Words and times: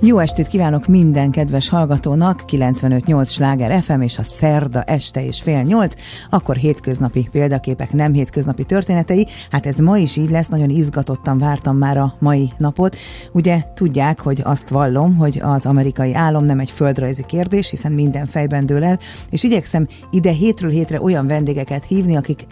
Jó 0.00 0.18
estét 0.18 0.46
kívánok 0.46 0.86
minden 0.86 1.30
kedves 1.30 1.68
hallgatónak, 1.68 2.42
95.8 2.46 3.28
sláger 3.28 3.82
FM 3.82 4.00
és 4.00 4.18
a 4.18 4.22
szerda 4.22 4.82
este 4.82 5.24
és 5.24 5.42
fél 5.42 5.62
nyolc, 5.62 5.94
akkor 6.30 6.56
hétköznapi 6.56 7.28
példaképek, 7.32 7.92
nem 7.92 8.12
hétköznapi 8.12 8.64
történetei. 8.64 9.26
Hát 9.50 9.66
ez 9.66 9.76
ma 9.76 9.98
is 9.98 10.16
így 10.16 10.30
lesz, 10.30 10.48
nagyon 10.48 10.68
izgatottan 10.68 11.38
vártam 11.38 11.76
már 11.76 11.96
a 11.96 12.14
mai 12.18 12.52
napot. 12.56 12.96
Ugye 13.32 13.62
tudják, 13.74 14.20
hogy 14.20 14.40
azt 14.44 14.68
vallom, 14.68 15.16
hogy 15.16 15.40
az 15.42 15.66
amerikai 15.66 16.14
álom 16.14 16.44
nem 16.44 16.58
egy 16.58 16.70
földrajzi 16.70 17.24
kérdés, 17.26 17.70
hiszen 17.70 17.92
minden 17.92 18.26
fejben 18.26 18.66
dől 18.66 18.84
el, 18.84 18.98
és 19.30 19.42
igyekszem 19.42 19.86
ide 20.10 20.30
hétről 20.30 20.70
hétre 20.70 21.00
olyan 21.02 21.26
vendégeket 21.26 21.84
hívni, 21.84 22.16
akik 22.16 22.46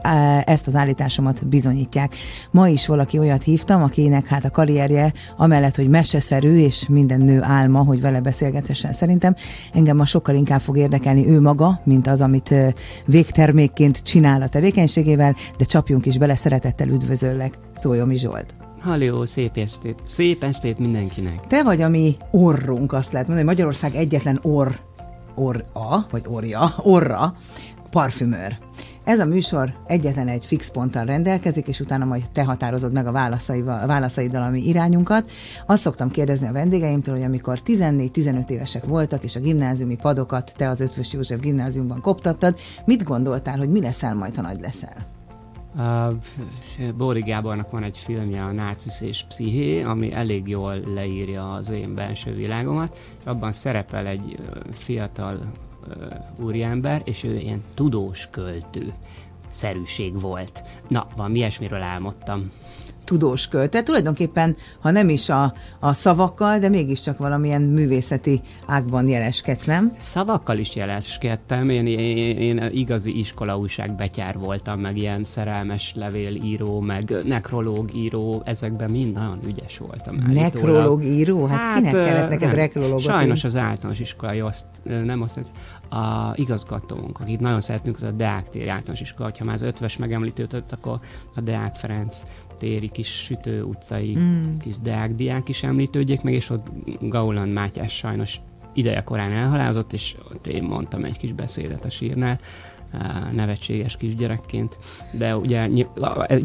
ezt 0.44 0.66
az 0.66 0.74
állításomat 0.74 1.49
bizonyítják. 1.49 2.14
Ma 2.50 2.68
is 2.68 2.86
valaki 2.86 3.18
olyat 3.18 3.43
hívtam, 3.43 3.82
akinek 3.82 4.26
hát 4.26 4.44
a 4.44 4.50
karrierje 4.50 5.13
amellett, 5.36 5.76
hogy 5.76 5.88
meseszerű 5.88 6.57
és 6.57 6.86
minden 6.88 7.21
nő 7.21 7.35
álma, 7.43 7.79
hogy 7.79 8.00
vele 8.00 8.21
beszélgethessen. 8.21 8.93
Szerintem 8.93 9.35
engem 9.72 9.96
ma 9.96 10.04
sokkal 10.04 10.35
inkább 10.35 10.61
fog 10.61 10.77
érdekelni 10.77 11.29
ő 11.29 11.40
maga, 11.40 11.81
mint 11.85 12.07
az, 12.07 12.21
amit 12.21 12.54
végtermékként 13.07 14.03
csinál 14.03 14.43
a 14.43 14.49
tevékenységével, 14.49 15.35
de 15.58 15.64
csapjunk 15.64 16.07
is 16.07 16.18
bele, 16.18 16.35
szeretettel 16.35 16.89
üdvözöllek. 16.89 17.58
Szóljomi 17.77 18.17
Zsolt. 18.17 18.54
Halló, 18.80 19.25
szép 19.25 19.57
estét. 19.57 19.99
Szép 20.04 20.43
estét 20.43 20.79
mindenkinek. 20.79 21.46
Te 21.46 21.63
vagy 21.63 21.82
a 21.82 21.89
mi 21.89 22.17
orrunk, 22.30 22.93
azt 22.93 23.13
lehet 23.13 23.27
mondani, 23.27 23.49
Magyarország 23.49 23.94
egyetlen 23.94 24.39
orr, 24.43 24.71
orra, 25.35 26.07
vagy 26.11 26.25
orja, 26.29 26.72
orra, 26.77 27.35
parfümőr. 27.91 28.57
Ez 29.06 29.20
a 29.20 29.24
műsor 29.24 29.74
egyetlen 29.86 30.28
egy 30.28 30.44
fix 30.44 30.70
ponttal 30.70 31.04
rendelkezik, 31.04 31.68
és 31.68 31.80
utána 31.80 32.05
majd 32.05 32.30
te 32.32 32.44
határozod 32.44 32.92
meg 32.92 33.06
a 33.06 33.12
válaszaival, 33.12 33.86
válaszaiddal 33.86 34.42
a 34.42 34.50
mi 34.50 34.66
irányunkat. 34.66 35.30
Azt 35.66 35.82
szoktam 35.82 36.10
kérdezni 36.10 36.46
a 36.46 36.52
vendégeimtől, 36.52 37.14
hogy 37.14 37.24
amikor 37.24 37.58
14-15 37.66 38.48
évesek 38.48 38.84
voltak, 38.84 39.22
és 39.24 39.36
a 39.36 39.40
gimnáziumi 39.40 39.96
padokat 39.96 40.52
te 40.56 40.68
az 40.68 40.80
Ötvös 40.80 41.12
József 41.12 41.40
gimnáziumban 41.40 42.00
koptattad, 42.00 42.56
mit 42.84 43.02
gondoltál, 43.02 43.58
hogy 43.58 43.68
mi 43.68 43.80
leszel 43.80 44.14
majd, 44.14 44.34
ha 44.34 44.42
nagy 44.42 44.60
leszel? 44.60 45.06
Uh, 45.76 46.92
Bóri 46.96 47.20
Gábornak 47.20 47.70
van 47.70 47.82
egy 47.82 47.96
filmje, 47.96 48.44
a 48.44 48.52
Nácisz 48.52 49.00
és 49.00 49.24
Psziché, 49.28 49.82
ami 49.82 50.12
elég 50.12 50.48
jól 50.48 50.80
leírja 50.86 51.52
az 51.52 51.70
én 51.70 51.94
belső 51.94 52.34
világomat. 52.34 52.98
Abban 53.24 53.52
szerepel 53.52 54.06
egy 54.06 54.38
fiatal 54.72 55.38
úriember, 56.40 57.02
és 57.04 57.24
ő 57.24 57.36
ilyen 57.36 57.62
tudós 57.74 58.28
költő 58.30 58.92
szerűség 59.48 60.20
volt. 60.20 60.62
Na, 60.88 61.06
van 61.16 61.34
ilyesmiről 61.34 61.82
álmodtam 61.82 62.50
tudós 63.06 63.48
költ. 63.48 63.70
Tehát 63.70 63.86
tulajdonképpen, 63.86 64.56
ha 64.80 64.90
nem 64.90 65.08
is 65.08 65.28
a, 65.28 65.54
a 65.80 65.92
szavakkal, 65.92 66.58
de 66.58 66.68
mégiscsak 66.68 67.18
valamilyen 67.18 67.62
művészeti 67.62 68.40
ágban 68.66 69.08
jeleskedsz, 69.08 69.64
nem? 69.64 69.92
Szavakkal 69.98 70.58
is 70.58 70.76
jeleskedtem. 70.76 71.70
Én, 71.70 71.86
én, 71.86 72.38
én 72.38 72.70
igazi 72.72 73.18
iskola 73.18 73.60
betyár 73.96 74.38
voltam, 74.38 74.80
meg 74.80 74.96
ilyen 74.96 75.24
szerelmes 75.24 75.94
levélíró, 75.94 76.80
meg 76.80 77.14
nekrológ 77.24 77.94
író, 77.94 78.42
ezekben 78.44 78.90
mind 78.90 79.12
nagyon 79.12 79.41
ügyes 79.46 79.78
voltam. 79.78 80.14
Nekrológ 80.32 81.04
író? 81.04 81.46
Hát, 81.46 81.58
hát 81.58 81.76
kinek 81.76 81.92
kellett 81.92 82.28
neked 82.28 82.54
nekrológot? 82.54 83.00
Sajnos 83.00 83.44
az 83.44 83.56
általános 83.56 84.00
iskolai 84.00 84.41
azt, 84.41 84.64
nem 84.84 85.22
azt, 85.22 85.41
a 85.88 86.32
igazgatónk, 86.34 87.20
akit 87.20 87.41
nagyon 87.41 87.60
szeretünk, 87.60 87.96
az 87.96 88.02
a 88.02 88.10
Deák 88.10 88.48
téri 88.48 88.68
általános 88.68 89.00
iskola, 89.00 89.30
ha 89.38 89.44
már 89.44 89.54
az 89.54 89.62
ötves 89.62 89.96
megemlítődött, 89.96 90.72
akkor 90.72 91.00
a 91.34 91.41
Deák 91.41 91.74
Ferenc 91.74 92.22
téri 92.56 92.88
kis 92.88 93.08
sütő 93.08 93.62
utcai 93.62 94.16
mm. 94.18 94.58
kis 94.58 94.74
Deák 94.82 95.14
diák 95.14 95.48
is 95.48 95.62
említődjék 95.62 96.22
meg, 96.22 96.34
és 96.34 96.50
ott 96.50 96.66
Gauland 97.00 97.53
Mátyás 97.53 97.97
sajnos 97.97 98.41
ideje 98.75 99.03
korán 99.03 99.32
elhalázott, 99.32 99.92
és 99.92 100.16
ott 100.32 100.47
én 100.47 100.62
mondtam 100.62 101.04
egy 101.04 101.19
kis 101.19 101.32
beszédet 101.32 101.84
a 101.84 101.91
sírnál, 101.91 102.38
nevetséges 103.32 103.96
kisgyerekként, 103.96 104.78
de 105.10 105.36
ugye 105.36 105.68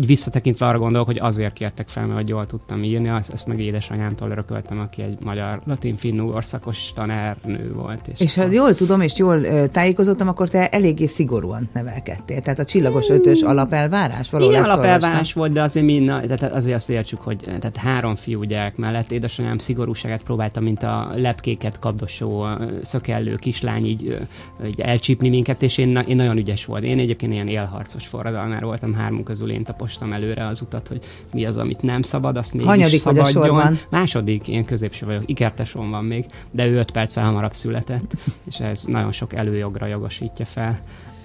visszatekintve 0.05 0.65
arra 0.67 0.79
gondolok, 0.79 1.07
hogy 1.07 1.19
azért 1.19 1.53
kértek 1.53 1.87
fel, 1.87 2.05
mert 2.05 2.29
jól 2.29 2.45
tudtam 2.45 2.83
írni, 2.83 3.07
ezt, 3.09 3.33
ezt 3.33 3.47
meg 3.47 3.59
édesanyámtól 3.59 4.29
örököltem, 4.29 4.79
aki 4.79 5.01
egy 5.01 5.17
magyar 5.23 5.61
latin 5.65 5.95
finnugor 5.95 6.45
szakos 6.45 6.93
tanárnő 6.93 7.73
volt. 7.73 8.07
És, 8.07 8.19
és 8.19 8.35
ha 8.35 8.45
jól 8.45 8.73
tudom, 8.73 9.01
és 9.01 9.17
jól 9.17 9.67
tájékozottam, 9.67 10.27
akkor 10.27 10.49
te 10.49 10.69
eléggé 10.69 11.05
szigorúan 11.05 11.69
nevelkedtél. 11.73 12.41
Tehát 12.41 12.59
a 12.59 12.65
csillagos 12.65 13.09
ötös 13.09 13.41
alapelvárás 13.41 14.29
valahol 14.29 14.53
Igen, 14.53 14.65
alapelvárás 14.65 15.33
volt, 15.33 15.51
de 15.51 15.61
azért 15.61 15.85
mi, 15.85 16.03
tehát 16.05 16.43
azért 16.43 16.75
azt 16.75 16.89
értsük, 16.89 17.21
hogy 17.21 17.37
tehát 17.37 17.77
három 17.77 18.15
fiú 18.15 18.43
gyerek 18.43 18.77
mellett 18.77 19.11
édesanyám 19.11 19.57
szigorúságát 19.57 20.23
próbálta, 20.23 20.59
mint 20.59 20.83
a 20.83 21.11
lepkéket 21.15 21.79
kapdosó 21.79 22.47
szökellő 22.81 23.35
kislány 23.35 23.85
így, 23.85 24.17
így 24.67 24.79
elcsípni 24.79 25.29
minket, 25.29 25.63
és 25.63 25.77
én, 25.77 25.97
én 26.07 26.15
nagyon 26.15 26.37
ügyes 26.41 26.65
volt. 26.65 26.83
Én 26.83 26.99
egyébként 26.99 27.33
ilyen 27.33 27.47
élharcos 27.47 28.07
forradalmár 28.07 28.63
voltam, 28.63 28.93
hármunk 28.93 29.23
közül 29.23 29.51
én 29.51 29.63
tapostam 29.63 30.13
előre 30.13 30.45
az 30.45 30.61
utat, 30.61 30.87
hogy 30.87 31.05
mi 31.33 31.45
az, 31.45 31.57
amit 31.57 31.81
nem 31.81 32.01
szabad, 32.01 32.37
azt 32.37 32.53
mégis 32.53 32.69
Hanyadik 32.69 32.99
szabadjon. 32.99 33.33
Vagy 33.33 33.43
a 33.43 33.45
sorban? 33.45 33.79
Második, 33.89 34.47
én 34.47 34.65
középső 34.65 35.05
vagyok, 35.05 35.23
ikerteson 35.25 35.89
van 35.89 36.05
még, 36.05 36.25
de 36.51 36.65
ő 36.65 36.77
öt 36.77 36.91
perccel 36.91 37.25
hamarabb 37.25 37.53
született, 37.53 38.13
és 38.47 38.59
ez 38.59 38.83
nagyon 38.83 39.11
sok 39.11 39.33
előjogra 39.33 39.85
jogosítja 39.85 40.45
fel. 40.45 40.79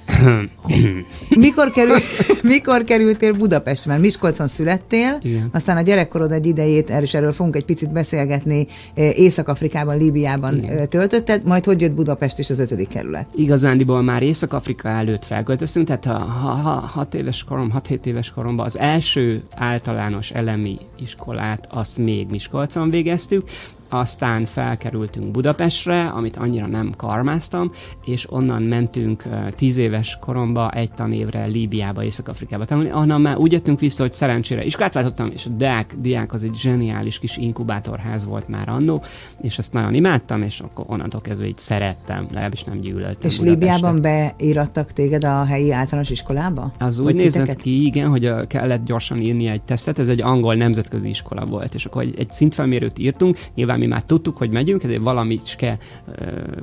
mikor, 1.36 1.70
kerül, 1.70 1.96
mikor 2.42 2.84
kerültél 2.84 3.32
Budapestre? 3.32 3.90
Mert 3.90 4.02
Miskolcon 4.02 4.48
születtél, 4.48 5.18
Igen. 5.22 5.48
aztán 5.52 5.76
a 5.76 5.80
gyerekkorod 5.80 6.32
egy 6.32 6.46
idejét, 6.46 6.90
erről, 6.90 7.08
erről 7.12 7.32
fogunk 7.32 7.56
egy 7.56 7.64
picit 7.64 7.92
beszélgetni, 7.92 8.66
Észak-Afrikában, 8.94 9.98
Líbiában 9.98 10.56
Igen. 10.56 10.88
Töltötted, 10.88 11.44
majd 11.44 11.64
hogy 11.64 11.80
jött 11.80 11.94
Budapest 11.94 12.38
és 12.38 12.50
az 12.50 12.58
ötödik 12.58 12.88
kerület? 12.88 13.26
Igazándiból 13.34 14.02
már 14.02 14.22
Észak-Afrika 14.22 14.88
előtt 14.88 15.24
felköltöztünk, 15.24 15.86
tehát 15.86 16.04
ha, 16.04 16.18
ha, 16.18 16.50
ha 16.50 16.70
hat 16.70 17.14
éves 17.14 17.44
korom, 17.44 17.72
6-7 17.88 18.06
éves 18.06 18.30
koromban 18.30 18.66
az 18.66 18.78
első 18.78 19.42
általános 19.54 20.30
elemi 20.30 20.78
iskolát 20.98 21.68
azt 21.70 21.98
még 21.98 22.26
Miskolcon 22.30 22.90
végeztük, 22.90 23.48
aztán 23.88 24.44
felkerültünk 24.44 25.30
Budapestre, 25.30 26.06
amit 26.06 26.36
annyira 26.36 26.66
nem 26.66 26.92
karmáztam, 26.96 27.70
és 28.04 28.32
onnan 28.32 28.62
mentünk 28.62 29.22
tíz 29.54 29.76
éves 29.76 30.16
koromba 30.20 30.70
egy 30.70 30.92
tanévre 30.92 31.44
Líbiába, 31.44 32.04
Észak-Afrikába 32.04 32.64
tanulni. 32.64 32.92
Onnan 32.92 33.20
már 33.20 33.36
úgy 33.36 33.52
jöttünk 33.52 33.80
vissza, 33.80 34.02
hogy 34.02 34.12
szerencsére 34.12 34.64
iskolát 34.64 34.94
váltottam, 34.94 35.30
és 35.32 35.46
a 35.46 35.50
Deák 35.50 35.94
diák 35.98 36.32
az 36.32 36.44
egy 36.44 36.54
zseniális 36.54 37.18
kis 37.18 37.36
inkubátorház 37.36 38.24
volt 38.24 38.48
már 38.48 38.68
annó, 38.68 39.02
és 39.42 39.58
ezt 39.58 39.72
nagyon 39.72 39.94
imádtam, 39.94 40.42
és 40.42 40.60
akkor 40.60 40.84
onnantól 40.88 41.20
kezdve 41.20 41.46
így 41.46 41.58
szerettem, 41.58 42.26
legalábbis 42.28 42.64
nem 42.64 42.80
gyűlöltem. 42.80 43.30
És 43.30 43.40
Líbiában 43.40 44.00
beírattak 44.00 44.92
téged 44.92 45.24
a 45.24 45.44
helyi 45.44 45.72
általános 45.72 46.10
iskolába? 46.10 46.72
Az 46.78 46.98
úgy 46.98 47.14
nézett 47.14 47.40
titeket? 47.40 47.62
ki, 47.62 47.84
igen, 47.84 48.08
hogy 48.08 48.46
kellett 48.46 48.84
gyorsan 48.84 49.18
írni 49.18 49.46
egy 49.46 49.62
tesztet, 49.62 49.98
ez 49.98 50.08
egy 50.08 50.22
angol 50.22 50.54
nemzetközi 50.54 51.08
iskola 51.08 51.44
volt, 51.46 51.74
és 51.74 51.84
akkor 51.84 52.02
egy, 52.02 52.14
egy 52.18 52.32
szintfelmérőt 52.32 52.98
írtunk, 52.98 53.38
nyilván 53.54 53.75
nyilván 53.76 53.88
mi 53.88 53.94
már 53.94 54.04
tudtuk, 54.04 54.36
hogy 54.36 54.50
megyünk, 54.50 54.82
ezért 54.82 55.02
valamicske 55.02 55.78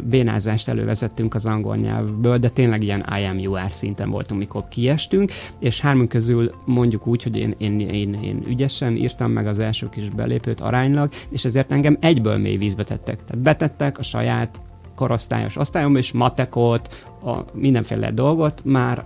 bénázást 0.03 0.67
elővezettünk 0.67 1.33
az 1.33 1.45
angol 1.45 1.75
nyelvből, 1.75 2.37
de 2.37 2.49
tényleg 2.49 2.83
ilyen 2.83 3.05
IMUR 3.19 3.61
szinten 3.69 4.09
voltunk, 4.09 4.39
mikor 4.39 4.67
kiestünk, 4.67 5.31
és 5.59 5.79
hármunk 5.79 6.09
közül 6.09 6.53
mondjuk 6.65 7.07
úgy, 7.07 7.23
hogy 7.23 7.37
én, 7.37 7.55
én, 7.57 7.79
én, 7.79 8.13
én 8.13 8.43
ügyesen 8.47 8.95
írtam 8.95 9.31
meg 9.31 9.47
az 9.47 9.59
első 9.59 9.89
kis 9.89 10.09
belépőt 10.09 10.59
aránylag, 10.59 11.09
és 11.29 11.45
ezért 11.45 11.71
engem 11.71 11.97
egyből 11.99 12.37
mély 12.37 12.57
vízbe 12.57 12.83
tettek. 12.83 13.23
Tehát 13.23 13.43
betettek 13.43 13.99
a 13.99 14.03
saját 14.03 14.61
korosztályos 14.95 15.57
osztályomba, 15.57 15.99
és 15.99 16.11
matekot, 16.11 17.05
a 17.23 17.39
mindenféle 17.53 18.11
dolgot 18.11 18.61
már 18.65 19.05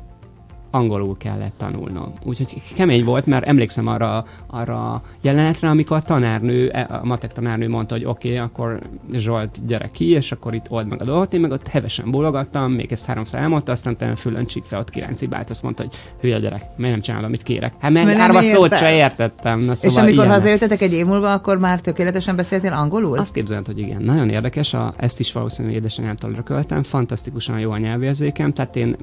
angolul 0.72 1.18
kellett 1.18 1.54
tanulnom. 1.58 2.14
Úgyhogy 2.24 2.62
kemény 2.76 3.04
volt, 3.04 3.26
mert 3.26 3.46
emlékszem 3.46 3.88
arra, 3.88 4.26
arra 4.48 5.02
jelenetre, 5.22 5.70
amikor 5.70 5.98
a 5.98 6.02
tanárnő, 6.02 6.70
e, 6.70 6.88
a 6.90 7.06
matek 7.06 7.34
tanárnő 7.34 7.70
mondta, 7.70 7.94
hogy 7.94 8.06
oké, 8.06 8.28
okay, 8.28 8.40
akkor 8.40 8.80
Zsolt, 9.14 9.66
gyere 9.66 9.90
ki, 9.94 10.10
és 10.10 10.32
akkor 10.32 10.54
itt 10.54 10.66
old 10.70 10.88
meg 10.88 11.02
a 11.02 11.06
dolgot. 11.06 11.34
Én 11.34 11.40
meg 11.40 11.52
ott 11.52 11.68
hevesen 11.68 12.12
bólogattam, 12.12 12.72
még 12.72 12.92
ezt 12.92 13.06
háromszor 13.06 13.40
elmondta, 13.40 13.72
aztán 13.72 13.98
talán 13.98 14.16
fülön 14.16 14.46
csípve 14.46 14.78
ott 14.78 14.90
kiráncibált, 14.90 15.50
azt 15.50 15.64
mondta, 15.64 15.84
hogy 15.84 15.96
hülye 16.22 16.40
gyerek, 16.40 16.64
miért 16.76 16.92
nem 16.92 17.02
csinálom, 17.02 17.26
amit 17.26 17.44
kérek. 17.44 17.74
Hát 17.80 17.92
mert, 17.92 18.06
mert 18.06 18.20
árva 18.20 18.42
szót 18.42 18.78
se 18.78 18.96
értettem. 18.96 19.60
Na, 19.60 19.76
szóval 19.76 19.92
és 19.92 19.98
amikor 19.98 20.14
ilyenek. 20.14 20.34
hazajöttetek 20.34 20.82
egy 20.82 20.94
év 20.94 21.06
múlva, 21.06 21.34
akkor 21.34 21.58
már 21.58 21.82
tökéletesen 21.82 22.36
beszéltél 22.36 22.74
angolul? 22.74 23.18
Azt 23.18 23.34
képzeld, 23.34 23.66
hogy 23.66 23.80
igen. 23.80 24.02
Nagyon 24.02 24.30
érdekes, 24.30 24.74
a, 24.74 24.94
ezt 24.98 25.20
is 25.20 25.32
valószínűleg 25.32 25.78
édesanyámtól 25.78 26.32
örököltem, 26.32 26.84
fantasztikusan 26.84 27.60
jó 27.60 27.72
a 27.72 27.78
nyelvérzékem, 27.78 28.54
tehát 28.54 28.76
én, 28.76 28.96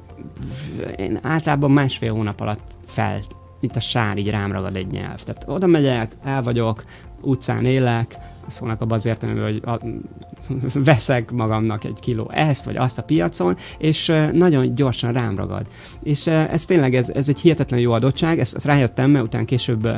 én 0.97 1.19
általában 1.21 1.54
nagyjából 1.55 1.83
másfél 1.83 2.13
hónap 2.13 2.39
alatt 2.41 2.59
fel, 2.85 3.19
mint 3.59 3.75
a 3.75 3.79
sár, 3.79 4.17
így 4.17 4.29
rám 4.29 4.51
ragad 4.51 4.75
egy 4.75 4.87
nyelv. 4.87 5.23
Tehát 5.23 5.43
oda 5.47 5.67
megyek, 5.67 6.15
el 6.23 6.41
vagyok, 6.41 6.83
utcán 7.21 7.65
élek, 7.65 8.17
szólnak 8.47 8.81
abban 8.81 8.97
az 8.97 9.05
értelemben, 9.05 9.43
hogy 9.43 9.61
a 9.65 9.79
veszek 10.79 11.31
magamnak 11.31 11.83
egy 11.83 11.99
kiló 11.99 12.31
ezt 12.33 12.65
vagy 12.65 12.77
azt 12.77 12.97
a 12.97 13.03
piacon, 13.03 13.55
és 13.77 14.13
nagyon 14.33 14.75
gyorsan 14.75 15.13
rám 15.13 15.35
ragad. 15.35 15.65
És 16.03 16.27
ez 16.27 16.65
tényleg, 16.65 16.95
ez, 16.95 17.09
ez 17.09 17.29
egy 17.29 17.39
hihetetlen 17.39 17.79
jó 17.79 17.91
adottság, 17.91 18.39
ezt, 18.39 18.55
ezt 18.55 18.65
rájöttem, 18.65 19.09
mert 19.09 19.25
után 19.25 19.45
később 19.45 19.89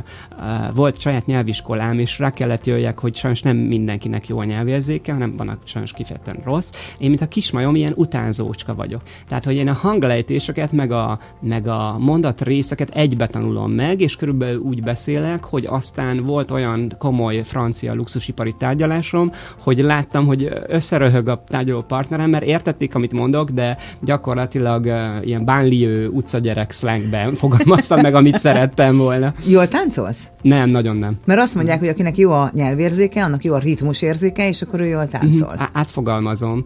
volt 0.73 0.99
saját 0.99 1.25
nyelviskolám, 1.25 1.99
és 1.99 2.19
rá 2.19 2.33
kellett 2.33 2.65
jöjjek, 2.65 2.99
hogy 2.99 3.15
sajnos 3.15 3.41
nem 3.41 3.57
mindenkinek 3.57 4.27
jó 4.27 4.39
a 4.39 4.43
nyelvérzéke, 4.43 5.13
hanem 5.13 5.35
vannak 5.35 5.59
sajnos 5.63 5.91
kifejezetten 5.91 6.41
rossz. 6.43 6.71
Én, 6.99 7.09
mint 7.09 7.21
a 7.21 7.27
kismajom, 7.27 7.75
ilyen 7.75 7.93
utánzócska 7.95 8.75
vagyok. 8.75 9.01
Tehát, 9.27 9.45
hogy 9.45 9.55
én 9.55 9.67
a 9.67 9.73
hanglejtéseket, 9.73 10.71
meg 10.71 10.91
a, 10.91 11.19
meg 11.39 11.67
a 11.67 11.97
mondat 11.99 12.41
részeket 12.41 12.89
egybe 12.89 13.27
tanulom 13.27 13.71
meg, 13.71 14.01
és 14.01 14.15
körülbelül 14.15 14.59
úgy 14.59 14.83
beszélek, 14.83 15.43
hogy 15.43 15.65
aztán 15.65 16.23
volt 16.23 16.51
olyan 16.51 16.95
komoly 16.97 17.41
francia 17.43 17.93
luxusipari 18.37 18.51
tárgyalásom, 18.51 19.31
hogy 19.59 19.79
láttam, 19.79 20.25
hogy 20.25 20.49
összeröhög 20.67 21.27
a 21.27 21.43
tárgyaló 21.47 21.81
partnerem, 21.81 22.29
mert 22.29 22.43
értették, 22.43 22.95
amit 22.95 23.13
mondok, 23.13 23.49
de 23.49 23.77
gyakorlatilag 24.01 24.85
uh, 24.85 25.27
ilyen 25.27 25.45
bánliő 25.45 26.07
utcagyerek 26.07 26.71
slangben 26.71 27.33
fogalmaztam 27.41 28.01
meg, 28.01 28.15
amit 28.15 28.37
szerettem 28.37 28.97
volna. 28.97 29.33
Jól 29.47 29.67
táncolsz? 29.67 30.27
Nem, 30.41 30.69
nagyon 30.69 30.97
nem. 30.97 31.17
Mert 31.25 31.39
azt 31.39 31.55
mondják, 31.55 31.79
hogy 31.79 31.87
akinek 31.87 32.17
jó 32.17 32.31
a 32.31 32.49
nyelvérzéke, 32.53 33.23
annak 33.23 33.43
jó 33.43 33.53
a 33.53 33.59
ritmusérzéke, 33.59 34.47
és 34.47 34.61
akkor 34.61 34.79
ő 34.79 34.85
jól 34.85 35.07
táncol. 35.07 35.55
Á- 35.57 35.69
átfogalmazom, 35.73 36.63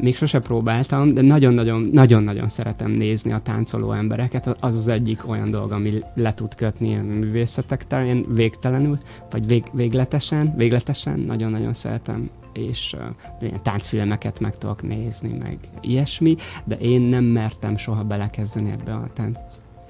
még 0.00 0.16
sose 0.16 0.40
próbáltam, 0.40 1.14
de 1.14 1.20
nagyon-nagyon, 1.20 2.48
szeretem 2.48 2.90
nézni 2.90 3.32
a 3.32 3.38
táncoló 3.38 3.92
embereket. 3.92 4.56
Az 4.60 4.76
az 4.76 4.88
egyik 4.88 5.28
olyan 5.28 5.50
dolog, 5.50 5.72
ami 5.72 5.90
le 6.14 6.34
tud 6.34 6.54
kötni 6.54 6.96
a 6.96 7.02
művészetek 7.02 7.86
terén 7.86 8.24
végtelenül, 8.28 8.98
vagy 9.30 9.46
vég, 9.46 9.64
végletesen, 9.72 10.54
végletesen, 10.56 11.18
nagyon-nagyon 11.18 11.72
szeretem 11.72 12.30
és 12.52 12.96
uh, 13.40 13.58
táncfilmeket 13.62 14.40
meg 14.40 14.58
tudok 14.58 14.82
nézni, 14.82 15.36
meg 15.42 15.58
ilyesmi, 15.80 16.36
de 16.64 16.76
én 16.76 17.00
nem 17.00 17.24
mertem 17.24 17.76
soha 17.76 18.02
belekezdeni 18.02 18.70
ebbe 18.70 18.92
a 18.92 19.10
tánc. 19.14 19.38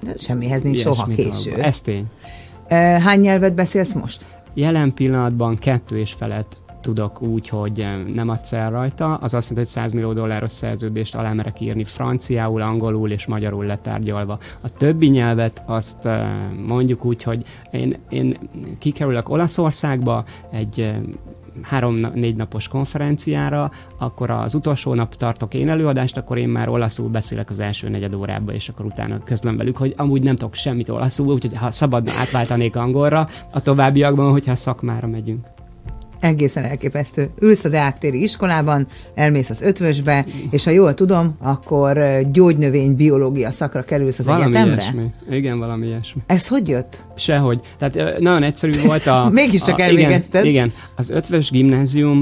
De 0.01 0.13
semmihez 0.17 0.61
nincs 0.61 0.79
soha 0.79 1.05
késő. 1.05 1.49
Dolgba. 1.49 1.63
Ez 1.63 1.79
tény. 1.79 2.09
Hány 2.99 3.19
nyelvet 3.19 3.55
beszélsz 3.55 3.93
most? 3.93 4.27
Jelen 4.53 4.93
pillanatban 4.93 5.57
kettő 5.57 5.97
és 5.97 6.13
felett 6.13 6.57
tudok 6.83 7.21
úgy, 7.21 7.47
hogy 7.47 7.87
nem 8.13 8.29
adsz 8.29 8.53
el 8.53 8.69
rajta, 8.69 9.15
az 9.15 9.33
azt 9.33 9.49
jelenti, 9.49 9.71
hogy 9.71 9.83
100 9.83 9.91
millió 9.93 10.13
dolláros 10.13 10.51
szerződést 10.51 11.15
alá 11.15 11.33
merek 11.33 11.59
írni 11.61 11.83
franciául, 11.83 12.61
angolul 12.61 13.11
és 13.11 13.25
magyarul 13.25 13.65
letárgyalva. 13.65 14.39
A 14.61 14.69
többi 14.69 15.07
nyelvet 15.07 15.63
azt 15.65 16.07
mondjuk 16.67 17.05
úgy, 17.05 17.23
hogy 17.23 17.43
én, 17.71 17.97
én 18.09 18.37
kikerülök 18.79 19.29
Olaszországba 19.29 20.25
egy 20.51 20.93
három-négy 21.61 22.35
napos 22.35 22.67
konferenciára, 22.67 23.71
akkor 23.97 24.29
az 24.29 24.55
utolsó 24.55 24.93
nap 24.93 25.15
tartok 25.15 25.53
én 25.53 25.69
előadást, 25.69 26.17
akkor 26.17 26.37
én 26.37 26.49
már 26.49 26.69
olaszul 26.69 27.09
beszélek 27.09 27.49
az 27.49 27.59
első 27.59 27.89
negyed 27.89 28.13
órában, 28.13 28.55
és 28.55 28.69
akkor 28.69 28.85
utána 28.85 29.23
közlöm 29.23 29.57
velük, 29.57 29.77
hogy 29.77 29.93
amúgy 29.97 30.23
nem 30.23 30.35
tudok 30.35 30.53
semmit 30.53 30.89
olaszul, 30.89 31.33
úgyhogy 31.33 31.57
ha 31.57 31.71
szabadna 31.71 32.11
átváltanék 32.19 32.75
angolra, 32.75 33.27
a 33.51 33.61
továbbiakban, 33.61 34.31
hogyha 34.31 34.55
szakmára 34.55 35.07
megyünk 35.07 35.52
egészen 36.23 36.63
elképesztő. 36.63 37.29
Ülsz 37.39 37.63
a 37.63 37.69
Deák 37.69 37.97
iskolában, 38.01 38.87
elmész 39.15 39.49
az 39.49 39.61
ötvösbe, 39.61 40.25
és 40.49 40.63
ha 40.63 40.71
jól 40.71 40.93
tudom, 40.93 41.35
akkor 41.39 42.21
gyógynövény 42.31 42.95
biológia 42.95 43.51
szakra 43.51 43.83
kerülsz 43.83 44.19
az 44.19 44.25
valami 44.25 44.43
egyetemre? 44.43 44.71
Ilyesmi. 44.73 45.05
Igen, 45.29 45.59
valami 45.59 45.85
ilyesmi. 45.85 46.21
Ez 46.25 46.47
hogy 46.47 46.67
jött? 46.67 47.03
Sehogy. 47.15 47.59
Tehát 47.77 48.19
nagyon 48.19 48.43
egyszerű 48.43 48.71
volt 48.85 49.05
a... 49.05 49.29
Mégiscsak 49.33 49.81
elvégezted. 49.81 50.45
Igen, 50.45 50.65
igen, 50.65 50.73
az 50.95 51.09
ötvös 51.09 51.49
gimnázium, 51.51 52.21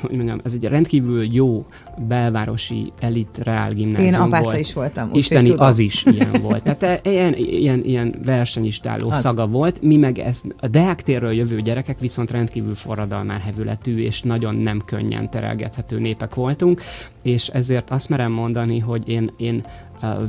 hogy 0.00 0.16
mondjam, 0.16 0.40
ez 0.44 0.52
egy 0.52 0.64
rendkívül 0.64 1.32
jó 1.32 1.66
belvárosi 2.08 2.92
elit 3.00 3.38
reál 3.42 3.72
gimnázium 3.72 4.12
Én 4.12 4.20
apáca 4.20 4.44
volt. 4.44 4.60
is 4.60 4.72
voltam. 4.72 5.10
Isteni, 5.12 5.48
tudom. 5.48 5.66
az 5.66 5.78
is 5.78 6.04
ilyen 6.04 6.42
volt. 6.42 6.62
Tehát 6.62 7.06
ilyen, 7.06 7.34
ilyen, 7.36 7.84
ilyen 7.84 8.14
versenyistáló 8.24 9.10
az. 9.10 9.20
szaga 9.20 9.46
volt. 9.46 9.82
Mi 9.82 9.96
meg 9.96 10.18
ezt, 10.18 10.54
a 10.60 10.68
Deák 10.68 11.02
térről 11.02 11.32
jövő 11.32 11.60
gyerekek 11.60 11.98
viszont 11.98 12.30
rendkívül 12.42 12.74
forradalmár 12.74 13.40
hevületű 13.40 13.98
és 13.98 14.22
nagyon 14.22 14.54
nem 14.54 14.82
könnyen 14.84 15.30
terelgethető 15.30 15.98
népek 15.98 16.34
voltunk, 16.34 16.80
és 17.22 17.48
ezért 17.48 17.90
azt 17.90 18.08
merem 18.08 18.32
mondani, 18.32 18.78
hogy 18.78 19.08
én, 19.08 19.30
én 19.36 19.64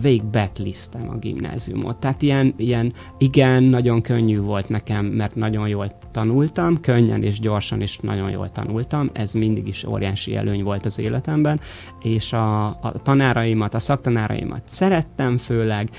végig 0.01 0.23
a 0.93 1.17
gimnáziumot. 1.19 1.97
Tehát 1.97 2.21
ilyen, 2.21 2.53
ilyen, 2.57 2.93
igen, 3.17 3.63
nagyon 3.63 4.01
könnyű 4.01 4.39
volt 4.39 4.69
nekem, 4.69 5.05
mert 5.05 5.35
nagyon 5.35 5.67
jól 5.67 5.91
tanultam, 6.11 6.79
könnyen 6.79 7.23
és 7.23 7.39
gyorsan 7.39 7.81
és 7.81 7.97
nagyon 7.97 8.29
jól 8.29 8.49
tanultam, 8.51 9.09
ez 9.13 9.33
mindig 9.33 9.67
is 9.67 9.83
óriási 9.83 10.35
előny 10.35 10.63
volt 10.63 10.85
az 10.85 10.99
életemben, 10.99 11.59
és 12.01 12.33
a, 12.33 12.65
a 12.65 12.93
tanáraimat, 13.03 13.73
a 13.73 13.79
szaktanáraimat 13.79 14.61
szerettem 14.65 15.37
főleg, 15.37 15.89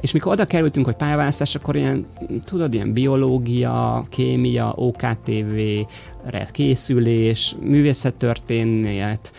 és 0.00 0.12
mikor 0.12 0.32
oda 0.32 0.44
kerültünk, 0.44 0.86
hogy 0.86 0.96
pályaválasztás, 0.96 1.54
akkor 1.54 1.76
ilyen, 1.76 2.06
tudod, 2.44 2.74
ilyen 2.74 2.92
biológia, 2.92 4.06
kémia, 4.08 4.72
OKTV, 4.76 5.58
készülés, 6.52 7.56
művészettörténet, 7.60 9.32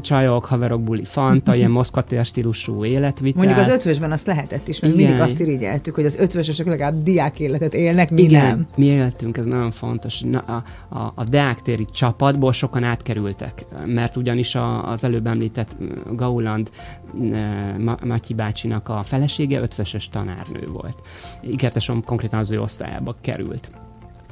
csajok, 0.00 0.44
haverok, 0.44 0.82
buli, 0.82 1.04
fanta, 1.04 1.54
ilyen 1.54 1.70
moszkvatér 1.80 2.24
stílusú 2.24 2.84
életvitel. 2.84 3.44
Mondjuk 3.44 3.66
az 3.66 3.72
ötvösben 3.72 4.12
azt 4.12 4.26
lehetett 4.26 4.68
is, 4.68 4.80
mert 4.80 4.94
Igen. 4.94 5.06
mindig 5.06 5.24
azt 5.24 5.40
irigyeltük, 5.40 5.94
hogy 5.94 6.04
az 6.04 6.16
ötvösösök 6.16 6.66
legalább 6.66 7.02
diák 7.02 7.40
életet 7.40 7.74
élnek, 7.74 8.10
mi 8.10 8.22
Igen, 8.22 8.46
nem. 8.46 8.66
mi 8.76 8.84
éltünk, 8.84 9.36
ez 9.36 9.46
nagyon 9.46 9.70
fontos. 9.70 10.20
Na, 10.20 10.38
a, 10.38 10.62
a, 10.98 11.12
a 11.14 11.24
deáktéri 11.24 11.84
csapatból 11.84 12.52
sokan 12.52 12.84
átkerültek, 12.84 13.64
mert 13.86 14.16
ugyanis 14.16 14.54
a, 14.54 14.90
az 14.90 15.04
előbb 15.04 15.26
említett 15.26 15.76
Gauland 16.12 16.70
Matyi 18.04 18.34
bácsinak 18.34 18.88
a 18.88 19.02
felesége 19.02 19.60
ötvösös 19.60 20.08
tanárnő 20.08 20.66
volt. 20.72 21.00
Ikertesom 21.40 22.02
konkrétan 22.04 22.38
az 22.38 22.50
ő 22.50 22.60
osztályába 22.60 23.16
került. 23.20 23.70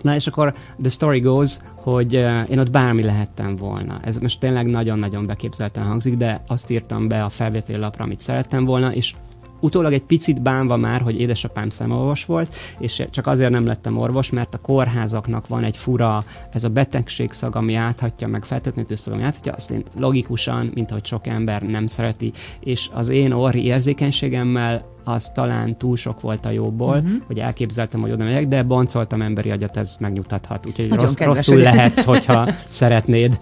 Na 0.03 0.15
és 0.15 0.27
akkor 0.27 0.55
the 0.81 0.89
story 0.89 1.21
goes, 1.21 1.59
hogy 1.75 2.13
én 2.49 2.59
ott 2.59 2.71
bármi 2.71 3.03
lehettem 3.03 3.57
volna. 3.57 4.01
Ez 4.05 4.19
most 4.19 4.41
tényleg 4.41 4.67
nagyon-nagyon 4.67 5.27
beképzelten 5.27 5.85
hangzik, 5.85 6.17
de 6.17 6.43
azt 6.47 6.71
írtam 6.71 7.09
be 7.09 7.25
a 7.25 7.29
felvételi 7.29 7.79
lapra, 7.79 8.05
amit 8.05 8.21
szerettem 8.21 8.65
volna, 8.65 8.95
és 8.95 9.15
utólag 9.61 9.93
egy 9.93 10.03
picit 10.03 10.43
bánva 10.43 10.77
már, 10.77 11.01
hogy 11.01 11.21
édesapám 11.21 11.69
szemorvos 11.69 12.25
volt, 12.25 12.55
és 12.79 13.03
csak 13.11 13.27
azért 13.27 13.51
nem 13.51 13.67
lettem 13.67 13.99
orvos, 13.99 14.31
mert 14.31 14.55
a 14.55 14.59
kórházaknak 14.59 15.49
van 15.49 15.65
egy 15.65 15.77
fura, 15.77 16.25
ez 16.53 16.65
a 16.65 16.69
betegségszag, 16.69 17.57
ami 17.57 17.75
áthatja, 17.75 18.29
meg 18.29 18.45
feltétlenül 18.45 18.97
szag, 18.97 19.13
ami 19.13 19.23
áthatja, 19.23 19.53
azt 19.53 19.71
én 19.71 19.85
logikusan, 19.99 20.71
mint 20.75 20.91
ahogy 20.91 21.05
sok 21.05 21.27
ember 21.27 21.63
nem 21.63 21.87
szereti, 21.87 22.33
és 22.61 22.89
az 22.93 23.09
én 23.09 23.33
orri 23.33 23.65
érzékenységemmel 23.65 24.85
az 25.13 25.29
talán 25.35 25.77
túl 25.77 25.97
sok 25.97 26.21
volt 26.21 26.47
a 26.47 26.51
jóból, 26.51 26.97
uh-huh. 26.97 27.11
hogy 27.27 27.39
elképzeltem, 27.39 28.01
hogy 28.01 28.11
oda 28.11 28.25
megyek, 28.25 28.49
de 28.49 28.63
boncoltam 28.63 29.23
emberi 29.23 29.51
agyat, 29.51 29.77
ez 29.77 29.97
megnyugtathat. 30.01 30.67
Úgyhogy 30.67 30.93
rossz, 30.93 31.17
rosszul 31.17 31.57
lehetsz, 31.57 32.05
hogyha 32.15 32.49
szeretnéd. 32.69 33.39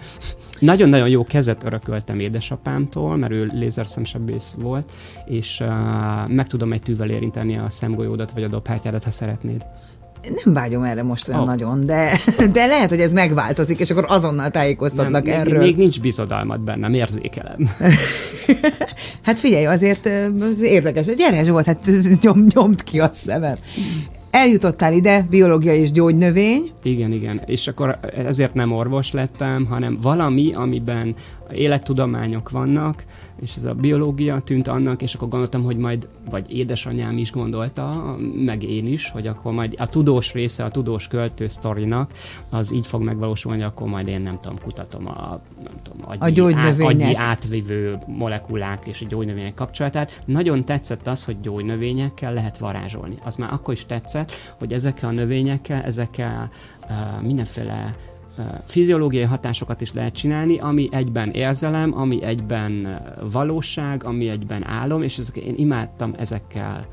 Nagyon-nagyon 0.58 1.08
jó 1.08 1.24
kezet 1.24 1.64
örököltem 1.64 2.20
édesapámtól, 2.20 3.16
mert 3.16 3.32
ő 3.32 3.50
lézerszemsebész 3.54 4.56
volt, 4.58 4.92
és 5.24 5.60
uh, 5.60 5.68
meg 6.28 6.46
tudom 6.46 6.72
egy 6.72 6.82
tűvel 6.82 7.10
érinteni 7.10 7.58
a 7.58 7.70
szemgolyódat 7.70 8.32
vagy 8.32 8.42
a 8.42 8.48
dobhártyádat, 8.48 9.04
ha 9.04 9.10
szeretnéd. 9.10 9.66
Nem 10.44 10.54
vágyom 10.54 10.82
erre 10.82 11.02
most 11.02 11.28
olyan 11.28 11.40
oh. 11.40 11.46
nagyon, 11.46 11.86
de, 11.86 12.18
de 12.52 12.66
lehet, 12.66 12.88
hogy 12.88 13.00
ez 13.00 13.12
megváltozik, 13.12 13.78
és 13.78 13.90
akkor 13.90 14.04
azonnal 14.08 14.50
tájékoztatnak 14.50 15.24
nem, 15.24 15.40
erről. 15.40 15.58
Még, 15.58 15.66
még 15.66 15.76
nincs 15.76 16.00
bizodalmat 16.00 16.60
bennem, 16.60 16.94
érzékelem. 16.94 17.56
hát 19.28 19.38
figyelj, 19.38 19.66
azért 19.66 20.10
az 20.40 20.60
érdekes. 20.60 21.06
Gyere 21.06 21.44
Zsolt, 21.44 21.66
hát 21.66 21.80
nyom, 22.22 22.46
nyomd 22.54 22.82
ki 22.82 23.00
a 23.00 23.08
szemed. 23.12 23.58
Eljutottál 24.30 24.92
ide, 24.92 25.26
biológia 25.30 25.74
és 25.74 25.92
gyógynövény. 25.92 26.70
Igen, 26.82 27.12
igen. 27.12 27.42
És 27.46 27.68
akkor 27.68 27.98
ezért 28.26 28.54
nem 28.54 28.72
orvos 28.72 29.12
lettem, 29.12 29.66
hanem 29.66 29.98
valami, 30.02 30.52
amiben 30.54 31.14
élettudományok 31.52 32.50
vannak, 32.50 33.04
és 33.40 33.56
ez 33.56 33.64
a 33.64 33.74
biológia 33.74 34.40
tűnt 34.40 34.68
annak, 34.68 35.02
és 35.02 35.14
akkor 35.14 35.28
gondoltam, 35.28 35.62
hogy 35.62 35.76
majd, 35.76 36.08
vagy 36.30 36.54
édesanyám 36.54 37.18
is 37.18 37.32
gondolta, 37.32 38.16
meg 38.44 38.62
én 38.62 38.86
is, 38.86 39.10
hogy 39.10 39.26
akkor 39.26 39.52
majd 39.52 39.74
a 39.78 39.86
tudós 39.86 40.32
része, 40.32 40.64
a 40.64 40.70
tudós 40.70 41.08
költő 41.08 41.48
sztorinak, 41.48 42.12
az 42.50 42.72
így 42.72 42.86
fog 42.86 43.02
megvalósulni, 43.02 43.62
akkor 43.62 43.88
majd 43.88 44.06
én 44.08 44.20
nem 44.20 44.36
tudom, 44.36 44.58
kutatom 44.62 45.08
a, 45.08 45.40
nem 45.64 45.72
tudom, 45.82 46.04
agyi, 46.18 46.40
a 46.40 46.56
át, 46.56 46.80
agyi 46.80 47.14
átvívő 47.14 47.98
molekulák 48.06 48.86
és 48.86 49.00
a 49.00 49.06
gyógynövények 49.08 49.54
kapcsolatát. 49.54 50.20
Nagyon 50.24 50.64
tetszett 50.64 51.06
az, 51.06 51.24
hogy 51.24 51.40
gyógynövényekkel 51.40 52.32
lehet 52.32 52.58
varázsolni. 52.58 53.18
Az 53.24 53.36
már 53.36 53.52
akkor 53.52 53.74
is 53.74 53.86
tetszett, 53.86 54.32
hogy 54.58 54.72
ezekkel 54.72 55.08
a 55.08 55.12
növényekkel, 55.12 55.82
ezekkel 55.82 56.50
uh, 56.88 57.22
mindenféle 57.22 57.94
fiziológiai 58.66 59.24
hatásokat 59.24 59.80
is 59.80 59.92
lehet 59.92 60.14
csinálni, 60.14 60.58
ami 60.58 60.88
egyben 60.90 61.30
érzelem, 61.30 61.98
ami 61.98 62.22
egyben 62.22 63.00
valóság, 63.30 64.04
ami 64.04 64.28
egyben 64.28 64.66
álom, 64.66 65.02
és 65.02 65.18
ezek, 65.18 65.36
én 65.36 65.54
imádtam 65.56 66.14
ezekkel 66.18 66.86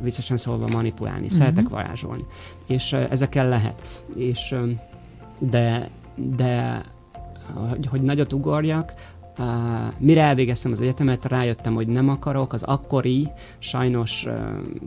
viccesen 0.00 0.36
szólva 0.36 0.68
manipulálni, 0.68 1.24
uh-huh. 1.24 1.38
szeretek 1.38 1.68
varázsolni. 1.68 2.24
És 2.66 2.92
ezekkel 2.92 3.48
lehet. 3.48 4.04
És, 4.16 4.54
de, 5.38 5.88
de 6.14 6.82
hogy, 7.54 7.86
hogy 7.86 8.00
nagyot 8.02 8.32
ugorjak, 8.32 8.92
Uh, 9.38 9.46
mire 9.98 10.22
elvégeztem 10.22 10.72
az 10.72 10.80
egyetemet, 10.80 11.24
rájöttem, 11.24 11.74
hogy 11.74 11.86
nem 11.86 12.08
akarok 12.08 12.52
az 12.52 12.62
akkori, 12.62 13.28
sajnos 13.58 14.24
uh, 14.26 14.34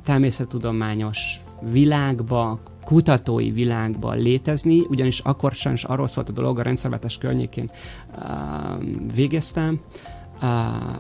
természettudományos 0.04 1.40
világba, 1.62 2.60
kutatói 2.84 3.52
világba 3.52 4.12
létezni, 4.12 4.80
ugyanis 4.80 5.20
akkor 5.20 5.52
sajnos 5.52 5.84
arról 5.84 6.08
szólt 6.08 6.30
a 6.30 6.32
dolog, 6.32 6.60
a 6.60 6.62
rendszerváltás 6.62 7.18
környékén 7.18 7.72
uh, 8.18 9.14
végeztem, 9.16 9.80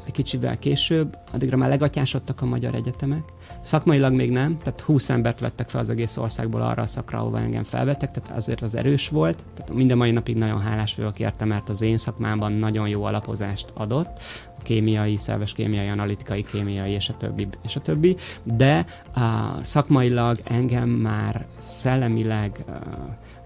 egy 0.05 0.11
kicsivel 0.11 0.59
később, 0.59 1.17
addigra 1.31 1.57
már 1.57 1.69
legatyásodtak 1.69 2.41
a 2.41 2.45
magyar 2.45 2.75
egyetemek. 2.75 3.23
Szakmailag 3.61 4.13
még 4.13 4.31
nem, 4.31 4.57
tehát 4.57 4.81
20 4.81 5.09
embert 5.09 5.39
vettek 5.39 5.69
fel 5.69 5.79
az 5.79 5.89
egész 5.89 6.17
országból 6.17 6.61
arra 6.61 6.81
a 6.81 6.85
szakra, 6.85 7.19
ahova 7.19 7.39
engem 7.39 7.63
felvettek, 7.63 8.11
tehát 8.11 8.37
azért 8.37 8.61
az 8.61 8.75
erős 8.75 9.09
volt. 9.09 9.43
Tehát 9.55 9.73
minden 9.73 9.97
mai 9.97 10.11
napig 10.11 10.35
nagyon 10.35 10.61
hálás 10.61 10.95
vagyok 10.95 11.19
érte, 11.19 11.45
mert 11.45 11.69
az 11.69 11.81
én 11.81 11.97
szakmámban 11.97 12.51
nagyon 12.51 12.87
jó 12.87 13.03
alapozást 13.03 13.71
adott 13.73 14.19
kémiai, 14.63 15.17
szerves 15.17 15.53
kémiai, 15.53 15.87
analitikai 15.87 16.43
kémiai, 16.43 16.91
és 16.91 17.09
a 17.09 17.17
többi, 17.17 17.47
és 17.63 17.75
a 17.75 17.81
többi, 17.81 18.15
de 18.43 18.85
uh, 19.15 19.23
szakmailag 19.61 20.39
engem 20.43 20.89
már 20.89 21.45
szellemileg 21.57 22.65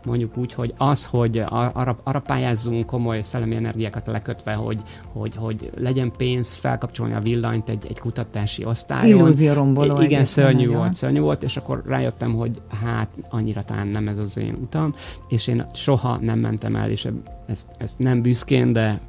mondjuk 0.06 0.38
úgy, 0.38 0.54
hogy 0.54 0.74
az, 0.78 1.06
hogy 1.06 1.44
arra, 1.50 1.98
arra 2.04 2.20
pályázzunk 2.20 2.86
komoly 2.86 3.22
szellemi 3.22 3.56
energiákat 3.56 4.08
lekötve, 4.08 4.54
hogy, 4.54 4.82
hogy, 5.12 5.36
hogy 5.36 5.72
legyen 5.78 6.12
pénz 6.18 6.54
felkapcsolni 6.54 7.14
a 7.14 7.20
villanyt 7.20 7.70
egy, 7.70 7.86
egy 7.90 8.00
kutatási 8.00 8.66
osztályon. 8.66 9.18
Illúzióromboló. 9.18 10.02
Igen, 10.02 10.26
szörnyű 10.26 10.66
nagyon. 10.66 10.78
volt, 10.78 10.94
szörnyű 10.94 11.20
volt, 11.20 11.44
és 11.44 11.58
akkor 11.58 11.84
rájöttem, 11.86 12.34
hogy 12.34 12.62
hát 12.82 13.10
annyira 13.30 13.64
talán 13.64 13.88
nem 13.88 14.08
ez 14.08 14.18
az 14.18 14.38
én 14.38 14.58
utam, 14.62 14.94
és 15.28 15.48
én 15.48 15.66
soha 15.74 16.18
nem 16.22 16.40
mentem 16.40 16.76
el, 16.76 16.90
és 16.90 17.08
ezt, 17.46 17.68
ezt 17.78 18.00
nem 18.00 18.22
büszkén, 18.22 18.72
de 18.72 19.00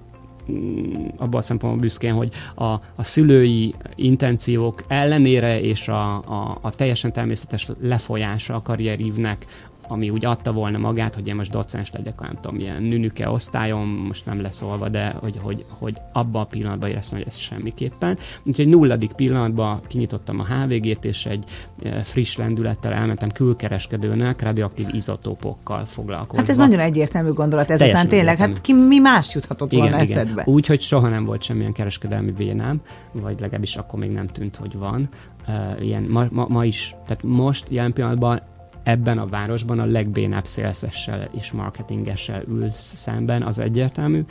mm, 0.52 1.06
abban 1.16 1.40
a 1.40 1.42
szempontból 1.42 1.80
büszkén, 1.80 2.14
hogy 2.14 2.32
a, 2.54 2.64
a 2.94 3.02
szülői 3.02 3.74
intenciók 3.94 4.84
ellenére 4.88 5.60
és 5.60 5.88
a, 5.88 6.16
a, 6.16 6.58
a 6.60 6.70
teljesen 6.70 7.12
természetes 7.12 7.68
lefolyása 7.80 8.54
a 8.54 8.62
karrierívnek 8.62 9.46
ami 9.90 10.10
úgy 10.10 10.24
adta 10.24 10.52
volna 10.52 10.78
magát, 10.78 11.14
hogy 11.14 11.26
én 11.26 11.34
most 11.34 11.50
docens 11.50 11.90
legyek, 11.92 12.20
nem 12.20 12.34
tudom, 12.40 12.56
milyen 12.56 12.82
nünüke 12.82 13.30
osztályom, 13.30 13.88
most 13.88 14.26
nem 14.26 14.40
leszolva, 14.42 14.88
de 14.88 15.14
hogy, 15.20 15.38
hogy, 15.42 15.64
hogy 15.78 15.96
abban 16.12 16.42
a 16.42 16.44
pillanatban 16.44 16.88
éreztem, 16.88 17.18
hogy 17.18 17.26
ez 17.26 17.36
semmiképpen. 17.36 18.18
Úgyhogy 18.44 18.68
nulladik 18.68 19.12
pillanatban 19.12 19.80
kinyitottam 19.86 20.40
a 20.40 20.44
HVG-t, 20.44 21.04
és 21.04 21.26
egy 21.26 21.44
e, 21.82 22.02
friss 22.02 22.36
lendülettel 22.36 22.92
elmentem 22.92 23.28
külkereskedőnek, 23.28 24.42
radioaktív 24.42 24.86
izotópokkal 24.92 25.84
foglalkozva. 25.84 26.40
Hát 26.40 26.48
ez 26.48 26.56
nagyon 26.56 26.78
egyértelmű 26.78 27.30
gondolat 27.30 27.70
ezután 27.70 28.08
tényleg, 28.08 28.36
hát 28.36 28.60
ki, 28.60 28.72
mi 28.72 28.98
más 28.98 29.34
juthatott 29.34 29.72
igen, 29.72 29.88
volna 29.88 30.02
igen. 30.02 30.18
eszedbe? 30.18 30.42
Úgy, 30.46 30.66
hogy 30.66 30.80
soha 30.80 31.08
nem 31.08 31.24
volt 31.24 31.42
semmilyen 31.42 31.72
kereskedelmi 31.72 32.32
vénám, 32.36 32.80
vagy 33.12 33.40
legalábbis 33.40 33.76
akkor 33.76 33.98
még 33.98 34.10
nem 34.10 34.26
tűnt, 34.26 34.56
hogy 34.56 34.78
van. 34.78 35.08
Uh, 35.48 35.84
ilyen 35.84 36.02
ma, 36.02 36.26
ma, 36.30 36.46
ma 36.48 36.64
is, 36.64 36.94
tehát 37.06 37.22
most 37.22 37.66
jelen 37.68 37.92
pillanatban 37.92 38.40
ebben 38.90 39.18
a 39.18 39.26
városban 39.26 39.78
a 39.78 39.84
legbénább 39.84 40.44
szélszessel 40.44 41.28
és 41.36 41.52
marketingessel 41.52 42.42
ül 42.48 42.70
szemben, 42.72 43.42
az 43.42 43.58
egyértelmű. 43.58 44.24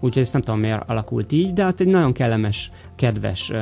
Úgyhogy 0.00 0.22
ezt 0.22 0.32
nem 0.32 0.42
tudom, 0.42 0.60
miért 0.60 0.90
alakult 0.90 1.32
így, 1.32 1.52
de 1.52 1.64
az 1.64 1.74
egy 1.78 1.86
nagyon 1.86 2.12
kellemes, 2.12 2.70
kedves, 2.94 3.52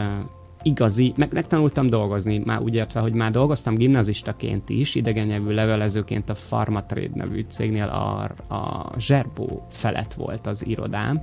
igazi, 0.63 1.13
meg 1.17 1.33
megtanultam 1.33 1.87
dolgozni, 1.87 2.39
már 2.39 2.61
úgy 2.61 2.75
értve, 2.75 3.01
hogy 3.01 3.13
már 3.13 3.31
dolgoztam 3.31 3.75
gimnazistaként 3.75 4.69
is, 4.69 4.95
idegen 4.95 5.27
nyelvű 5.27 5.55
levelezőként 5.55 6.31
a 6.31 6.35
Pharmatrade 6.49 7.11
nevű 7.15 7.45
cégnél 7.49 7.87
a, 7.89 8.23
a 8.55 8.93
Zserbó 8.99 9.67
felett 9.71 10.13
volt 10.13 10.47
az 10.47 10.67
irodám, 10.67 11.23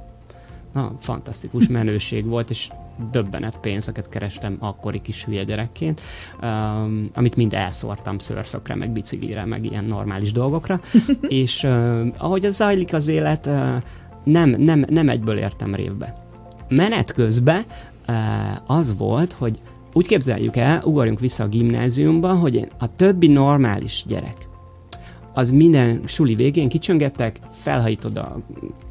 na, 0.74 0.92
fantasztikus 1.00 1.68
menőség 1.68 2.26
volt, 2.26 2.50
és 2.50 2.70
döbbenet 3.12 3.58
pénzeket 3.58 4.10
kerestem 4.10 4.58
akkori 4.60 5.02
kis 5.02 5.26
hülye 5.26 5.44
gyerekként, 5.44 6.02
um, 6.42 7.10
amit 7.14 7.36
mind 7.36 7.54
elszórtam 7.54 8.18
szörfökre, 8.18 8.76
meg 8.76 8.90
biciklire, 8.90 9.46
meg 9.46 9.66
ilyen 9.66 9.86
normális 9.86 10.32
dolgokra, 10.32 10.82
és 11.28 11.64
uh, 11.64 12.08
ahogy 12.18 12.46
az 12.46 12.56
zajlik 12.56 12.94
az 12.94 13.08
élet, 13.08 13.46
uh, 13.46 13.76
nem, 14.24 14.50
nem, 14.50 14.86
nem 14.90 15.10
egyből 15.10 15.38
értem 15.38 15.76
révbe. 15.76 16.16
Menet 16.70 17.12
közben 17.12 17.64
uh, 18.08 18.16
az 18.78 18.98
volt, 18.98 19.32
hogy 19.32 19.60
úgy 19.94 20.08
képzeljük 20.08 20.56
el, 20.56 20.82
ugorjunk 20.84 21.20
vissza 21.20 21.44
a 21.44 21.48
gimnáziumba, 21.48 22.34
hogy 22.34 22.56
én, 22.56 22.68
a 22.78 22.96
többi 22.96 23.28
normális 23.28 24.04
gyerek, 24.08 24.48
az 25.34 25.52
minden 25.52 26.02
suli 26.06 26.36
végén 26.36 26.70
kicsöngettek, 26.70 27.40
felhajtod 27.52 28.18
a 28.18 28.40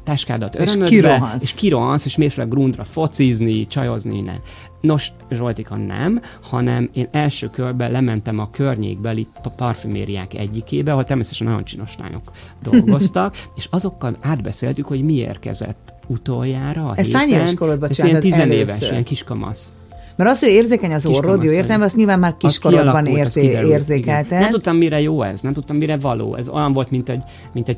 táskádat 0.03 0.55
örömödbe, 0.55 0.85
és 0.85 0.89
kirohansz, 0.89 1.43
és, 1.43 1.53
kirohansz, 1.53 2.05
és 2.05 2.17
mész 2.17 2.35
le 2.35 2.43
grundra 2.43 2.83
focizni, 2.83 3.67
csajozni, 3.67 4.21
ne. 4.21 4.33
Nos, 4.81 5.11
Zsoltika 5.31 5.75
nem, 5.75 6.21
hanem 6.41 6.89
én 6.93 7.07
első 7.11 7.49
körben 7.49 7.91
lementem 7.91 8.39
a 8.39 8.49
környékbeli 8.49 9.27
parfümériák 9.55 10.33
egyikébe, 10.33 10.91
ahol 10.91 11.03
természetesen 11.03 11.47
nagyon 11.47 11.63
csinos 11.63 11.95
lányok 11.99 12.31
dolgoztak, 12.61 13.35
és 13.57 13.67
azokkal 13.69 14.15
átbeszéltük, 14.21 14.85
hogy 14.85 15.03
mi 15.03 15.13
érkezett 15.13 15.93
utoljára 16.07 16.89
a 16.89 16.93
Ezt 16.95 17.07
héten. 17.07 17.21
hány 17.21 17.29
éves 17.29 17.53
korodban 17.53 17.89
Ez 17.89 18.03
ilyen 18.03 18.19
tizenéves, 18.19 18.89
ilyen 18.89 19.03
kiskamasz. 19.03 19.73
Mert 20.15 20.29
az, 20.29 20.39
hogy 20.39 20.49
érzékeny 20.49 20.93
az 20.93 21.05
orrod, 21.05 21.43
jó 21.43 21.51
értem, 21.51 21.81
azt 21.81 21.95
nyilván 21.95 22.19
már 22.19 22.37
kiskorodban 22.37 23.05
érzé, 23.05 23.67
érzékelted. 23.67 24.39
Nem 24.39 24.51
tudtam, 24.51 24.77
mire 24.77 25.01
jó 25.01 25.21
ez, 25.21 25.41
nem 25.41 25.53
tudtam, 25.53 25.77
mire 25.77 25.97
való. 25.97 26.35
Ez 26.35 26.49
olyan 26.49 26.73
volt, 26.73 26.91
mint 26.91 27.09
egy, 27.09 27.21
mint 27.53 27.69
egy 27.69 27.77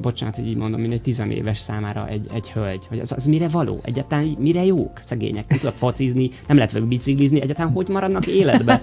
bocsánat, 0.00 0.36
hogy 0.36 0.46
így 0.46 0.56
mondom, 0.56 0.80
mint 0.80 0.92
egy 0.92 1.02
tizenéves 1.02 1.58
számára 1.58 2.08
egy, 2.08 2.26
egy 2.34 2.50
hölgy, 2.50 2.86
hogy 2.88 2.98
az, 2.98 3.12
az 3.12 3.26
mire 3.26 3.48
való, 3.48 3.80
egyáltalán 3.82 4.36
mire 4.38 4.64
jók 4.64 5.00
szegények, 5.06 5.48
nem 5.48 5.58
tudok 5.58 5.74
focizni, 5.74 6.30
nem 6.46 6.56
lehet 6.56 6.72
velük 6.72 6.88
biciklizni, 6.88 7.40
egyáltalán 7.40 7.72
hogy 7.72 7.88
maradnak 7.88 8.26
életbe. 8.26 8.82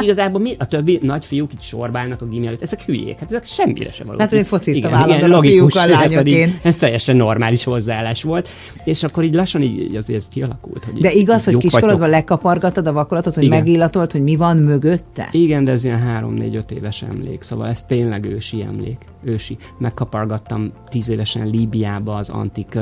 Igazából 0.00 0.40
mi, 0.40 0.54
a 0.58 0.66
többi 0.66 0.98
nagy 1.02 1.24
fiúk 1.24 1.52
itt 1.52 1.62
sorbálnak 1.62 2.22
a 2.22 2.26
gimi 2.26 2.46
előtt, 2.46 2.62
ezek 2.62 2.82
hülyék, 2.82 3.18
hát 3.18 3.30
ezek 3.30 3.44
semmire 3.44 3.92
sem 3.92 4.06
való. 4.06 4.18
Hát 4.18 4.32
én 4.32 4.44
fociztam 4.44 4.94
állandóan 4.94 5.32
a 5.32 5.40
fiúk 5.40 5.74
a 5.74 5.86
lányoként. 5.86 6.58
Ez 6.62 6.76
teljesen 6.76 7.16
normális 7.16 7.64
hozzáállás 7.64 8.22
volt, 8.22 8.48
és 8.84 9.02
akkor 9.02 9.24
így 9.24 9.34
lassan 9.34 9.62
így 9.62 9.96
azért 9.96 10.18
ez 10.18 10.28
kialakult. 10.28 10.84
Hogy 10.84 11.00
de 11.00 11.10
igaz, 11.10 11.44
hogy 11.44 11.56
kiskorodban 11.56 12.10
lekapargatod 12.10 12.86
a 12.86 12.92
vakolatot, 12.92 13.34
hogy 13.34 13.44
Igen. 13.44 13.58
megillatolt, 13.58 14.12
hogy 14.12 14.22
mi 14.22 14.36
van 14.36 14.56
mögötte? 14.56 15.28
Igen, 15.30 15.64
de 15.64 15.72
ez 15.72 15.84
ilyen 15.84 16.22
3-4-5 16.38 16.70
éves 16.70 17.02
emlék, 17.02 17.42
szóval 17.42 17.68
ez 17.68 17.82
tényleg 17.82 18.24
ősi 18.24 18.62
emlék 18.62 18.98
ősi. 19.24 19.58
Megkapargattam 19.78 20.72
tíz 20.88 21.08
évesen 21.08 21.46
Líbiába 21.46 22.16
az 22.16 22.28
antik 22.28 22.78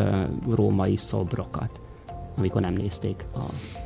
római 0.51 0.97
szobrokat, 0.97 1.81
amikor 2.37 2.61
nem 2.61 2.73
nézték 2.73 3.25
a 3.35 3.41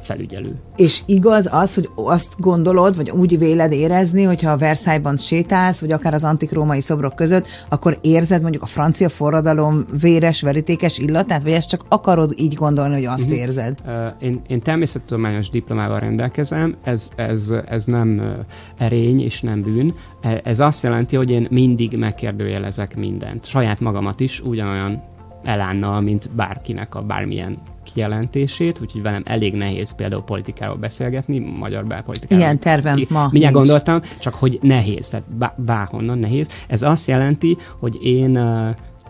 felügyelő. 0.07 0.55
És 0.77 1.03
igaz 1.07 1.49
az, 1.51 1.75
hogy 1.75 1.89
azt 1.95 2.35
gondolod, 2.39 2.97
vagy 2.97 3.11
úgy 3.11 3.39
véled 3.39 3.73
érezni, 3.73 4.23
hogyha 4.23 4.51
a 4.51 4.57
Versailles-ban 4.57 5.17
sétálsz, 5.17 5.81
vagy 5.81 5.93
akár 5.93 6.15
az 6.15 6.25
antik 6.25 6.53
római 6.53 6.81
szobrok 6.81 7.15
között, 7.15 7.47
akkor 7.69 7.99
érzed 8.01 8.43
mondjuk 8.43 8.63
a 8.63 8.67
francia 8.67 9.09
forradalom 9.09 9.87
véres, 10.01 10.43
verítékes 10.43 10.99
illatát, 10.99 11.43
vagy 11.43 11.53
ezt 11.53 11.69
csak 11.69 11.85
akarod 11.89 12.33
így 12.37 12.55
gondolni, 12.55 12.95
hogy 12.95 13.05
azt 13.05 13.25
uh-huh. 13.25 13.39
érzed? 13.39 13.79
Én, 14.21 14.43
én 14.49 14.63
természettudományos 14.63 15.51
diplomával 15.51 16.01
rendelkezem, 16.01 16.77
ez, 16.85 17.11
ez, 17.17 17.55
ez 17.69 17.85
nem 17.85 18.37
erény 18.79 19.21
és 19.21 19.41
nem 19.41 19.63
bűn. 19.63 19.95
E, 20.21 20.41
ez 20.45 20.61
azt 20.61 20.83
jelenti, 20.83 21.17
hogy 21.17 21.31
én 21.31 21.47
mindig 21.51 21.99
megkérdőjelezek 21.99 22.97
mindent. 22.97 23.45
Saját 23.45 23.81
magamat 23.81 24.21
is 24.21 24.41
ugyanolyan 24.41 25.03
elánnal, 25.45 26.01
mint 26.01 26.31
bárkinek 26.31 26.95
a 26.95 27.03
bármilyen 27.03 27.59
kijelentését, 27.93 28.81
úgyhogy 28.81 29.03
velem 29.03 29.23
elég 29.25 29.55
nehéz 29.55 29.95
például 29.95 30.23
politikáról 30.23 30.77
beszélgetni, 30.77 31.39
magyar 31.39 31.85
belpolitikáról. 31.87 32.45
Ilyen 32.45 32.59
tervem 32.59 32.97
I- 32.97 33.07
ma 33.11 33.29
Mindjárt 33.31 33.55
gondoltam, 33.55 34.01
csak 34.21 34.35
hogy 34.35 34.59
nehéz, 34.63 35.09
tehát 35.09 35.27
bá- 35.31 35.61
bárhonnan 35.61 36.19
nehéz. 36.19 36.49
Ez 36.69 36.83
azt 36.83 37.09
jelenti, 37.09 37.57
hogy 37.79 37.99
én 38.03 38.39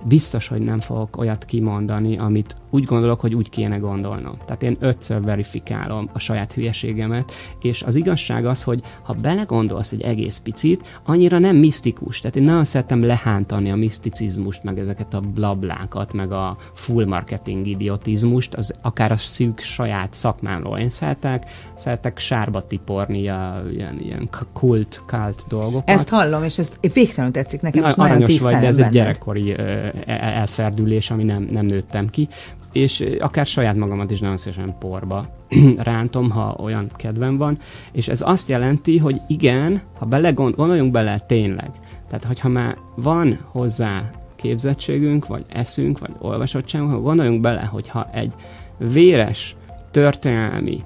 biztos, 0.04 0.48
hogy 0.48 0.60
nem 0.60 0.80
fogok 0.80 1.16
olyat 1.16 1.44
kimondani, 1.44 2.18
amit 2.18 2.56
úgy 2.76 2.84
gondolok, 2.84 3.20
hogy 3.20 3.34
úgy 3.34 3.50
kéne 3.50 3.76
gondolnom. 3.76 4.36
Tehát 4.44 4.62
én 4.62 4.76
ötször 4.80 5.20
verifikálom 5.22 6.10
a 6.12 6.18
saját 6.18 6.52
hülyeségemet, 6.52 7.32
és 7.60 7.82
az 7.82 7.94
igazság 7.94 8.46
az, 8.46 8.62
hogy 8.62 8.82
ha 9.02 9.12
belegondolsz 9.12 9.92
egy 9.92 10.02
egész 10.02 10.38
picit, 10.38 11.00
annyira 11.04 11.38
nem 11.38 11.56
misztikus. 11.56 12.20
Tehát 12.20 12.36
én 12.36 12.42
nagyon 12.42 12.64
szeretem 12.64 13.04
lehántani 13.04 13.70
a 13.70 13.76
miszticizmust, 13.76 14.62
meg 14.62 14.78
ezeket 14.78 15.14
a 15.14 15.20
blablákat, 15.20 16.12
meg 16.12 16.32
a 16.32 16.56
full 16.72 17.06
marketing 17.06 17.66
idiotizmust, 17.66 18.54
az 18.54 18.74
akár 18.82 19.12
a 19.12 19.16
szűk 19.16 19.60
saját 19.60 20.14
szakmámról. 20.14 20.78
Én 20.78 20.90
szeretek, 20.90 21.50
szeretek 21.74 22.18
sárba 22.18 22.66
tiporni 22.66 23.28
a, 23.28 23.62
ilyen, 23.72 24.00
ilyen 24.00 24.28
kult, 24.52 25.02
kult 25.06 25.44
dolgokat. 25.48 25.90
Ezt 25.90 26.08
hallom, 26.08 26.42
és 26.42 26.58
ezt 26.58 26.78
végtelenül 26.92 27.32
tetszik 27.32 27.60
nekem, 27.60 27.82
Na, 27.82 27.88
és 27.88 27.94
aranyos 27.96 28.40
vagy, 28.40 28.52
de 28.52 28.66
ez 28.66 28.78
egy 28.78 28.90
gyerekkori 28.90 29.52
uh, 29.52 29.90
elferdülés, 30.06 31.10
ami 31.10 31.24
nem, 31.24 31.46
nem 31.50 31.66
nőttem 31.66 32.08
ki 32.08 32.28
és 32.76 33.06
akár 33.18 33.46
saját 33.46 33.76
magamat 33.76 34.10
is 34.10 34.20
nagyon 34.20 34.36
szívesen 34.36 34.74
porba 34.78 35.26
rántom, 35.76 36.30
ha 36.30 36.56
olyan 36.60 36.90
kedvem 36.96 37.36
van, 37.36 37.58
és 37.92 38.08
ez 38.08 38.20
azt 38.24 38.48
jelenti, 38.48 38.98
hogy 38.98 39.20
igen, 39.26 39.80
ha 39.98 40.06
belegond, 40.06 40.54
gondoljunk 40.54 40.92
bele 40.92 41.18
tényleg, 41.18 41.70
tehát 42.08 42.24
hogyha 42.24 42.48
már 42.48 42.76
van 42.94 43.38
hozzá 43.44 44.10
képzettségünk, 44.36 45.26
vagy 45.26 45.44
eszünk, 45.48 45.98
vagy 45.98 46.10
olvasottságunk, 46.18 46.90
ha 46.90 47.00
gondoljunk 47.00 47.40
bele, 47.40 47.64
hogyha 47.64 48.08
egy 48.12 48.32
véres 48.78 49.56
történelmi 49.90 50.82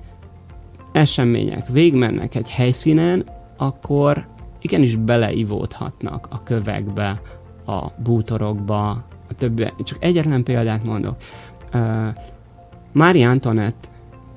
események 0.93 1.69
végmennek 1.69 2.35
egy 2.35 2.51
helyszínen, 2.51 3.25
akkor 3.57 4.27
igenis 4.61 4.97
beleivódhatnak 4.97 6.27
a 6.31 6.43
kövekbe, 6.43 7.21
a 7.67 7.87
bútorokba, 7.97 9.05
a 9.31 9.35
többi. 9.35 9.73
Csak 9.85 9.99
egyetlen 10.01 10.43
példát 10.43 10.85
mondok. 10.85 11.17
Mária 12.93 13.31
Antoinette 13.31 13.89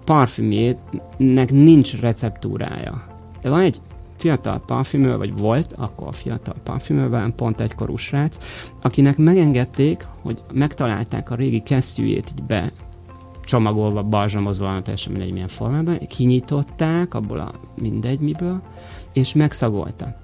parfümjének 0.06 1.52
nincs 1.52 2.00
receptúrája. 2.00 3.04
De 3.42 3.50
van 3.50 3.60
egy 3.60 3.82
fiatal 4.18 4.62
parfümő, 4.66 5.18
vagy 5.18 5.38
volt 5.38 5.74
akkor 5.78 6.14
fiatal 6.14 6.56
parfümő, 6.64 7.10
velem 7.10 7.36
pont 7.36 7.62
egykorú 7.62 7.98
srác, 7.98 8.38
akinek 8.82 9.18
megengedték, 9.18 10.06
hogy 10.22 10.44
megtalálták 10.54 11.32
a 11.32 11.36
régi 11.36 11.60
kesztyűjét 11.60 12.34
így 12.38 12.44
be 12.44 12.72
csomagolva, 13.46 14.04
balzsamozva, 14.04 14.82
teljesen 14.82 15.12
mindegy 15.12 15.32
milyen 15.32 15.48
formában, 15.48 15.98
kinyitották 15.98 17.14
abból 17.14 17.40
a 17.40 17.54
mindegy 17.76 18.20
miből, 18.20 18.62
és 19.14 19.34
megszagolta. 19.34 20.16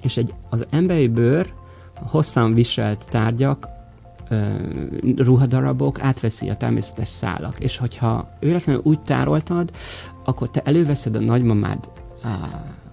És 0.00 0.16
egy, 0.16 0.34
az 0.48 0.66
emberi 0.70 1.08
bőr, 1.08 1.52
a 1.94 2.08
hosszan 2.08 2.54
viselt 2.54 3.08
tárgyak, 3.10 3.68
ruhadarabok 5.16 6.02
átveszi 6.02 6.48
a 6.48 6.54
természetes 6.54 7.08
szálak. 7.08 7.58
És 7.58 7.76
hogyha 7.76 8.28
véletlenül 8.40 8.80
úgy 8.84 9.00
tároltad, 9.00 9.70
akkor 10.24 10.50
te 10.50 10.60
előveszed 10.64 11.14
a 11.16 11.20
nagymamád 11.20 11.78
a 12.22 12.28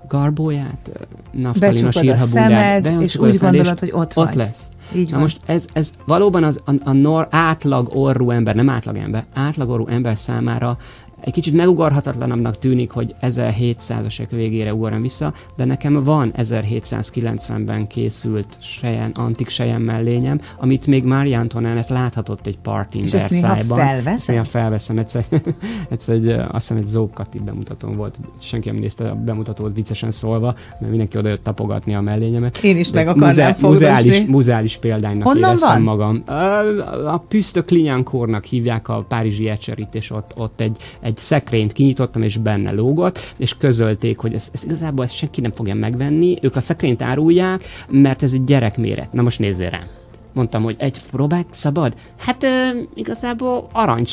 garbóját, 0.07 1.07
naftalin 1.31 1.85
a 1.85 1.91
sírhabúját, 1.91 3.01
és 3.01 3.17
úgy 3.17 3.37
gondolod, 3.37 3.79
hogy 3.79 3.91
ott, 3.91 4.17
ott 4.17 4.25
vagy. 4.25 4.35
lesz. 4.35 4.69
Így 4.95 5.09
van. 5.09 5.13
Na 5.13 5.19
most 5.19 5.39
ez, 5.45 5.65
ez 5.73 5.91
valóban 6.05 6.43
az, 6.43 6.59
a, 6.65 6.71
a 6.83 6.91
nor, 6.91 7.27
átlag 7.31 7.89
orrú 7.95 8.31
ember, 8.31 8.55
nem 8.55 8.69
átlag 8.69 8.97
ember, 8.97 9.25
átlag 9.33 9.69
orrú 9.69 9.87
ember 9.87 10.17
számára 10.17 10.77
egy 11.21 11.33
kicsit 11.33 11.53
megugorhatatlanabbnak 11.53 12.57
tűnik, 12.57 12.91
hogy 12.91 13.15
1700-asek 13.21 14.27
végére 14.29 14.73
ugorjam 14.73 15.01
vissza, 15.01 15.33
de 15.55 15.65
nekem 15.65 16.03
van 16.03 16.33
1790-ben 16.37 17.87
készült 17.87 18.57
sejen, 18.61 19.11
antik 19.13 19.49
sejen 19.49 19.81
mellényem, 19.81 20.41
amit 20.57 20.87
még 20.87 21.03
Marie 21.03 21.37
Antoinette 21.37 21.93
láthatott 21.93 22.47
egy 22.47 22.57
partin 22.57 23.03
És 23.03 23.13
ezt 23.13 23.29
néha 23.29 23.55
felveszem? 23.55 24.35
Néha 24.35 24.43
felveszem. 24.43 24.97
Egyszer, 24.97 25.25
egyszer 25.89 26.15
egy, 26.15 26.27
azt 26.27 26.51
hiszem 26.51 26.77
egy 26.77 26.85
Zókati 26.85 27.39
bemutatón 27.39 27.95
volt, 27.95 28.19
senki 28.39 28.69
nem 28.69 28.79
nézte 28.79 29.05
a 29.05 29.15
bemutatót 29.15 29.75
viccesen 29.75 30.11
szólva, 30.11 30.55
mert 30.79 30.89
mindenki 30.89 31.17
oda 31.17 31.29
jött 31.29 31.43
tapogatni 31.43 31.95
a 31.95 32.01
mellényemet. 32.01 32.57
Én 32.57 32.77
is 32.77 32.89
de 32.89 32.97
meg 32.97 33.07
akarnám 33.07 33.27
muze- 33.29 33.61
muzeális, 33.61 34.25
muzeális 34.25 34.77
példánynak 34.77 35.27
Honnan 35.27 35.49
éreztem 35.49 35.83
van? 35.83 35.97
magam. 35.97 36.23
A, 36.25 37.13
a 37.13 37.17
Püsztök 37.27 37.65
Klinyánkornak 37.65 38.43
hívják 38.43 38.87
a 38.87 39.05
Párizsi 39.07 39.49
Ecserit, 39.49 39.95
és 39.95 40.11
ott, 40.11 40.31
ott 40.35 40.61
egy, 40.61 40.77
egy 41.07 41.17
szekrényt 41.17 41.71
kinyitottam, 41.71 42.21
és 42.21 42.37
benne 42.37 42.71
lógott, 42.71 43.33
és 43.37 43.57
közölték, 43.57 44.17
hogy 44.17 44.33
ez, 44.33 44.49
ez 44.53 44.63
igazából 44.63 45.05
ezt 45.05 45.15
senki 45.15 45.41
nem 45.41 45.51
fogja 45.51 45.75
megvenni, 45.75 46.37
ők 46.41 46.55
a 46.55 46.61
szekrényt 46.61 47.01
árulják, 47.01 47.63
mert 47.89 48.23
ez 48.23 48.33
egy 48.33 48.43
gyerekméret. 48.43 49.13
Na 49.13 49.21
most 49.21 49.39
nézzél 49.39 49.69
rám. 49.69 49.85
Mondtam, 50.33 50.63
hogy 50.63 50.75
egy 50.79 51.01
próbát 51.11 51.45
szabad? 51.49 51.93
Hát 52.17 52.43
ö, 52.43 52.79
igazából 52.95 53.67
arany 53.71 54.05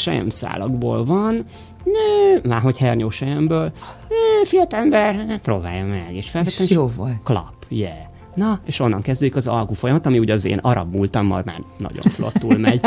van, 1.06 1.44
Nő, 1.84 2.40
már 2.48 2.60
hogy 2.60 2.78
hernyó 2.78 3.10
sejemből. 3.10 3.72
Fiatal 4.44 4.80
ember, 4.80 5.40
próbálja 5.42 5.84
meg. 5.84 6.16
És 6.16 6.30
felvettem, 6.30 6.64
és 6.64 6.70
jó 6.70 6.86
volt. 6.96 7.22
Klap, 7.24 7.54
yeah. 7.68 7.92
Na, 8.34 8.60
és 8.64 8.80
onnan 8.80 9.02
kezdődik 9.02 9.36
az 9.36 9.46
alkú 9.46 9.74
folyamat, 9.74 10.06
ami 10.06 10.18
ugye 10.18 10.32
az 10.32 10.44
én 10.44 10.58
arab 10.58 10.94
múltammal 10.94 11.42
már 11.44 11.60
nagyon 11.76 12.02
flottul 12.02 12.58
megy. 12.58 12.80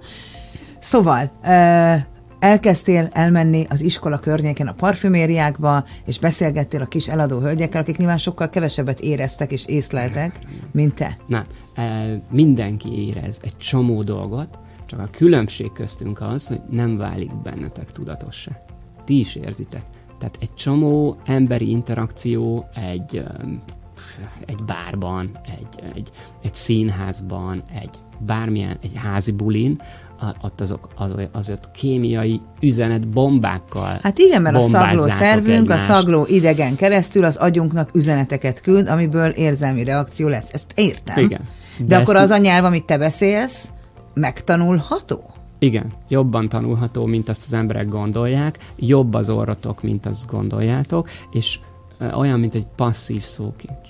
szóval, 0.80 1.30
uh 1.42 2.14
elkezdtél 2.46 3.08
elmenni 3.12 3.66
az 3.68 3.80
iskola 3.80 4.18
környéken 4.18 4.66
a 4.66 4.72
parfümériákba, 4.72 5.84
és 6.06 6.18
beszélgettél 6.18 6.82
a 6.82 6.86
kis 6.86 7.08
eladó 7.08 7.38
hölgyekkel, 7.38 7.80
akik 7.80 7.96
nyilván 7.96 8.18
sokkal 8.18 8.48
kevesebbet 8.48 9.00
éreztek 9.00 9.52
és 9.52 9.66
észleltek, 9.66 10.38
mint 10.70 10.94
te. 10.94 11.16
Na, 11.26 11.46
mindenki 12.30 13.06
érez 13.06 13.40
egy 13.42 13.56
csomó 13.56 14.02
dolgot, 14.02 14.58
csak 14.86 15.00
a 15.00 15.08
különbség 15.10 15.72
köztünk 15.72 16.20
az, 16.20 16.46
hogy 16.46 16.60
nem 16.70 16.96
válik 16.96 17.34
bennetek 17.34 17.92
tudatossá. 17.92 18.50
Ti 19.04 19.18
is 19.18 19.34
érzitek. 19.34 19.82
Tehát 20.18 20.38
egy 20.40 20.54
csomó 20.54 21.16
emberi 21.24 21.70
interakció 21.70 22.68
egy, 22.74 23.24
egy 24.46 24.62
bárban, 24.66 25.30
egy, 25.44 25.92
egy, 25.94 26.10
egy 26.42 26.54
színházban, 26.54 27.62
egy 27.80 28.00
bármilyen, 28.18 28.78
egy 28.82 28.92
házi 28.94 29.32
bulin, 29.32 29.80
ott 30.42 30.60
azok, 30.60 30.88
az, 30.94 31.14
az 31.32 31.50
ott 31.50 31.70
kémiai 31.70 32.40
üzenet 32.60 33.08
bombákkal 33.08 33.98
Hát 34.02 34.18
igen, 34.18 34.42
mert 34.42 34.56
a 34.56 34.60
szagló 34.60 35.08
szervünk, 35.08 35.56
egymást. 35.70 35.90
a 35.90 35.92
szagló 35.94 36.24
idegen 36.28 36.76
keresztül 36.76 37.24
az 37.24 37.36
agyunknak 37.36 37.90
üzeneteket 37.94 38.60
küld, 38.60 38.88
amiből 38.88 39.30
érzelmi 39.30 39.84
reakció 39.84 40.28
lesz. 40.28 40.48
Ezt 40.52 40.72
értem. 40.74 41.18
Igen. 41.18 41.40
De, 41.78 41.84
De 41.84 41.96
akkor 41.96 42.16
az 42.16 42.30
a 42.30 42.36
nyelv, 42.36 42.64
amit 42.64 42.84
te 42.84 42.98
beszélsz, 42.98 43.68
megtanulható? 44.14 45.30
Igen, 45.58 45.92
jobban 46.08 46.48
tanulható, 46.48 47.06
mint 47.06 47.28
azt 47.28 47.42
az 47.46 47.52
emberek 47.52 47.88
gondolják, 47.88 48.58
jobb 48.76 49.14
az 49.14 49.30
orrotok, 49.30 49.82
mint 49.82 50.06
azt 50.06 50.26
gondoljátok, 50.26 51.08
és 51.30 51.58
olyan, 52.16 52.40
mint 52.40 52.54
egy 52.54 52.66
passzív 52.76 53.22
szókincs. 53.22 53.85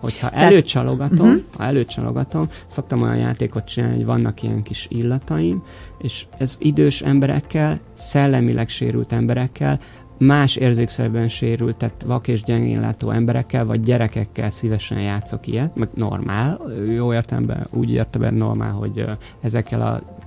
Hogyha 0.00 0.28
Tehát, 0.28 0.50
előcsalogatom, 0.50 1.26
uh-huh. 1.26 1.42
ha 1.56 1.64
előcsalogatom, 1.64 2.48
szoktam 2.66 3.02
olyan 3.02 3.16
játékot 3.16 3.64
csinálni, 3.64 3.96
hogy 3.96 4.04
vannak 4.04 4.42
ilyen 4.42 4.62
kis 4.62 4.86
illataim, 4.90 5.62
és 5.98 6.26
ez 6.38 6.56
idős 6.60 7.00
emberekkel, 7.00 7.78
szellemileg 7.92 8.68
sérült 8.68 9.12
emberekkel, 9.12 9.80
más 10.18 10.56
érzékszerben 10.56 11.28
sérült, 11.28 11.76
tehát 11.76 12.02
vak 12.06 12.28
és 12.28 12.42
gyengénlátó 12.42 13.10
emberekkel, 13.10 13.64
vagy 13.64 13.80
gyerekekkel 13.80 14.50
szívesen 14.50 15.00
játszok 15.00 15.46
ilyet, 15.46 15.76
meg 15.76 15.88
normál, 15.94 16.60
jó 16.94 17.12
értelemben 17.12 17.66
úgy 17.70 17.90
értem 17.90 18.34
normál, 18.34 18.72
hogy 18.72 19.04
ezekkel 19.40 19.80
a 19.80 20.17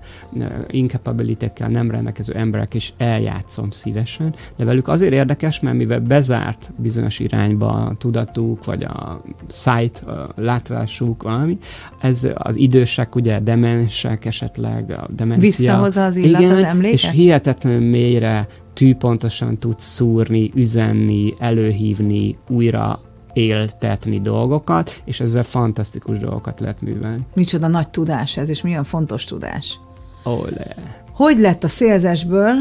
incapabilitekkel 0.67 1.70
nem 1.70 1.91
rendelkező 1.91 2.34
emberek 2.34 2.74
is 2.74 2.94
eljátszom 2.98 3.70
szívesen, 3.70 4.36
de 4.56 4.65
velük 4.65 4.88
azért 4.88 5.13
érdekes, 5.13 5.60
mert 5.60 5.78
mivel 5.78 6.00
bezárt 6.00 6.72
bizonyos 6.76 7.20
irányba 7.20 7.70
a 7.70 7.96
tudatuk, 7.98 8.65
vagy 8.65 8.84
a 8.84 9.22
sight, 9.50 9.98
a 10.00 10.30
látvásuk, 10.36 11.24
valami, 11.24 11.58
ez 12.02 12.28
az 12.34 12.56
idősek, 12.56 13.15
ugye 13.15 13.39
demensek 13.39 14.26
esetleg, 14.26 14.91
a 14.91 15.08
demencia. 15.15 15.50
Visszahozza 15.50 16.06
az 16.06 16.15
illat 16.15 16.41
igen, 16.41 16.56
az 16.56 16.63
emléket? 16.63 16.94
És 16.94 17.10
hihetetlenül 17.10 17.89
mélyre 17.89 18.48
tűpontosan 18.74 19.58
tudsz 19.58 19.86
szúrni, 19.86 20.52
üzenni, 20.56 21.34
előhívni, 21.39 22.38
újra 22.48 23.02
éltetni 23.34 24.22
dolgokat, 24.22 25.02
és 25.06 25.20
ezzel 25.20 25.44
fantasztikus 25.44 26.17
dolgokat 26.17 26.60
lehet 26.60 26.82
művelni. 26.82 27.26
Micsoda 27.34 27.67
nagy 27.67 27.89
tudás 27.89 28.38
ez, 28.38 28.50
és 28.50 28.62
milyen 28.62 28.84
fontos 28.84 29.24
tudás. 29.24 29.80
Olé. 30.23 30.65
Hogy 31.13 31.39
lett 31.39 31.63
a 31.63 31.67
szélzesből? 31.67 32.53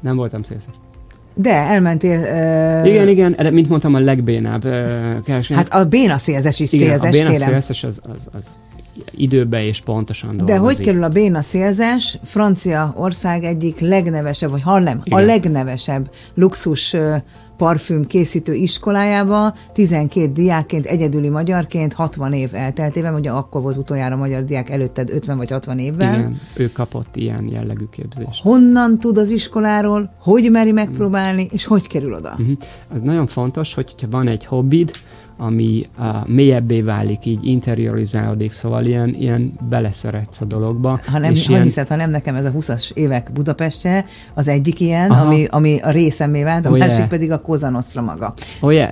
Nem 0.00 0.16
voltam 0.16 0.42
szélzes. 0.42 0.74
De 1.34 1.52
elmentél... 1.54 2.18
Uh... 2.18 2.86
Igen, 2.86 3.08
igen, 3.08 3.52
mint 3.52 3.68
mondtam, 3.68 3.94
a 3.94 3.98
legbénább 3.98 4.64
uh, 4.64 4.70
kereskedelem. 5.22 5.70
Hát 5.70 5.80
a 5.80 5.88
béna 5.88 6.18
szélzes 6.18 6.60
is 6.60 6.72
igen, 6.72 6.88
szélzes, 6.88 7.08
a 7.08 7.12
béna 7.12 7.30
kérem. 7.30 7.48
szélzes 7.48 7.84
az, 7.84 8.00
az, 8.14 8.28
az 8.32 8.56
időbe 9.10 9.64
és 9.64 9.80
pontosan 9.80 10.36
dolgozik. 10.36 10.54
De 10.54 10.60
hogy 10.60 10.80
kerül 10.80 11.02
a 11.02 11.08
béna 11.08 11.40
szélzes? 11.40 12.18
Francia 12.22 12.92
ország 12.96 13.44
egyik 13.44 13.80
legnevesebb, 13.80 14.50
vagy 14.50 14.62
hallem, 14.62 15.02
a 15.10 15.18
legnevesebb 15.18 16.10
luxus 16.34 16.96
parfüm 17.56 18.06
készítő 18.06 18.54
iskolájába 18.54 19.54
12 19.72 20.32
diákként, 20.32 20.86
egyedüli 20.86 21.28
magyarként 21.28 21.92
60 21.92 22.32
év 22.32 22.50
elteltében, 22.52 23.14
ugye 23.14 23.30
akkor 23.30 23.62
volt 23.62 23.76
utoljára 23.76 24.16
magyar 24.16 24.44
diák 24.44 24.70
előtted 24.70 25.10
50 25.10 25.36
vagy 25.36 25.50
60 25.50 25.78
évvel. 25.78 26.18
Igen, 26.18 26.40
ő 26.54 26.72
kapott 26.72 27.16
ilyen 27.16 27.48
jellegű 27.50 27.84
képzést. 27.90 28.42
Honnan 28.42 28.98
tud 28.98 29.16
az 29.16 29.30
iskoláról, 29.30 30.14
hogy 30.18 30.50
meri 30.50 30.72
megpróbálni, 30.72 31.48
és 31.50 31.64
hogy 31.64 31.86
kerül 31.86 32.14
oda? 32.14 32.30
Uh-huh. 32.30 32.56
Az 32.88 33.00
nagyon 33.00 33.26
fontos, 33.26 33.74
hogyha 33.74 34.06
van 34.10 34.28
egy 34.28 34.44
hobbid, 34.44 34.90
ami 35.36 35.86
uh, 35.98 36.06
mélyebbé 36.26 36.80
válik, 36.80 37.26
így 37.26 37.46
interiorizálódik, 37.46 38.52
szóval 38.52 38.84
ilyen, 38.84 39.08
ilyen 39.08 39.52
beleszeretsz 39.68 40.40
a 40.40 40.44
dologba. 40.44 41.00
Ha 41.06 41.18
nem, 41.18 41.30
és 41.30 41.46
ha 41.46 41.52
ilyen... 41.52 41.64
hiszed, 41.64 41.88
ha 41.88 41.96
nem 41.96 42.10
nekem 42.10 42.34
ez 42.34 42.44
a 42.44 42.50
20-as 42.50 42.90
évek 42.92 43.30
Budapestje, 43.32 44.04
az 44.34 44.48
egyik 44.48 44.80
ilyen, 44.80 45.10
ami, 45.10 45.46
ami 45.50 45.80
a 45.80 45.90
részemé 45.90 46.42
vált, 46.42 46.66
a 46.66 46.70
oh, 46.70 46.78
másik 46.78 46.96
yeah. 46.96 47.08
pedig 47.08 47.30
a 47.30 47.40
Kozanosztra 47.40 48.02
maga. 48.02 48.34
Oh 48.60 48.74
yeah. 48.78 48.90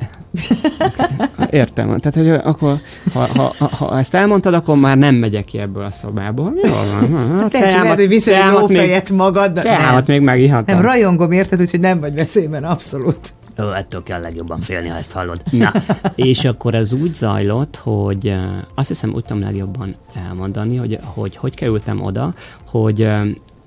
Értem. 1.51 1.99
Tehát, 1.99 2.15
hogy 2.15 2.29
akkor, 2.31 2.77
ha, 3.13 3.27
ha, 3.35 3.53
ha, 3.59 3.69
ha, 3.77 3.99
ezt 3.99 4.15
elmondtad, 4.15 4.55
akkor 4.55 4.77
már 4.77 4.99
nem 4.99 5.15
megyek 5.15 5.45
ki 5.45 5.59
ebből 5.59 5.85
a 5.85 5.91
szobából. 5.91 6.53
Jó 6.63 6.71
van. 7.09 7.49
Te 7.51 7.71
csak 7.71 7.83
lehet, 7.83 7.99
hogy 7.99 8.09
viszed 8.09 8.35
egy 8.35 8.53
lófejet 8.53 9.11
magad. 9.11 9.53
Teámat 9.53 10.07
még 10.07 10.21
megihatom. 10.21 10.75
Nem, 10.75 10.85
rajongom 10.85 11.31
érted, 11.31 11.61
úgyhogy 11.61 11.81
nem 11.81 12.01
vagy 12.01 12.15
veszélyben, 12.15 12.65
abszolút. 12.65 13.35
Ö, 13.57 13.73
ettől 13.73 14.03
kell 14.03 14.21
legjobban 14.21 14.61
félni, 14.61 14.89
ha 14.89 14.97
ezt 14.97 15.13
hallod. 15.13 15.43
Na, 15.51 15.71
és 16.15 16.45
akkor 16.45 16.75
ez 16.75 16.93
úgy 16.93 17.15
zajlott, 17.15 17.77
hogy 17.77 18.35
azt 18.75 18.89
hiszem 18.89 19.15
úgy 19.15 19.25
tudom 19.25 19.43
legjobban 19.43 19.95
elmondani, 20.15 20.77
hogy 20.77 20.99
hogy, 21.03 21.37
hogy 21.37 21.55
kerültem 21.55 22.03
oda, 22.03 22.35
hogy 22.65 23.09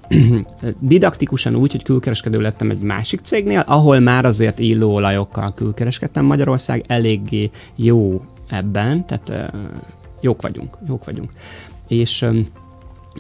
didaktikusan 0.80 1.56
úgy, 1.56 1.72
hogy 1.72 1.84
külkereskedő 1.84 2.42
lettem 2.42 2.70
egy 2.70 2.80
másik 2.80 3.20
cégnél, 3.20 3.64
ahol 3.68 4.00
már 4.00 4.26
azért 4.26 4.60
illóolajokkal 4.60 5.54
külkereskedtem. 5.56 6.26
Magyarország 6.26 6.84
eléggé 6.88 7.50
jó 7.76 8.26
ebben, 8.50 9.06
tehát 9.06 9.54
jók 10.22 10.42
vagyunk, 10.42 10.78
jók 10.88 11.06
vagyunk. 11.06 11.32
És 11.88 12.26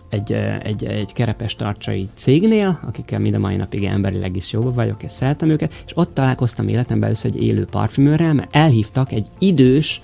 egy, 0.10 0.32
egy, 0.64 0.86
egy 0.86 1.14
kerepes 1.14 1.56
tartsai 1.56 2.10
cégnél, 2.14 2.80
akikkel 2.88 3.20
mind 3.20 3.36
a 3.36 3.40
mai 3.40 3.56
napig 3.56 3.84
emberileg 3.84 4.36
is 4.36 4.52
jó 4.52 4.62
vagyok, 4.62 5.04
és 5.04 5.12
szeretem 5.12 5.50
őket, 5.50 5.84
és 5.86 5.98
ott 5.98 6.14
találkoztam 6.14 6.68
életemben 6.68 7.06
először 7.06 7.32
egy 7.36 7.44
élő 7.44 7.66
parfümőrrel, 7.66 8.34
mert 8.34 8.56
elhívtak 8.56 9.12
egy 9.12 9.26
idős, 9.40 10.02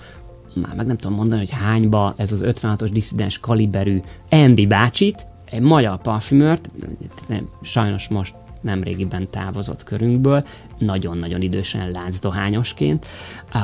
már 0.54 0.74
meg 0.76 0.86
nem 0.86 0.96
tudom 0.96 1.16
mondani, 1.16 1.40
hogy 1.40 1.50
hányba 1.50 2.14
ez 2.16 2.32
az 2.32 2.44
56-os 2.46 2.88
diszidens 2.92 3.38
kaliberű 3.38 4.00
Andy 4.30 4.66
bácsit, 4.66 5.26
egy 5.44 5.60
magyar 5.60 6.00
parfümört, 6.00 6.70
nem, 7.28 7.48
sajnos 7.62 8.08
most 8.08 8.34
nemrégiben 8.62 9.30
távozott 9.30 9.84
körünkből, 9.84 10.44
nagyon-nagyon 10.78 11.42
idősen 11.42 11.90
láncdohányosként. 11.90 13.06
Uh, 13.54 13.60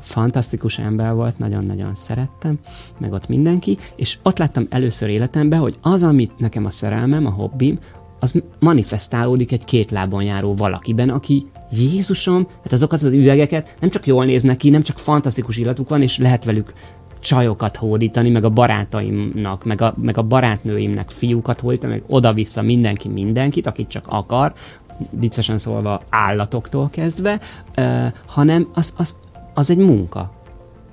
fantasztikus 0.00 0.78
ember 0.78 1.14
volt, 1.14 1.38
nagyon-nagyon 1.38 1.94
szerettem, 1.94 2.58
meg 2.98 3.12
ott 3.12 3.28
mindenki, 3.28 3.78
és 3.96 4.18
ott 4.22 4.38
láttam 4.38 4.66
először 4.70 5.08
életemben, 5.08 5.58
hogy 5.58 5.76
az, 5.80 6.02
amit 6.02 6.38
nekem 6.38 6.64
a 6.64 6.70
szerelmem, 6.70 7.26
a 7.26 7.30
hobbim, 7.30 7.78
az 8.18 8.42
manifestálódik 8.58 9.52
egy 9.52 9.64
két 9.64 9.90
lábon 9.90 10.22
járó 10.22 10.54
valakiben, 10.54 11.08
aki 11.08 11.46
Jézusom, 11.70 12.46
hát 12.62 12.72
azokat 12.72 13.02
az 13.02 13.12
üvegeket 13.12 13.76
nem 13.80 13.90
csak 13.90 14.06
jól 14.06 14.24
néznek 14.24 14.56
ki, 14.56 14.70
nem 14.70 14.82
csak 14.82 14.98
fantasztikus 14.98 15.56
illatuk 15.56 15.88
van, 15.88 16.02
és 16.02 16.18
lehet 16.18 16.44
velük 16.44 16.72
csajokat 17.20 17.76
hódítani, 17.76 18.30
meg 18.30 18.44
a 18.44 18.50
barátaimnak, 18.50 19.64
meg 19.64 19.80
a, 19.80 19.94
meg 20.02 20.18
a 20.18 20.22
barátnőimnek 20.22 21.10
fiúkat 21.10 21.60
hódítani, 21.60 21.92
meg 21.92 22.02
oda-vissza 22.06 22.62
mindenki 22.62 23.08
mindenkit, 23.08 23.66
akit 23.66 23.88
csak 23.88 24.04
akar, 24.08 24.52
viccesen 25.10 25.58
szólva 25.58 26.02
állatoktól 26.08 26.88
kezdve, 26.92 27.40
uh, 27.76 28.06
hanem 28.26 28.68
az, 28.74 28.92
az, 28.96 29.14
az 29.54 29.70
egy 29.70 29.78
munka. 29.78 30.30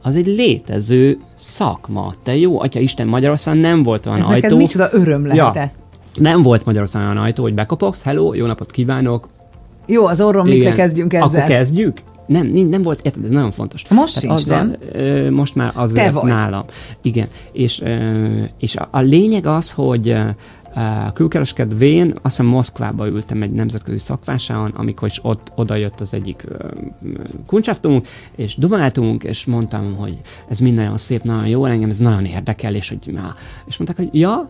Az 0.01 0.15
egy 0.15 0.27
létező 0.27 1.19
szakma. 1.35 2.13
Te 2.23 2.35
jó, 2.35 2.61
atya 2.61 2.79
Isten, 2.79 3.07
Magyarországon 3.07 3.59
nem 3.59 3.83
volt 3.83 4.05
olyan 4.05 4.19
Ez 4.19 4.25
ajtó. 4.25 4.41
neked 4.41 4.57
micsoda 4.57 4.87
öröm 4.91 5.25
lehet 5.27 5.55
Ja, 5.55 5.71
nem 6.15 6.41
volt 6.41 6.65
Magyarországon 6.65 7.07
olyan 7.07 7.23
ajtó, 7.23 7.43
hogy 7.43 7.53
bekopogsz, 7.53 8.03
hello, 8.03 8.33
jó 8.33 8.45
napot 8.45 8.71
kívánok. 8.71 9.27
Jó, 9.87 10.05
az 10.05 10.21
orrom, 10.21 10.47
mit 10.47 10.73
kezdjünk 10.73 11.13
ezzel? 11.13 11.27
Akkor 11.27 11.43
kezdjük? 11.43 12.03
Nem, 12.25 12.47
nem, 12.47 12.65
nem 12.65 12.81
volt, 12.81 12.99
érted, 13.01 13.23
ez 13.23 13.29
nagyon 13.29 13.51
fontos. 13.51 13.87
Most 13.89 14.19
sincs, 14.19 14.33
azzal, 14.33 14.63
nem? 14.63 14.75
Ö, 14.91 15.29
most 15.29 15.55
már 15.55 15.71
azért 15.75 16.13
vagy. 16.13 16.23
nálam. 16.23 16.65
Igen, 17.01 17.27
és, 17.51 17.81
ö, 17.81 18.43
és 18.59 18.75
a, 18.75 18.87
a 18.91 18.99
lényeg 18.99 19.45
az, 19.45 19.71
hogy 19.71 20.09
ö, 20.09 20.29
Uh, 20.75 21.13
külkereskedvén, 21.13 22.09
azt 22.09 22.21
hiszem 22.21 22.45
Moszkvába 22.45 23.07
ültem 23.07 23.41
egy 23.41 23.51
nemzetközi 23.51 23.97
szakvásáron, 23.97 24.71
amikor 24.75 25.07
is 25.07 25.19
ott 25.21 25.51
oda 25.55 25.75
jött 25.75 25.99
az 25.99 26.13
egyik 26.13 26.47
kuncsaftunk, 27.45 28.07
és 28.35 28.55
dumáltunk, 28.55 29.23
és 29.23 29.45
mondtam, 29.45 29.95
hogy 29.95 30.19
ez 30.47 30.59
mind 30.59 30.75
nagyon 30.75 30.97
szép, 30.97 31.23
nagyon 31.23 31.47
jó, 31.47 31.65
engem 31.65 31.89
ez 31.89 31.97
nagyon 31.97 32.25
érdekel, 32.25 32.75
és 32.75 32.89
hogy 32.89 33.13
na, 33.13 33.35
és 33.65 33.77
mondták, 33.77 33.97
hogy 33.97 34.19
ja, 34.19 34.49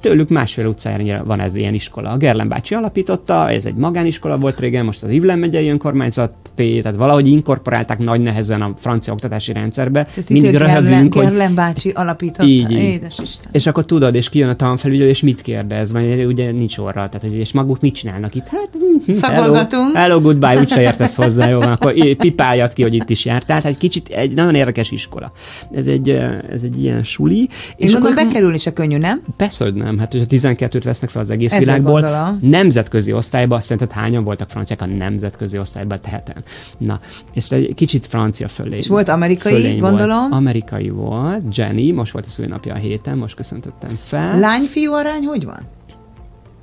tőlük 0.00 0.28
másfél 0.28 0.66
utcára 0.66 1.24
van 1.24 1.40
ez 1.40 1.54
ilyen 1.54 1.74
iskola. 1.74 2.10
A 2.10 2.16
Gerlen 2.16 2.48
bácsi 2.48 2.74
alapította, 2.74 3.50
ez 3.50 3.64
egy 3.64 3.74
magániskola 3.74 4.38
volt 4.38 4.60
régen, 4.60 4.84
most 4.84 5.02
az 5.02 5.10
Ivlen 5.10 5.38
megyei 5.38 5.68
önkormányzat, 5.68 6.32
tehát 6.54 6.96
valahogy 6.96 7.26
inkorporálták 7.26 7.98
nagy 7.98 8.20
nehezen 8.20 8.62
a 8.62 8.72
francia 8.76 9.12
oktatási 9.12 9.52
rendszerbe. 9.52 10.06
Ezt 10.16 10.28
hogy 10.28 10.40
röhögünk, 10.40 10.62
Gerlen, 10.62 11.00
hogy 11.00 11.10
Gerlen 11.10 11.54
bácsi 11.54 11.90
alapította. 11.90 12.44
Így, 12.44 12.70
így. 12.70 12.78
Édes 12.78 13.18
Isten. 13.22 13.50
és 13.52 13.66
akkor 13.66 13.84
tudod, 13.84 14.14
és 14.14 14.28
kijön 14.28 14.48
a 14.48 14.54
tanfelügyelő, 14.56 15.08
és 15.08 15.22
mit 15.22 15.42
kérdez, 15.42 15.92
vagy 15.92 16.24
ugye 16.24 16.50
nincs 16.50 16.78
orra, 16.78 16.92
tehát 17.08 17.22
hogy 17.22 17.34
és 17.34 17.52
maguk 17.52 17.80
mit 17.80 17.94
csinálnak 17.94 18.34
itt? 18.34 18.48
Hát, 18.48 18.68
hm, 19.06 19.12
Szagolgatunk. 19.12 19.96
Hello, 19.96 19.98
hello 19.98 20.20
goodbye, 20.20 20.58
úgyse 20.60 20.80
értesz 20.80 21.16
hozzá, 21.16 21.48
jó 21.48 21.58
van, 21.58 21.72
akkor 21.72 21.94
pipáljad 22.16 22.72
ki, 22.72 22.82
hogy 22.82 22.94
itt 22.94 23.10
is 23.10 23.24
jártál. 23.24 23.46
Tehát 23.46 23.64
egy 23.64 23.76
kicsit 23.78 24.08
egy 24.08 24.34
nagyon 24.34 24.54
érdekes 24.54 24.90
iskola. 24.90 25.32
Ez 25.72 25.86
egy, 25.86 26.08
eh, 26.08 26.38
ez 26.50 26.62
egy 26.62 26.82
ilyen 26.82 27.04
suli. 27.04 27.48
És 27.76 27.92
gondolom 27.92 28.16
akkor- 28.18 28.24
bekerülni 28.28 28.58
se 28.58 28.72
könnyű, 28.72 28.96
nem? 28.96 29.22
Persze, 29.36 29.64
hogy 29.64 29.74
nem. 29.74 29.87
Hát, 29.96 30.12
hogyha 30.12 30.26
12-t 30.28 30.80
vesznek 30.84 31.10
fel 31.10 31.22
az 31.22 31.30
egész 31.30 31.52
Ezzel 31.52 31.64
világból, 31.64 32.00
gondolom. 32.00 32.38
nemzetközi 32.42 33.12
osztályban, 33.12 33.60
szerinted 33.60 33.90
hányan 33.90 34.24
voltak 34.24 34.50
franciák 34.50 34.82
a 34.82 34.86
nemzetközi 34.86 35.58
osztályban 35.58 36.00
teheten? 36.00 36.36
Na, 36.78 37.00
és 37.32 37.50
egy 37.50 37.74
kicsit 37.74 38.06
francia 38.06 38.48
fölé. 38.48 38.76
És 38.76 38.86
volt 38.86 39.08
amerikai, 39.08 39.52
fölény 39.52 39.78
gondolom? 39.78 40.18
Volt. 40.18 40.32
Amerikai 40.32 40.88
volt, 40.88 41.56
Jenny, 41.56 41.92
most 41.92 42.12
volt 42.12 42.26
a 42.26 42.28
szülőnapja 42.28 42.74
a 42.74 42.76
héten, 42.76 43.18
most 43.18 43.34
köszöntöttem 43.34 43.90
fel. 44.02 44.38
Lány-fiú 44.38 44.92
arány 44.92 45.24
hogy 45.24 45.44
van? 45.44 45.60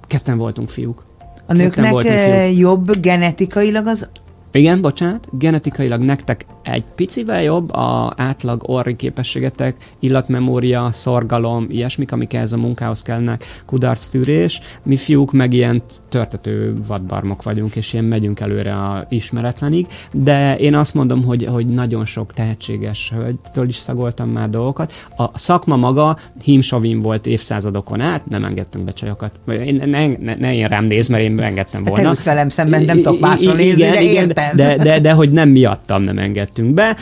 Ketten 0.08 0.38
voltunk 0.38 0.70
fiúk. 0.70 1.04
A 1.46 1.54
nőknek 1.54 1.96
fiúk. 1.96 2.58
jobb 2.58 3.00
genetikailag 3.00 3.88
az 3.88 4.10
Igen, 4.52 4.82
bocsánat, 4.82 5.28
genetikailag 5.32 6.02
nektek 6.02 6.46
egy 6.65 6.84
picivel 6.95 7.43
jobb 7.43 7.73
a 7.73 8.13
átlag 8.17 8.63
orri 8.65 8.95
képességetek, 8.95 9.75
illatmemória, 9.99 10.91
szorgalom, 10.91 11.67
ilyesmik, 11.69 12.12
amik 12.12 12.34
ehhez 12.34 12.54
a 12.54 12.58
munkához 12.58 13.01
kellnek, 13.01 13.43
kudarc 13.65 14.08
tűrés. 14.08 14.62
Mi 14.84 14.95
fiúk 14.95 15.32
meg 15.32 15.54
ilyen 15.54 15.84
törtető 16.10 16.75
vadbarmok 16.88 17.43
vagyunk, 17.43 17.75
és 17.75 17.93
ilyen 17.93 18.06
megyünk 18.06 18.39
előre 18.39 18.73
a 18.73 19.06
ismeretlenig, 19.10 19.88
de 20.12 20.58
én 20.58 20.75
azt 20.75 20.93
mondom, 20.93 21.23
hogy, 21.23 21.45
hogy 21.45 21.67
nagyon 21.67 22.06
sok 22.06 22.34
tehetséges 22.34 23.12
hölgytől 23.15 23.67
is 23.67 23.75
szagoltam 23.75 24.30
már 24.30 24.49
dolgokat. 24.49 24.93
A 25.17 25.38
szakma 25.38 25.75
maga 25.75 26.17
hímsavin 26.43 26.99
volt 26.99 27.25
évszázadokon 27.25 28.01
át, 28.01 28.25
nem 28.25 28.43
engedtünk 28.45 28.86
be 28.86 28.93
csajokat. 28.93 29.32
Én, 29.47 29.82
ne, 29.86 30.08
ne, 30.08 30.36
ne 30.36 30.56
én 30.56 30.67
rám 30.67 30.86
néz, 30.86 31.08
mert 31.08 31.23
én 31.23 31.39
engedtem 31.39 31.84
Te 31.84 31.89
volna. 31.89 32.10
ülsz 32.10 32.23
velem 32.23 32.49
szemben, 32.49 32.84
nem 32.84 32.95
tudok 32.95 33.19
máshol 33.19 33.56
nézni, 33.56 33.82
de 33.89 34.01
értem. 34.01 34.56
De, 34.56 34.75
de, 34.75 34.99
de, 34.99 35.12
hogy 35.12 35.32
nem 35.32 35.49
miattam 35.49 36.01
nem 36.01 36.17
engedtünk 36.56 36.74
be, 36.74 36.98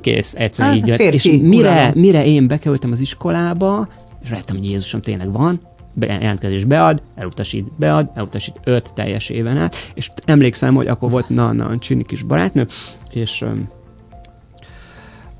kész, 0.00 0.34
egyszerűen 0.34 0.74
Hát, 0.74 0.82
így 0.82 0.88
jött. 0.88 1.12
És 1.12 1.24
mire, 1.42 1.70
uralom. 1.72 1.92
mire 1.94 2.24
én 2.24 2.46
bekerültem 2.46 2.92
az 2.92 3.00
iskolába, 3.00 3.88
és 4.22 4.30
rájöttem, 4.30 4.56
hogy 4.56 4.70
Jézusom 4.70 5.00
tényleg 5.00 5.32
van, 5.32 5.60
jelentkezés 6.00 6.64
bead, 6.64 7.02
elutasít, 7.14 7.72
bead, 7.76 8.10
elutasít 8.14 8.60
öt 8.64 8.90
teljes 8.94 9.28
éven 9.28 9.56
át, 9.56 9.90
és 9.94 10.10
emlékszem, 10.24 10.74
hogy 10.74 10.86
akkor 10.86 11.10
volt 11.10 11.28
na-na 11.28 11.78
csini 11.78 12.04
kis 12.04 12.22
barátnő, 12.22 12.66
és 13.10 13.44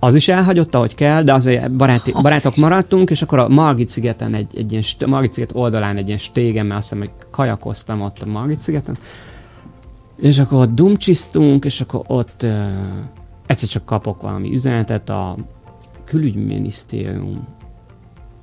az 0.01 0.15
is 0.15 0.29
elhagyott, 0.29 0.75
ahogy 0.75 0.95
kell, 0.95 1.23
de 1.23 1.33
azért 1.33 1.71
baráti, 1.71 2.13
barátok 2.23 2.57
maradtunk, 2.57 3.11
és 3.11 3.23
akkor 3.23 3.39
a 3.39 3.49
Margit 3.49 3.89
szigeten 3.89 4.35
egy, 4.35 4.57
egy 4.57 4.73
ilyen, 4.73 4.85
Margit 5.07 5.33
sziget 5.33 5.51
oldalán 5.55 5.97
egy 5.97 6.07
ilyen 6.07 6.19
stégen, 6.19 6.67
mert 6.67 6.79
azt 6.79 6.89
hiszem, 6.89 7.05
hogy 7.05 7.27
kajakoztam 7.31 8.01
ott 8.01 8.23
a 8.23 8.27
Margit 8.27 8.61
szigeten, 8.61 8.99
és 10.21 10.39
akkor 10.39 10.59
ott 10.59 10.75
dumcsisztunk, 10.75 11.65
és 11.65 11.81
akkor 11.81 12.03
ott 12.07 12.47
egyszer 13.49 13.69
csak 13.69 13.85
kapok 13.85 14.23
valami 14.23 14.53
üzenetet 14.53 15.09
a 15.09 15.37
külügyminisztérium, 16.05 17.47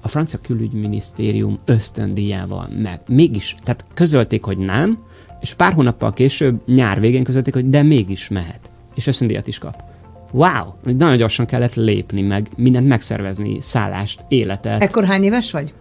a 0.02 0.08
francia 0.08 0.40
külügyminisztérium 0.42 1.60
ösztöndíjával 1.66 2.68
meg. 2.82 3.00
Mégis, 3.08 3.56
tehát 3.64 3.86
közölték, 3.94 4.44
hogy 4.44 4.58
nem, 4.58 4.98
és 5.40 5.54
pár 5.54 5.74
hónappal 5.74 6.14
később, 6.14 6.62
nyár 6.66 7.00
végén 7.00 7.24
közölték, 7.24 7.54
hogy 7.54 7.70
de 7.70 7.82
mégis 7.82 8.28
mehet. 8.28 8.70
És 8.96 9.08
ösztöndíjat 9.08 9.48
is 9.48 9.58
kap. 9.58 9.84
Wow! 10.32 10.66
Nagyon 10.84 11.18
gyorsan 11.18 11.46
kellett 11.46 11.76
lépni, 11.76 12.22
meg 12.22 12.50
mindent 12.56 12.88
megszervezni, 12.88 13.62
szállást, 13.62 14.24
életet. 14.28 14.82
Ekkor 14.82 15.06
hány 15.06 15.24
éves 15.24 15.52
vagy? 15.52 15.74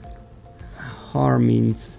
35 1.12 1.92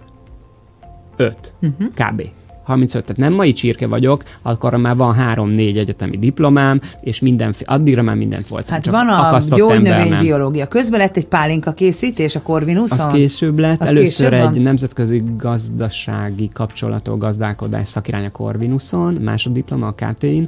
Mhm. 1.59 1.71
uh-huh. 1.71 1.87
kb. 1.93 2.21
35, 2.65 3.05
tehát 3.05 3.21
nem 3.21 3.33
mai 3.33 3.53
csirke 3.53 3.87
vagyok, 3.87 4.23
akkor 4.41 4.75
már 4.75 4.95
van 4.95 5.15
3-4 5.19 5.77
egyetemi 5.77 6.17
diplomám, 6.17 6.81
és 7.01 7.19
minden, 7.19 7.53
addigra 7.63 8.01
már 8.01 8.15
mindent 8.15 8.47
voltam. 8.47 8.73
Hát 8.73 8.85
van 8.85 9.07
a 9.07 9.39
gyógynövénybiológia. 9.55 10.67
Közben 10.67 10.99
lett 10.99 11.17
egy 11.17 11.27
pálinka 11.27 11.71
készítés 11.71 12.35
a 12.35 12.41
Corvinuson? 12.41 12.99
Az 12.99 13.07
később 13.07 13.59
lett, 13.59 13.81
Az 13.81 13.87
először 13.87 14.29
később 14.29 14.45
egy 14.47 14.53
van? 14.53 14.61
nemzetközi 14.61 15.21
gazdasági 15.37 16.49
kapcsolatok 16.53 17.19
gazdálkodás 17.19 17.87
szakirány 17.87 18.25
a 18.25 18.31
Corvinuson, 18.31 19.13
másoddiploma 19.13 19.87
a 19.87 19.93
KT-n, 19.93 20.43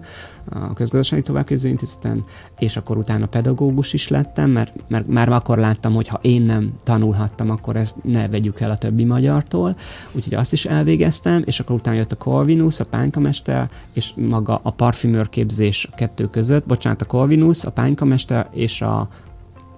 a 0.49 0.73
Közgazdasági 0.73 1.21
Továbbképző 1.21 1.69
Intézeten, 1.69 2.23
és 2.59 2.77
akkor 2.77 2.97
utána 2.97 3.25
pedagógus 3.25 3.93
is 3.93 4.07
lettem, 4.07 4.49
mert, 4.49 4.73
mert 4.87 5.07
már 5.07 5.29
akkor 5.29 5.57
láttam, 5.57 5.93
hogy 5.93 6.07
ha 6.07 6.19
én 6.21 6.41
nem 6.41 6.73
tanulhattam, 6.83 7.49
akkor 7.49 7.75
ezt 7.75 7.95
ne 8.03 8.27
vegyük 8.27 8.59
el 8.59 8.71
a 8.71 8.77
többi 8.77 9.03
magyartól, 9.03 9.75
úgyhogy 10.11 10.33
azt 10.33 10.53
is 10.53 10.65
elvégeztem, 10.65 11.41
és 11.45 11.59
akkor 11.59 11.75
utána 11.75 11.97
jött 11.97 12.06
a 12.11 12.15
Corvinus, 12.15 12.79
a 12.79 12.85
pánykamester, 12.85 13.69
és 13.93 14.11
maga 14.15 14.59
a 14.63 14.71
parfümőrképzés 14.71 15.87
a 15.91 15.95
kettő 15.95 16.29
között, 16.29 16.65
bocsánat, 16.65 17.01
a 17.01 17.05
Corvinus, 17.05 17.65
a 17.65 17.71
pánykamester 17.71 18.47
és 18.51 18.81
a 18.81 19.09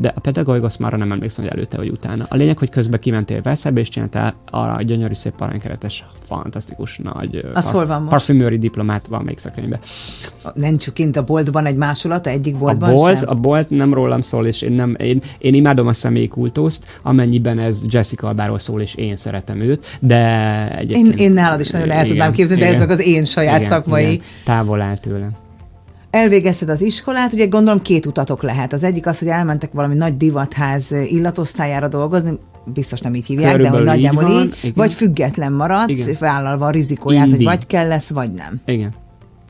de 0.01 0.13
a 0.15 0.19
pedagógus 0.19 0.77
már 0.77 0.93
nem 0.93 1.11
emlékszem, 1.11 1.43
hogy 1.43 1.53
előtte 1.53 1.77
vagy 1.77 1.89
utána. 1.89 2.25
A 2.29 2.35
lényeg, 2.35 2.57
hogy 2.57 2.69
közben 2.69 2.99
kimentél 2.99 3.41
Veszebe, 3.41 3.79
és 3.79 3.89
csináltál 3.89 4.33
arra 4.49 4.73
a 4.73 4.81
gyönyörű 4.81 5.13
szép 5.13 5.41
aranykeretes, 5.41 6.05
fantasztikus 6.25 6.97
nagy 6.97 7.45
Az 7.53 7.71
hol 7.71 7.85
van 7.85 7.97
most? 7.97 8.09
parfümőri 8.09 8.57
diplomát 8.57 9.07
van 9.07 9.23
még 9.23 9.37
szekrényben. 9.37 9.79
Nem 10.53 10.77
csak 10.77 10.93
kint 10.93 11.17
a 11.17 11.23
boltban 11.23 11.65
egy 11.65 11.75
másolata, 11.75 12.29
egyik 12.29 12.57
boltban 12.57 12.89
a 12.89 12.93
bolt, 12.93 13.17
sem? 13.17 13.29
a 13.29 13.33
bolt 13.33 13.69
nem 13.69 13.93
rólam 13.93 14.21
szól, 14.21 14.45
és 14.45 14.61
én, 14.61 14.71
nem, 14.71 14.95
én, 14.99 15.21
én 15.37 15.53
imádom 15.53 15.87
a 15.87 15.93
személyi 15.93 16.27
kultuszt, 16.27 16.99
amennyiben 17.01 17.59
ez 17.59 17.81
Jessica 17.89 18.27
Albáról 18.27 18.59
szól, 18.59 18.81
és 18.81 18.95
én 18.95 19.15
szeretem 19.15 19.59
őt, 19.59 19.97
de 19.99 20.77
egyébként... 20.77 21.07
Én, 21.07 21.25
én 21.25 21.31
nálad 21.31 21.59
is 21.59 21.69
nagyon 21.69 21.91
el 21.91 22.05
tudnám 22.05 22.31
képzelni, 22.31 22.61
de 22.61 22.67
ez 22.67 22.77
meg 22.77 22.89
az 22.89 23.01
én 23.01 23.25
saját 23.25 23.57
igen, 23.57 23.69
szakmai. 23.69 24.11
Igen, 24.11 24.23
távol 24.43 24.81
áll 24.81 24.97
tőlem 24.97 25.47
elvégezted 26.11 26.69
az 26.69 26.81
iskolát, 26.81 27.33
ugye 27.33 27.47
gondolom 27.47 27.81
két 27.81 28.05
utatok 28.05 28.41
lehet. 28.41 28.73
Az 28.73 28.83
egyik 28.83 29.07
az, 29.07 29.19
hogy 29.19 29.27
elmentek 29.27 29.71
valami 29.71 29.95
nagy 29.95 30.17
divatház 30.17 30.91
illatosztályára 30.91 31.87
dolgozni, 31.87 32.39
biztos 32.65 32.99
nem 32.99 33.15
így 33.15 33.25
hívják, 33.25 33.51
Körülbelül 33.51 33.85
de 33.85 33.91
hogy 33.91 34.01
nagyjából 34.01 34.41
így, 34.41 34.55
így 34.63 34.75
vagy 34.75 34.93
független 34.93 35.51
maradsz, 35.51 35.89
igen. 35.89 36.15
vállalva 36.19 36.65
a 36.65 36.69
rizikóját, 36.69 37.25
így, 37.25 37.35
hogy 37.35 37.43
vagy 37.43 37.67
kell 37.67 37.87
lesz, 37.87 38.09
vagy 38.09 38.31
nem. 38.31 38.61
Igen. 38.65 38.93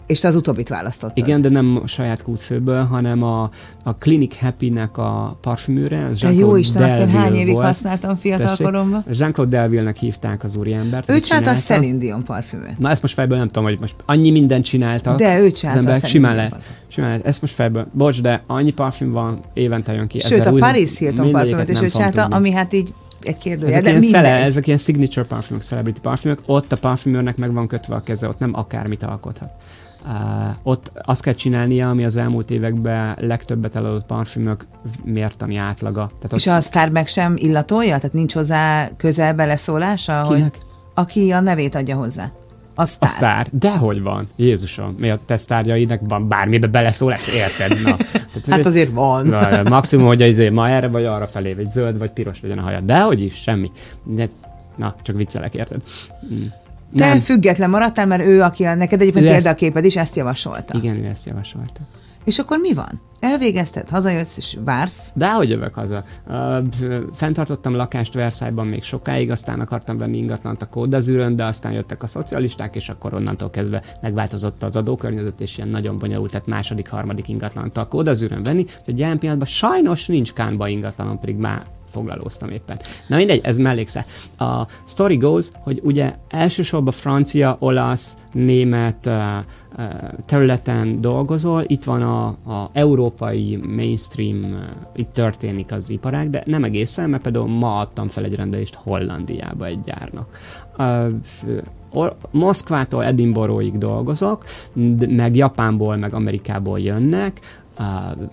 És 0.09 0.19
te 0.19 0.27
az 0.27 0.35
utóbbit 0.35 0.69
választottad. 0.69 1.17
Igen, 1.17 1.41
de 1.41 1.49
nem 1.49 1.79
a 1.83 1.87
saját 1.87 2.21
kútfőből, 2.21 2.83
hanem 2.83 3.23
a, 3.23 3.49
a 3.83 3.95
Clinic 3.95 4.39
Happy-nek 4.39 4.97
a 4.97 5.37
parfümőre. 5.41 6.05
Az 6.05 6.19
de 6.19 6.31
jó 6.31 6.55
Isten, 6.55 6.83
azt 6.83 6.95
én 6.95 7.09
hány 7.09 7.35
évig 7.35 7.53
volt. 7.53 7.65
használtam 7.65 8.15
fiatal 8.15 8.55
koromban. 8.57 9.03
Jean-Claude 9.11 9.57
Delville-nek 9.57 9.97
hívták 9.97 10.43
az 10.43 10.55
úriembert. 10.55 11.09
Ő 11.09 11.19
csinálta 11.19 11.49
a 11.49 11.53
Celine 11.53 11.97
Dion 11.97 12.23
parfümöt. 12.23 12.79
Na 12.79 12.89
ezt 12.89 13.01
most 13.01 13.13
fejből 13.13 13.37
nem 13.37 13.47
tudom, 13.47 13.63
hogy 13.63 13.77
most 13.79 13.95
annyi 14.05 14.31
mindent 14.31 14.65
csináltak. 14.65 15.17
De 15.17 15.39
ő 15.39 15.51
csinálta 15.51 15.91
az 15.91 16.03
a 16.03 16.07
simán 16.07 16.35
lehet, 16.35 16.59
simán 16.87 17.09
lehet. 17.09 17.25
Ezt 17.25 17.41
most 17.41 17.53
fejből, 17.53 17.87
bocs, 17.91 18.21
de 18.21 18.43
annyi 18.47 18.71
parfüm 18.71 19.11
van, 19.11 19.39
évente 19.53 19.93
jön 19.93 20.07
ki. 20.07 20.19
Sőt, 20.19 20.45
a 20.45 20.51
Paris 20.51 20.97
Hilton 20.97 21.31
parfümöt 21.31 21.69
is 21.69 21.81
ő 21.81 21.89
csinálta, 21.89 22.25
ami 22.25 22.51
hát 22.51 22.73
így 22.73 22.93
egy 23.21 23.37
kérdője, 23.37 23.71
ezek 23.71 23.83
de 23.83 23.89
ilyen 23.89 24.01
szele, 24.01 24.43
ezek 24.43 24.67
ilyen 24.67 24.79
signature 24.79 25.25
parfümök, 25.27 25.63
celebrity 25.63 25.99
parfümök, 25.99 26.39
ott 26.45 26.71
a 26.71 26.77
parfümőrnek 26.77 27.37
meg 27.37 27.53
van 27.53 27.67
kötve 27.67 27.95
a 27.95 28.03
keze, 28.03 28.27
ott 28.27 28.39
nem 28.39 28.51
akármit 28.53 29.03
alkothat. 29.03 29.53
Ott 30.63 30.91
azt 31.03 31.21
kell 31.21 31.33
csinálnia, 31.33 31.89
ami 31.89 32.05
az 32.05 32.17
elmúlt 32.17 32.51
években 32.51 33.17
legtöbbet 33.19 33.75
eladott 33.75 34.05
parfümök 34.05 34.65
mértani 35.03 35.57
átlaga. 35.57 36.11
Tehát 36.19 36.33
És 36.33 36.47
a 36.47 36.59
sztár 36.59 36.89
meg 36.89 37.07
sem 37.07 37.33
illatolja? 37.37 37.95
Tehát 37.95 38.13
nincs 38.13 38.33
hozzá 38.33 38.89
közel 38.97 39.33
beleszólása? 39.33 40.21
Kinek? 40.27 40.41
Hogy, 40.41 40.57
aki 40.93 41.31
a 41.31 41.39
nevét 41.39 41.75
adja 41.75 41.95
hozzá. 41.95 42.31
A 42.75 42.85
sztár. 42.85 43.09
A 43.09 43.11
sztár. 43.11 43.47
Dehogy 43.51 44.01
van. 44.01 44.29
Jézusom. 44.35 44.95
Mi 44.97 45.09
a 45.09 45.19
te 45.25 45.37
sztárjaidnak 45.37 45.99
van 46.03 46.27
bármibe 46.27 46.67
beleszól, 46.67 47.13
ezt 47.13 47.33
érted? 47.33 47.83
Na. 47.83 47.95
Tehát 47.95 48.47
hát 48.49 48.65
azért 48.65 48.91
van. 48.91 49.25
Na, 49.25 49.63
maximum, 49.69 50.05
hogy 50.05 50.21
azért 50.21 50.53
ma 50.53 50.69
erre 50.69 50.87
vagy 50.87 51.05
arra 51.05 51.27
felé, 51.27 51.53
vagy 51.53 51.69
zöld, 51.69 51.97
vagy 51.97 52.09
piros 52.09 52.41
legyen 52.41 52.57
a 52.57 52.61
hajad. 52.61 52.83
Dehogy 52.83 53.21
is, 53.21 53.33
semmi. 53.33 53.71
Na, 54.75 54.95
csak 55.01 55.15
viccelek, 55.15 55.53
érted? 55.53 55.81
Te 56.95 57.07
nem. 57.07 57.19
független 57.19 57.69
maradtál, 57.69 58.05
mert 58.05 58.21
ő, 58.21 58.41
aki 58.41 58.63
a, 58.63 58.75
neked 58.75 59.01
egyébként 59.01 59.25
lesz... 59.25 59.33
példaképed 59.33 59.85
is, 59.85 59.95
ezt 59.95 60.15
javasolta. 60.15 60.77
Igen, 60.77 60.97
ő 60.97 61.05
ezt 61.05 61.25
javasolta. 61.25 61.79
És 62.23 62.39
akkor 62.39 62.59
mi 62.59 62.73
van? 62.73 63.01
Elvégezted, 63.19 63.89
hazajössz 63.89 64.37
és 64.37 64.57
vársz? 64.65 65.11
De 65.13 65.31
hogy 65.31 65.49
jövök 65.49 65.73
haza? 65.73 66.03
Uh, 66.27 66.65
fenntartottam 67.13 67.75
lakást 67.75 68.13
Versailles-ban 68.13 68.67
még 68.67 68.83
sokáig, 68.83 69.31
aztán 69.31 69.59
akartam 69.59 69.97
venni 69.97 70.17
ingatlant 70.17 70.61
a 70.61 70.65
Kódazűrön, 70.65 71.35
de 71.35 71.45
aztán 71.45 71.71
jöttek 71.71 72.03
a 72.03 72.07
szocialisták, 72.07 72.75
és 72.75 72.89
akkor 72.89 73.13
onnantól 73.13 73.49
kezdve 73.49 73.83
megváltozott 74.01 74.63
az 74.63 74.75
adókörnyezet, 74.75 75.41
és 75.41 75.57
ilyen 75.57 75.69
nagyon 75.69 75.97
bonyolult, 75.97 76.31
tehát 76.31 76.47
második, 76.47 76.89
harmadik 76.89 77.27
ingatlant 77.27 77.77
a 77.77 77.87
Kódazűrön 77.87 78.43
venni, 78.43 78.65
hogy 78.85 78.99
jelen 78.99 79.19
pillanatban 79.19 79.47
sajnos 79.47 80.07
nincs 80.07 80.33
Kánba 80.33 80.67
ingatlanom, 80.67 81.19
pedig 81.19 81.35
már 81.35 81.65
foglalóztam 81.89 82.49
éppen. 82.49 82.79
Na 83.07 83.15
mindegy, 83.15 83.41
ez 83.43 83.57
mellékszál. 83.57 84.05
A 84.37 84.67
story 84.85 85.17
goes, 85.17 85.51
hogy 85.59 85.79
ugye 85.83 86.15
elsősorban 86.29 86.93
francia, 86.93 87.55
olasz, 87.59 88.17
német 88.33 89.09
területen 90.25 91.01
dolgozol, 91.01 91.63
itt 91.67 91.83
van 91.83 92.01
a, 92.01 92.27
a 92.27 92.69
európai 92.73 93.59
mainstream, 93.75 94.59
itt 94.95 95.13
történik 95.13 95.71
az 95.71 95.89
iparág, 95.89 96.29
de 96.29 96.43
nem 96.45 96.63
egészen, 96.63 97.09
mert 97.09 97.23
például 97.23 97.47
ma 97.47 97.79
adtam 97.79 98.07
fel 98.07 98.23
egy 98.23 98.35
rendelést 98.35 98.75
Hollandiába 98.75 99.65
egy 99.65 99.79
gyárnak. 99.79 100.39
Uh, 100.77 101.13
Moszkvától 102.31 103.03
Edinburghig 103.03 103.77
dolgozok, 103.77 104.43
meg 104.97 105.35
Japánból, 105.35 105.95
meg 105.95 106.13
Amerikából 106.13 106.79
jönnek, 106.79 107.58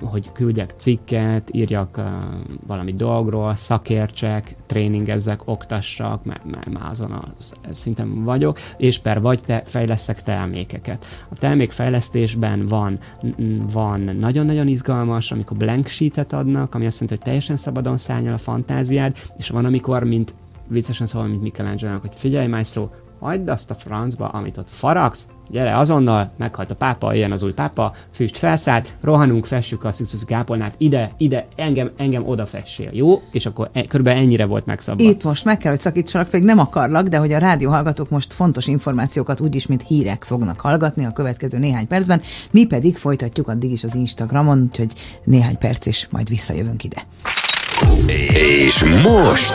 hogy 0.01 0.33
küldjek 0.33 0.75
cikket, 0.77 1.51
írjak 1.53 2.01
valami 2.67 2.95
dolgról, 2.95 3.55
szakértsek, 3.55 4.57
tréningezzek, 4.67 5.41
oktassak, 5.45 6.25
mert, 6.25 6.45
már 6.45 6.91
azon 6.91 7.13
a 7.13 7.25
szinten 7.71 8.25
vagyok, 8.25 8.59
és 8.79 8.99
per 8.99 9.21
vagy 9.21 9.43
te 9.43 9.63
fejleszek 9.65 10.23
termékeket. 10.23 11.07
A 11.29 11.35
termékfejlesztésben 11.35 12.67
van, 12.67 12.99
van 13.73 14.01
nagyon-nagyon 14.01 14.69
izgalmas, 14.69 15.33
amikor 15.33 15.57
blank 15.57 15.87
sheetet 15.87 16.33
adnak, 16.33 16.75
ami 16.75 16.87
azt 16.87 17.01
jelenti, 17.01 17.17
hogy 17.17 17.25
teljesen 17.25 17.57
szabadon 17.57 17.97
szállnyal 17.97 18.33
a 18.33 18.39
fantáziád, 18.39 19.17
és 19.37 19.49
van, 19.49 19.65
amikor, 19.65 20.05
mint 20.05 20.35
viccesen 20.69 21.07
szól, 21.07 21.27
mint 21.27 21.43
Michelangelo, 21.43 21.99
hogy 21.99 22.15
figyelj, 22.15 22.47
Maestro, 22.47 22.89
hagyd 23.19 23.49
azt 23.49 23.71
a 23.71 23.75
francba, 23.75 24.29
amit 24.29 24.59
ott 24.59 24.69
faragsz, 24.69 25.29
gyere 25.51 25.77
azonnal, 25.77 26.31
meghalt 26.37 26.71
a 26.71 26.75
pápa, 26.75 27.15
ilyen 27.15 27.33
az 27.33 27.43
új 27.43 27.53
pápa, 27.53 27.93
füst 28.11 28.37
felszállt, 28.37 28.93
rohanunk, 29.01 29.47
fessük 29.47 29.85
a 29.85 29.93
Sixtus 29.93 30.25
Gápolnát, 30.25 30.75
ide, 30.79 31.11
ide, 31.17 31.47
engem, 31.57 31.91
engem 31.97 32.29
oda 32.29 32.47
fessél, 32.47 32.91
jó? 32.93 33.23
És 33.31 33.47
akkor 33.47 33.71
e, 33.73 33.87
körülbelül 33.87 34.23
ennyire 34.23 34.47
volt 34.47 34.67
megszabva. 34.67 35.05
Itt 35.05 35.23
most 35.23 35.45
meg 35.45 35.59
kell, 35.59 35.71
hogy 35.71 35.81
szakítsanak, 35.81 36.29
pedig 36.29 36.47
nem 36.47 36.59
akarlak, 36.59 37.07
de 37.07 37.17
hogy 37.17 37.33
a 37.33 37.39
rádió 37.39 37.71
hallgatók 37.71 38.11
most 38.11 38.33
fontos 38.33 38.67
információkat 38.67 39.41
úgyis, 39.41 39.67
mint 39.67 39.83
hírek 39.87 40.25
fognak 40.25 40.61
hallgatni 40.61 41.05
a 41.05 41.13
következő 41.13 41.59
néhány 41.59 41.87
percben, 41.87 42.21
mi 42.51 42.67
pedig 42.67 42.97
folytatjuk 42.97 43.49
addig 43.49 43.71
is 43.71 43.85
az 43.85 43.95
Instagramon, 43.95 44.63
úgyhogy 44.63 44.93
néhány 45.25 45.59
perc 45.59 45.87
is 45.87 46.09
majd 46.11 46.29
visszajövünk 46.29 46.85
ide. 46.85 47.03
És 48.67 48.85
most... 49.03 49.55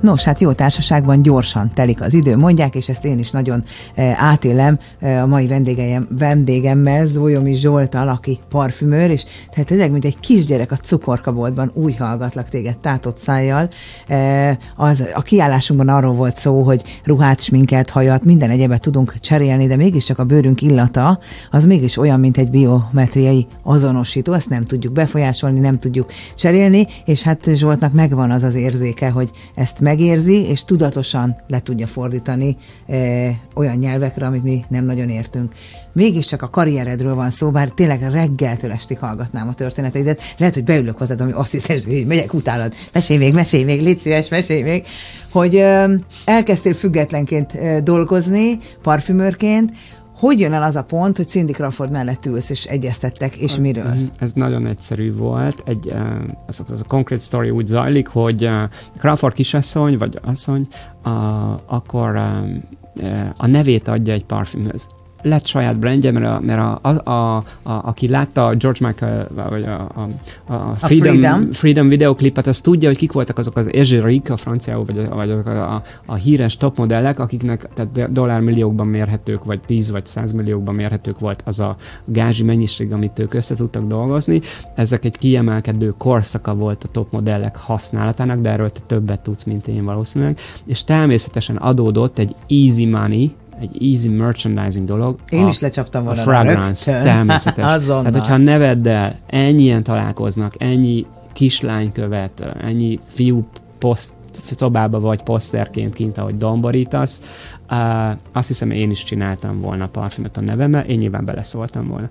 Nos, 0.00 0.24
hát 0.24 0.40
jó 0.40 0.52
társaságban 0.52 1.22
gyorsan 1.22 1.70
telik 1.74 2.00
az 2.00 2.14
idő, 2.14 2.36
mondják, 2.36 2.74
és 2.74 2.88
ezt 2.88 3.04
én 3.04 3.18
is 3.18 3.30
nagyon 3.30 3.64
e, 3.94 4.14
átélem 4.18 4.78
e, 5.00 5.22
a 5.22 5.26
mai 5.26 5.46
vendégem, 5.46 6.08
vendégemmel, 6.18 7.06
Zólyomi 7.06 7.54
Zsoltal, 7.54 8.08
aki 8.08 8.38
parfümőr, 8.48 9.10
és 9.10 9.24
tehát 9.50 9.66
tényleg, 9.66 9.90
mint 9.90 10.04
egy 10.04 10.20
kisgyerek 10.20 10.72
a 10.72 10.76
cukorkaboltban 10.76 11.70
úgy 11.74 11.96
hallgatlak 11.96 12.48
téged 12.48 12.78
tátott 12.78 13.18
szájjal. 13.18 13.68
E, 14.06 14.58
az, 14.76 15.04
a 15.14 15.22
kiállásunkban 15.22 15.88
arról 15.88 16.14
volt 16.14 16.36
szó, 16.36 16.62
hogy 16.62 16.82
ruhát, 17.04 17.40
sminket, 17.40 17.90
hajat, 17.90 18.24
minden 18.24 18.50
egyebet 18.50 18.80
tudunk 18.80 19.14
cserélni, 19.20 19.66
de 19.66 19.76
mégiscsak 19.76 20.18
a 20.18 20.24
bőrünk 20.24 20.62
illata 20.62 21.18
az 21.50 21.64
mégis 21.66 21.96
olyan, 21.96 22.20
mint 22.20 22.38
egy 22.38 22.50
biometriai 22.50 23.46
azonosító, 23.62 24.32
ezt 24.32 24.48
nem 24.48 24.64
tudjuk 24.64 24.92
befolyásolni, 24.92 25.58
nem 25.58 25.78
tudjuk 25.78 26.12
cserélni, 26.34 26.86
és 27.04 27.22
hát 27.22 27.50
Zsoltnak 27.54 27.92
megvan 27.92 28.30
az 28.30 28.42
az 28.42 28.54
érzéke, 28.54 29.10
hogy 29.10 29.30
ezt 29.54 29.80
megérzi, 29.90 30.48
és 30.48 30.64
tudatosan 30.64 31.36
le 31.48 31.60
tudja 31.60 31.86
fordítani 31.86 32.56
e, 32.86 32.96
olyan 33.54 33.76
nyelvekre, 33.76 34.26
amit 34.26 34.42
mi 34.42 34.64
nem 34.68 34.84
nagyon 34.84 35.08
értünk. 35.08 35.52
Mégiscsak 35.92 36.42
a 36.42 36.50
karrieredről 36.50 37.14
van 37.14 37.30
szó, 37.30 37.50
bár 37.50 37.68
tényleg 37.68 38.10
reggeltől 38.10 38.72
estig 38.72 38.98
hallgatnám 38.98 39.48
a 39.48 39.54
történeteidet. 39.54 40.22
Lehet, 40.38 40.54
hogy 40.54 40.64
beülök 40.64 40.98
hozzád, 40.98 41.20
ami 41.20 41.32
azt 41.32 41.50
hiszed, 41.50 41.84
hogy 41.84 42.06
megyek 42.06 42.34
utálad. 42.34 42.74
Mesélj 42.92 43.18
még, 43.18 43.34
mesélj 43.34 43.64
még, 43.64 43.82
légy 43.82 44.00
szíves, 44.00 44.28
mesélj 44.28 44.62
még. 44.62 44.86
Hogy 45.30 45.56
ö, 45.56 45.94
elkezdtél 46.24 46.74
függetlenként 46.74 47.82
dolgozni, 47.82 48.58
parfümőrként, 48.82 49.72
hogy 50.20 50.40
jön 50.40 50.52
el 50.52 50.62
az 50.62 50.76
a 50.76 50.84
pont, 50.84 51.16
hogy 51.16 51.28
Cindy 51.28 51.52
Crawford 51.52 51.90
mellett 51.90 52.26
ülsz 52.26 52.50
és 52.50 52.64
egyeztettek, 52.64 53.36
és 53.36 53.56
miről? 53.56 53.94
Ez 54.18 54.32
nagyon 54.32 54.66
egyszerű 54.66 55.14
volt. 55.14 55.62
Egy, 55.66 55.92
az, 56.46 56.62
az 56.68 56.80
a 56.80 56.84
konkrét 56.88 57.20
story 57.20 57.50
úgy 57.50 57.66
zajlik, 57.66 58.08
hogy 58.08 58.50
Crawford 58.98 59.34
kisasszony, 59.34 59.98
vagy 59.98 60.18
asszony, 60.22 60.68
akkor 61.66 62.16
a 63.36 63.46
nevét 63.46 63.88
adja 63.88 64.12
egy 64.12 64.24
parfümhöz 64.24 64.88
lett 65.22 65.46
saját 65.46 65.78
brandje, 65.78 66.10
mert, 66.10 66.26
a, 66.26 66.40
mert 66.40 66.60
a, 66.60 66.78
a, 66.82 67.10
a, 67.10 67.36
a, 67.36 67.42
aki 67.62 68.08
látta 68.08 68.54
George 68.54 68.86
Michael, 68.86 69.28
vagy 69.50 69.62
a, 69.62 69.88
a, 69.94 70.08
a, 70.54 70.74
Freedom, 70.74 71.08
a 71.08 71.20
Freedom. 71.20 71.52
Freedom 71.52 71.88
videoklipet, 71.88 72.46
az 72.46 72.60
tudja, 72.60 72.88
hogy 72.88 72.96
kik 72.96 73.12
voltak 73.12 73.38
azok 73.38 73.56
az 73.56 73.72
Ezserik, 73.72 74.30
a 74.30 74.36
franciául, 74.36 74.84
vagy, 74.84 74.98
a, 74.98 75.14
vagy 75.14 75.30
a, 75.30 75.74
a, 75.74 75.82
a 76.06 76.14
híres 76.14 76.56
topmodellek, 76.56 77.18
akiknek 77.18 77.68
tehát 77.74 78.12
dollármilliókban 78.12 78.86
mérhetők, 78.86 79.44
vagy 79.44 79.60
10 79.60 79.90
vagy 79.90 80.06
100 80.06 80.32
milliókban 80.32 80.74
mérhetők 80.74 81.18
volt 81.18 81.42
az 81.46 81.60
a 81.60 81.76
gázsi 82.04 82.42
mennyiség, 82.42 82.92
amit 82.92 83.18
ők 83.18 83.34
össze 83.34 83.54
tudtak 83.54 83.86
dolgozni. 83.86 84.40
Ezek 84.74 85.04
egy 85.04 85.18
kiemelkedő 85.18 85.94
korszaka 85.98 86.54
volt 86.54 86.84
a 86.84 86.88
topmodellek 86.88 87.56
használatának, 87.56 88.40
de 88.40 88.50
erről 88.50 88.70
te 88.70 88.80
többet 88.86 89.20
tudsz, 89.20 89.44
mint 89.44 89.68
én 89.68 89.84
valószínűleg. 89.84 90.38
És 90.66 90.84
természetesen 90.84 91.56
adódott 91.56 92.18
egy 92.18 92.34
easy 92.48 92.86
money, 92.86 93.34
egy 93.60 93.92
easy 93.92 94.08
merchandising 94.08 94.86
dolog. 94.86 95.18
Én 95.28 95.44
a, 95.44 95.48
is 95.48 95.60
lecsaptam 95.60 96.04
volna. 96.04 96.20
A 96.20 96.22
fragrance, 96.22 97.00
természetes. 97.02 97.84
Tehát, 97.84 98.12
hogyha 98.12 98.36
neveddel 98.36 99.18
ennyien 99.26 99.82
találkoznak, 99.82 100.54
ennyi 100.58 101.06
kislány 101.32 101.92
követ, 101.92 102.56
ennyi 102.60 102.98
fiú 103.06 103.48
poszt 103.78 104.12
szobába 104.56 105.00
vagy 105.00 105.22
poszterként 105.22 105.94
kint, 105.94 106.18
ahogy 106.18 106.36
domborítasz. 106.36 107.22
Uh, 107.70 108.10
azt 108.32 108.48
hiszem, 108.48 108.70
én 108.70 108.90
is 108.90 109.04
csináltam 109.04 109.60
volna 109.60 109.86
parfümöt 109.86 110.36
a 110.36 110.40
nevemmel, 110.40 110.84
én 110.84 110.98
nyilván 110.98 111.24
beleszóltam 111.24 111.86
volna. 111.86 112.08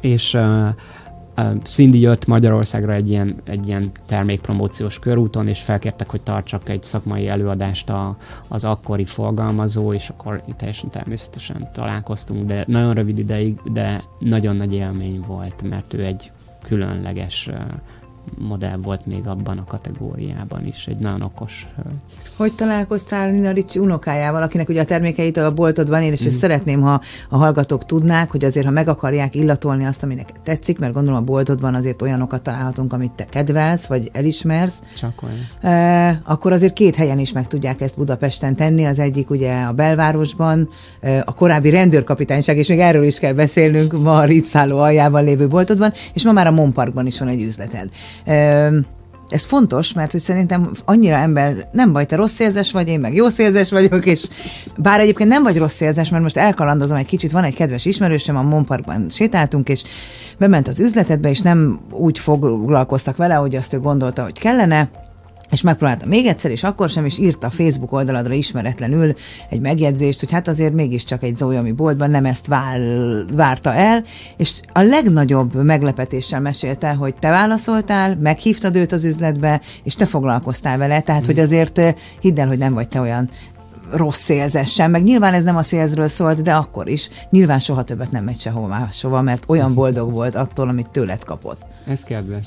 És 0.00 0.34
uh, 0.34 0.68
Cindy 1.62 2.00
jött 2.00 2.26
Magyarországra 2.26 2.92
egy 2.92 3.08
ilyen, 3.08 3.36
egy 3.44 3.66
ilyen 3.66 3.90
termékpromóciós 4.06 4.98
körúton, 4.98 5.48
és 5.48 5.60
felkértek, 5.60 6.10
hogy 6.10 6.20
tartsak 6.20 6.68
egy 6.68 6.82
szakmai 6.82 7.28
előadást 7.28 7.90
a, 7.90 8.16
az 8.48 8.64
akkori 8.64 9.04
forgalmazó, 9.04 9.92
és 9.92 10.08
akkor 10.08 10.42
teljesen 10.56 10.90
természetesen 10.90 11.68
találkoztunk, 11.72 12.46
de 12.46 12.64
nagyon 12.66 12.94
rövid 12.94 13.18
ideig, 13.18 13.60
de 13.64 14.02
nagyon 14.18 14.56
nagy 14.56 14.74
élmény 14.74 15.24
volt, 15.26 15.62
mert 15.68 15.94
ő 15.94 16.04
egy 16.04 16.30
különleges 16.62 17.50
modell 18.38 18.76
volt 18.76 19.06
még 19.06 19.26
abban 19.26 19.58
a 19.58 19.64
kategóriában 19.64 20.66
is, 20.66 20.86
egy 20.86 20.98
nagyon 20.98 21.22
okos 21.22 21.66
hölgy. 21.76 22.02
Hogy 22.38 22.54
találkoztál 22.54 23.30
Nina 23.30 23.50
Ricci 23.50 23.78
unokájával, 23.78 24.42
akinek 24.42 24.68
ugye 24.68 24.80
a 24.80 24.84
termékeit 24.84 25.36
a 25.36 25.50
boltodban 25.50 26.02
én, 26.02 26.12
és 26.12 26.26
mm. 26.26 26.30
szeretném, 26.30 26.80
ha 26.80 27.00
a 27.28 27.36
hallgatók 27.36 27.86
tudnák, 27.86 28.30
hogy 28.30 28.44
azért, 28.44 28.66
ha 28.66 28.72
meg 28.72 28.88
akarják 28.88 29.34
illatolni 29.34 29.84
azt, 29.86 30.02
ami 30.02 30.14
neked 30.14 30.40
tetszik, 30.44 30.78
mert 30.78 30.92
gondolom 30.92 31.18
a 31.18 31.24
boltodban 31.24 31.74
azért 31.74 32.02
olyanokat 32.02 32.42
találhatunk, 32.42 32.92
amit 32.92 33.12
te 33.12 33.24
kedvelsz, 33.24 33.86
vagy 33.86 34.10
elismersz. 34.12 34.82
Csak 34.98 35.22
olyan. 35.22 35.74
E, 35.74 36.20
akkor 36.24 36.52
azért 36.52 36.72
két 36.72 36.94
helyen 36.94 37.18
is 37.18 37.32
meg 37.32 37.46
tudják 37.46 37.80
ezt 37.80 37.96
Budapesten 37.96 38.56
tenni. 38.56 38.84
Az 38.84 38.98
egyik 38.98 39.30
ugye 39.30 39.60
a 39.60 39.72
belvárosban, 39.72 40.68
a 41.24 41.34
korábbi 41.34 41.70
rendőrkapitányság, 41.70 42.56
és 42.56 42.68
még 42.68 42.78
erről 42.78 43.04
is 43.04 43.18
kell 43.18 43.32
beszélnünk 43.32 44.02
ma 44.02 44.16
a 44.16 44.24
Ritszálló 44.24 44.78
aljában 44.78 45.24
lévő 45.24 45.48
boltodban, 45.48 45.92
és 46.14 46.24
ma 46.24 46.32
már 46.32 46.46
a 46.46 46.50
Monparkban 46.50 47.06
is 47.06 47.18
van 47.18 47.28
egy 47.28 47.42
üzleted 47.42 47.88
ez 49.28 49.44
fontos, 49.44 49.92
mert 49.92 50.10
hogy 50.10 50.20
szerintem 50.20 50.70
annyira 50.84 51.16
ember, 51.16 51.68
nem 51.72 51.92
baj, 51.92 52.06
te 52.06 52.16
rossz 52.16 52.38
érzes 52.38 52.72
vagy, 52.72 52.88
én 52.88 53.00
meg 53.00 53.14
jó 53.14 53.26
érzes 53.36 53.70
vagyok, 53.70 54.06
és 54.06 54.28
bár 54.76 55.00
egyébként 55.00 55.28
nem 55.28 55.42
vagy 55.42 55.58
rossz 55.58 55.80
érzes, 55.80 56.10
mert 56.10 56.22
most 56.22 56.36
elkalandozom 56.36 56.96
egy 56.96 57.06
kicsit, 57.06 57.32
van 57.32 57.44
egy 57.44 57.54
kedves 57.54 57.84
ismerősöm, 57.84 58.36
a 58.36 58.42
Monparkban 58.42 59.06
sétáltunk, 59.10 59.68
és 59.68 59.82
bement 60.38 60.68
az 60.68 60.80
üzletedbe, 60.80 61.28
és 61.28 61.40
nem 61.40 61.80
úgy 61.90 62.18
foglalkoztak 62.18 63.16
vele, 63.16 63.34
hogy 63.34 63.56
azt 63.56 63.72
ő 63.72 63.78
gondolta, 63.78 64.22
hogy 64.22 64.38
kellene, 64.38 64.88
és 65.50 65.62
megpróbálta 65.62 66.06
még 66.06 66.26
egyszer, 66.26 66.50
és 66.50 66.62
akkor 66.62 66.88
sem 66.88 67.06
is 67.06 67.18
írta 67.18 67.46
a 67.46 67.50
Facebook 67.50 67.92
oldaladra 67.92 68.34
ismeretlenül 68.34 69.14
egy 69.50 69.60
megjegyzést, 69.60 70.20
hogy 70.20 70.30
hát 70.30 70.48
azért 70.48 70.72
mégiscsak 70.72 71.22
egy 71.22 71.36
Zójami 71.36 71.72
boltban 71.72 72.10
nem 72.10 72.24
ezt 72.24 72.46
vár, 72.46 72.80
várta 73.32 73.74
el, 73.74 74.04
és 74.36 74.60
a 74.72 74.80
legnagyobb 74.80 75.54
meglepetéssel 75.54 76.40
mesélte, 76.40 76.90
hogy 76.90 77.14
te 77.14 77.30
válaszoltál, 77.30 78.16
meghívtad 78.20 78.76
őt 78.76 78.92
az 78.92 79.04
üzletbe, 79.04 79.60
és 79.82 79.94
te 79.94 80.06
foglalkoztál 80.06 80.78
vele, 80.78 81.00
tehát 81.00 81.22
mm. 81.22 81.26
hogy 81.26 81.38
azért 81.38 81.78
eh, 81.78 81.94
hidd 82.20 82.40
el, 82.40 82.46
hogy 82.46 82.58
nem 82.58 82.74
vagy 82.74 82.88
te 82.88 83.00
olyan 83.00 83.30
rossz 83.92 84.20
szélzes 84.20 84.72
sem, 84.72 84.90
meg 84.90 85.02
nyilván 85.02 85.34
ez 85.34 85.42
nem 85.42 85.56
a 85.56 85.62
szélzről 85.62 86.08
szólt, 86.08 86.42
de 86.42 86.54
akkor 86.54 86.88
is. 86.88 87.10
Nyilván 87.30 87.58
soha 87.58 87.82
többet 87.82 88.10
nem 88.10 88.24
megy 88.24 88.38
sehova 88.38 88.66
máshova, 88.66 89.22
mert 89.22 89.44
olyan 89.46 89.74
boldog 89.74 90.12
volt 90.12 90.34
attól, 90.34 90.68
amit 90.68 90.90
tőled 90.90 91.24
kapott. 91.24 91.64
Ez 91.88 92.02
kedves. 92.02 92.46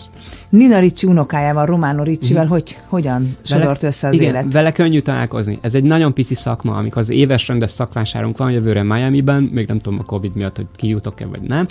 Nina 0.49 0.79
Ricci 0.79 1.07
unokájával, 1.07 1.65
Romano 1.65 2.03
Riccivel, 2.03 2.45
mm. 2.45 2.47
hogy 2.47 2.77
hogyan 2.87 3.35
sodort 3.41 3.83
össze 3.83 4.07
az 4.07 4.13
igen, 4.13 4.27
élet? 4.27 4.53
vele 4.53 4.71
könnyű 4.71 4.99
találkozni. 4.99 5.57
Ez 5.61 5.75
egy 5.75 5.83
nagyon 5.83 6.13
pici 6.13 6.35
szakma, 6.35 6.75
amikor 6.75 7.01
az 7.01 7.09
éves 7.09 7.47
rendes 7.47 7.71
szakvásárunk 7.71 8.37
van 8.37 8.51
jövőre 8.51 8.83
Miami-ben, 8.83 9.43
még 9.43 9.67
nem 9.67 9.79
tudom 9.79 9.99
a 9.99 10.03
Covid 10.03 10.35
miatt, 10.35 10.55
hogy 10.55 10.67
kijutok-e 10.75 11.25
vagy 11.25 11.41
nem, 11.41 11.65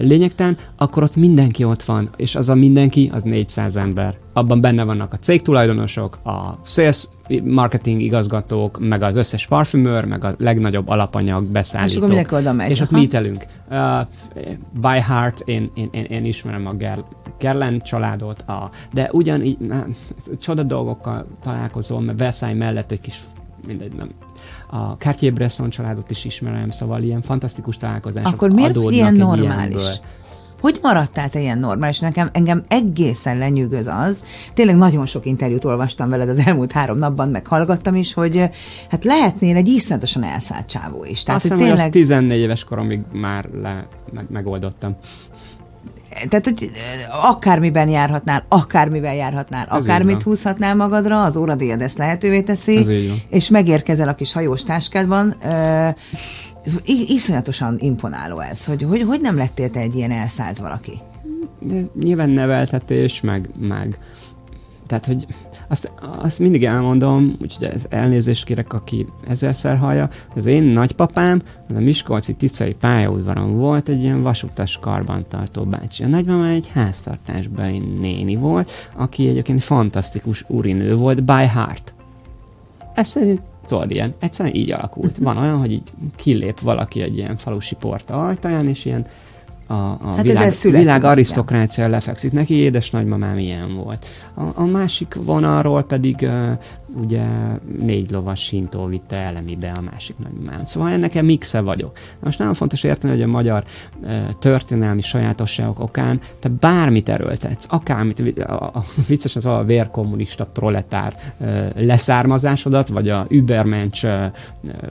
lényegtelen, 0.00 0.56
akkor 0.76 1.02
ott 1.02 1.16
mindenki 1.16 1.64
ott 1.64 1.82
van, 1.82 2.08
és 2.16 2.34
az 2.34 2.48
a 2.48 2.54
mindenki, 2.54 3.10
az 3.14 3.22
400 3.22 3.76
ember. 3.76 4.16
Abban 4.32 4.60
benne 4.60 4.84
vannak 4.84 5.12
a 5.12 5.16
cégtulajdonosok, 5.16 6.18
a 6.24 6.58
sales 6.64 7.08
marketing 7.44 8.00
igazgatók, 8.00 8.78
meg 8.80 9.02
az 9.02 9.16
összes 9.16 9.46
parfümőr, 9.46 10.04
meg 10.04 10.24
a 10.24 10.34
legnagyobb 10.38 10.88
alapanyag 10.88 11.44
beszállítók. 11.44 12.10
És 12.10 12.32
oda 12.32 12.52
megy. 12.52 12.70
És 12.70 12.80
ott 12.80 12.90
meetelünk. 12.90 13.46
Uh, 13.70 14.00
by 14.72 15.00
heart, 15.00 15.42
én, 15.44 15.70
én, 15.74 15.88
én, 15.92 16.04
én 16.04 16.24
ismerem 16.24 16.66
a 16.66 16.72
Ger, 16.72 17.02
Gerland 17.38 17.82
családot, 17.82 18.40
a, 18.40 18.70
de 18.92 19.08
ugyanígy 19.12 19.58
csoda 20.40 20.62
dolgokkal 20.62 21.26
találkozom, 21.42 22.04
mert 22.04 22.18
Versailles 22.18 22.58
mellett 22.58 22.90
egy 22.90 23.00
kis 23.00 23.20
mindegy, 23.66 23.92
nem, 23.92 24.08
a 24.70 24.76
Cartier-Bresson 24.76 25.70
családot 25.70 26.10
is 26.10 26.24
ismerem, 26.24 26.70
szóval 26.70 27.02
ilyen 27.02 27.20
fantasztikus 27.20 27.76
találkozások 27.76 28.32
Akkor 28.32 28.50
miért 28.50 28.76
ilyen 28.76 29.14
normális? 29.14 29.74
Ilyenből. 29.74 29.94
Hogy 30.66 30.78
maradtál 30.82 31.28
te 31.28 31.40
ilyen 31.40 31.58
normális? 31.58 31.98
Nekem 31.98 32.28
engem 32.32 32.62
egészen 32.68 33.38
lenyűgöz 33.38 33.86
az, 33.86 34.22
tényleg 34.54 34.76
nagyon 34.76 35.06
sok 35.06 35.26
interjút 35.26 35.64
olvastam 35.64 36.08
veled 36.08 36.28
az 36.28 36.38
elmúlt 36.46 36.72
három 36.72 36.98
napban, 36.98 37.28
meg 37.28 37.46
hallgattam 37.46 37.94
is, 37.94 38.14
hogy 38.14 38.50
hát 38.90 39.04
lehetnél 39.04 39.56
egy 39.56 39.68
iszonyatosan 39.68 40.24
elszállt 40.24 40.66
csávó 40.66 41.04
is. 41.04 41.22
Tehát, 41.22 41.44
Azt 41.44 41.52
hiszem, 41.52 41.66
tényleg... 41.68 41.90
14 41.90 42.38
éves 42.38 42.64
koromig 42.64 43.00
már 43.12 43.48
le, 43.62 43.86
meg, 44.14 44.26
megoldottam 44.30 44.96
tehát, 46.28 46.44
hogy 46.44 46.70
akármiben 47.22 47.88
járhatnál, 47.88 48.44
akármivel 48.48 49.14
járhatnál, 49.14 49.66
Ez 49.70 49.84
akármit 49.84 50.22
húzhatnál 50.22 50.74
magadra, 50.74 51.22
az 51.22 51.36
óradíjad 51.36 51.82
ezt 51.82 51.98
lehetővé 51.98 52.40
teszi, 52.40 52.86
és 53.28 53.48
megérkezel 53.48 54.08
a 54.08 54.14
kis 54.14 54.32
hajós 54.32 54.64
táskádban. 54.64 55.36
Iszonyatosan 57.06 57.76
imponáló 57.78 58.40
ez, 58.40 58.64
hogy, 58.64 58.82
hogy 58.82 59.02
hogy 59.02 59.20
nem 59.20 59.36
lettél 59.36 59.70
te 59.70 59.80
egy 59.80 59.94
ilyen 59.94 60.10
elszállt 60.10 60.58
valaki? 60.58 60.98
De 61.60 61.80
nyilván 62.00 62.30
neveltetés, 62.30 63.20
meg, 63.20 63.48
meg 63.58 63.98
tehát, 64.86 65.06
hogy 65.06 65.26
azt, 65.68 65.92
azt 66.22 66.38
mindig 66.38 66.64
elmondom, 66.64 67.36
úgyhogy 67.40 67.68
ez 67.68 67.86
elnézést 67.90 68.44
kérek, 68.44 68.72
aki 68.72 69.06
ezerszer 69.28 69.76
hallja, 69.76 70.08
az 70.34 70.46
én 70.46 70.62
nagypapám, 70.62 71.42
az 71.68 71.76
a 71.76 71.80
Miskolci 71.80 72.34
Ticai 72.34 72.74
pályaudvaron 72.74 73.56
volt 73.56 73.88
egy 73.88 74.02
ilyen 74.02 74.22
vasutas 74.22 74.78
karbantartó 74.80 75.64
bácsi. 75.64 76.02
A 76.02 76.06
nagymama 76.06 76.48
egy 76.48 76.70
háztartásbeli 76.72 77.78
néni 77.78 78.36
volt, 78.36 78.70
aki 78.94 79.28
egyébként 79.28 79.62
fantasztikus 79.62 80.44
urinő 80.48 80.94
volt 80.94 81.22
by 81.24 81.46
heart. 81.46 81.94
Ez 82.94 83.12
tudod, 83.66 83.90
ilyen, 83.90 84.14
egyszerűen 84.18 84.54
így 84.54 84.72
alakult. 84.72 85.16
Van 85.18 85.36
olyan, 85.36 85.58
hogy 85.58 85.72
így 85.72 85.92
kilép 86.16 86.60
valaki 86.60 87.00
egy 87.00 87.16
ilyen 87.16 87.36
falusi 87.36 87.74
porta 87.74 88.26
ajtaján, 88.26 88.68
és 88.68 88.84
ilyen 88.84 89.06
a, 89.66 89.74
a 89.74 89.98
hát 90.16 90.22
világ, 90.22 90.52
világ 90.62 91.04
arisztokrácia 91.04 91.88
lefekszik. 91.88 92.32
Neki 92.32 92.54
édes 92.54 92.90
nagymamám 92.90 93.38
ilyen 93.38 93.74
volt. 93.74 94.06
A, 94.34 94.42
a 94.54 94.64
másik 94.64 95.14
vonalról 95.24 95.82
pedig 95.82 96.16
uh, 96.22 96.50
ugye 97.00 97.24
négy 97.78 98.10
lovas 98.10 98.40
sintó 98.40 98.86
vitte 98.86 99.16
elemibe 99.16 99.72
a 99.76 99.80
másik 99.80 100.18
nagymamám. 100.18 100.64
Szóval 100.64 100.90
ennek 100.90 101.14
nekem 101.16 101.28
mixe 101.28 101.60
vagyok. 101.60 101.98
Most 102.20 102.38
nagyon 102.38 102.54
fontos 102.54 102.84
érteni, 102.84 103.12
hogy 103.12 103.22
a 103.22 103.26
magyar 103.26 103.64
történelmi 104.38 105.02
sajátosságok 105.02 105.80
okán 105.80 106.20
te 106.38 106.48
bármit 106.48 107.08
erőltetsz, 107.08 107.66
akármit, 107.68 108.38
a, 108.38 108.52
a, 108.52 108.84
vicces 109.08 109.36
az 109.36 109.46
a 109.46 109.64
vérkommunista 109.66 110.44
proletár 110.44 111.16
leszármazásodat, 111.76 112.88
vagy 112.88 113.08
a 113.08 113.26
übermencs 113.30 114.02
uh, 114.02 114.24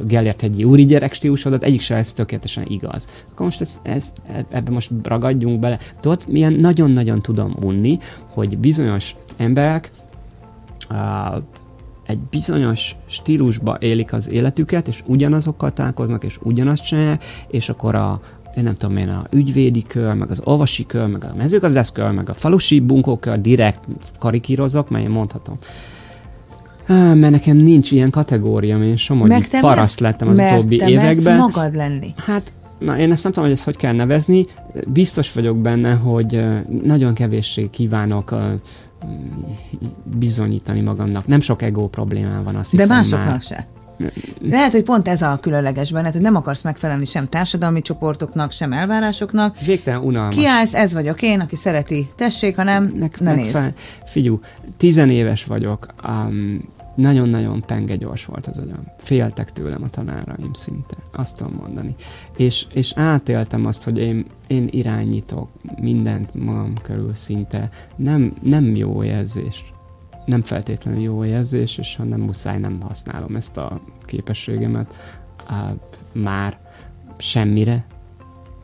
Gellért 0.07 0.41
hegyi 0.41 0.63
úri 0.63 0.85
gyerek 0.85 1.13
stílusodat, 1.13 1.63
egyik 1.63 1.81
se 1.81 1.95
ez 1.95 2.13
tökéletesen 2.13 2.63
igaz. 2.67 3.07
Akkor 3.31 3.45
most 3.45 3.61
ez, 3.61 3.79
ez, 3.83 4.13
ebbe 4.49 4.71
most 4.71 4.91
ragadjunk 5.03 5.59
bele. 5.59 5.79
Tudod, 5.99 6.23
milyen 6.27 6.53
nagyon-nagyon 6.53 7.21
tudom 7.21 7.55
unni, 7.61 7.99
hogy 8.27 8.57
bizonyos 8.57 9.15
emberek 9.37 9.91
uh, 10.89 11.43
egy 12.05 12.19
bizonyos 12.19 12.95
stílusba 13.05 13.77
élik 13.79 14.13
az 14.13 14.29
életüket, 14.29 14.87
és 14.87 15.03
ugyanazokkal 15.05 15.73
találkoznak, 15.73 16.23
és 16.23 16.37
ugyanazt 16.43 16.85
csinálják, 16.85 17.23
és 17.47 17.69
akkor 17.69 17.95
a, 17.95 18.21
én 18.55 18.63
nem 18.63 18.75
tudom 18.75 18.97
én, 18.97 19.09
a 19.09 19.25
ügyvédi 19.31 19.83
kör, 19.87 20.13
meg 20.13 20.29
az 20.29 20.41
olvasi 20.43 20.85
kör, 20.85 21.07
meg 21.07 21.23
a 21.23 21.35
mezőgazdász 21.37 21.91
kör, 21.91 22.11
meg 22.11 22.29
a 22.29 22.33
falusi 22.33 22.79
bunkókör 22.79 23.41
direkt 23.41 23.79
karikírozok, 24.19 24.89
mert 24.89 25.03
én 25.03 25.09
mondhatom. 25.09 25.57
Mert 26.87 27.29
nekem 27.29 27.57
nincs 27.57 27.91
ilyen 27.91 28.09
kategória, 28.09 28.77
én 28.83 28.97
somogyi 28.97 29.43
paraszt 29.61 29.99
lettem 29.99 30.27
az 30.27 30.37
utóbbi 30.37 30.81
években. 30.87 31.37
magad 31.37 31.75
lenni. 31.75 32.13
Hát 32.15 32.53
na 32.79 32.97
én 32.97 33.11
ezt 33.11 33.23
nem 33.23 33.31
tudom, 33.31 33.47
hogy 33.49 33.57
ezt 33.57 33.65
hogy 33.65 33.77
kell 33.77 33.93
nevezni. 33.93 34.45
Biztos 34.87 35.33
vagyok 35.33 35.57
benne, 35.57 35.93
hogy 35.93 36.43
nagyon 36.83 37.13
kevéssé 37.13 37.69
kívánok 37.69 38.35
bizonyítani 40.03 40.81
magamnak. 40.81 41.27
Nem 41.27 41.41
sok 41.41 41.61
ego 41.61 41.87
problémám 41.87 42.43
van, 42.43 42.55
azt 42.55 42.75
De 42.75 42.85
másoknak 42.85 43.27
már. 43.27 43.41
se. 43.41 43.67
Lehet, 44.41 44.71
hogy 44.71 44.83
pont 44.83 45.07
ez 45.07 45.21
a 45.21 45.37
különleges 45.41 45.91
benned, 45.91 46.13
hogy 46.13 46.21
nem 46.21 46.35
akarsz 46.35 46.63
megfelelni 46.63 47.05
sem 47.05 47.29
társadalmi 47.29 47.81
csoportoknak, 47.81 48.51
sem 48.51 48.73
elvárásoknak. 48.73 49.59
Végtelen 49.59 50.01
unalmas. 50.01 50.35
Kiállsz, 50.35 50.73
ez 50.73 50.93
vagyok 50.93 51.21
én, 51.21 51.39
aki 51.39 51.55
szereti, 51.55 52.07
tessék, 52.15 52.55
ha 52.55 52.63
nem, 52.63 52.93
ne, 52.99 53.07
ne 53.19 53.33
nézz. 53.33 53.57
Figyú, 54.05 54.39
tizenéves 54.77 55.43
vagyok, 55.43 55.87
um, 56.07 56.61
nagyon-nagyon 56.95 57.63
penge 57.65 57.95
gyors 57.95 58.25
volt 58.25 58.47
az 58.47 58.57
agyam. 58.57 58.83
Féltek 58.97 59.51
tőlem 59.51 59.83
a 59.83 59.89
tanáraim 59.89 60.53
szinte, 60.53 60.95
azt 61.11 61.37
tudom 61.37 61.53
mondani. 61.53 61.95
És, 62.37 62.65
és 62.73 62.93
átéltem 62.95 63.65
azt, 63.65 63.83
hogy 63.83 63.97
én, 63.97 64.25
én 64.47 64.67
irányítok 64.71 65.49
mindent 65.81 66.33
magam 66.33 66.73
körül 66.81 67.13
szinte. 67.13 67.69
Nem, 67.95 68.33
nem 68.41 68.75
jó 68.75 69.03
érzés. 69.03 69.73
Nem 70.25 70.41
feltétlenül 70.41 71.01
jó 71.01 71.25
érzés, 71.25 71.77
és 71.77 71.95
ha 71.95 72.03
nem 72.03 72.19
muszáj, 72.19 72.59
nem 72.59 72.81
használom 72.81 73.35
ezt 73.35 73.57
a 73.57 73.81
képességemet 74.05 74.93
á, 75.45 75.73
már 76.11 76.57
semmire. 77.17 77.85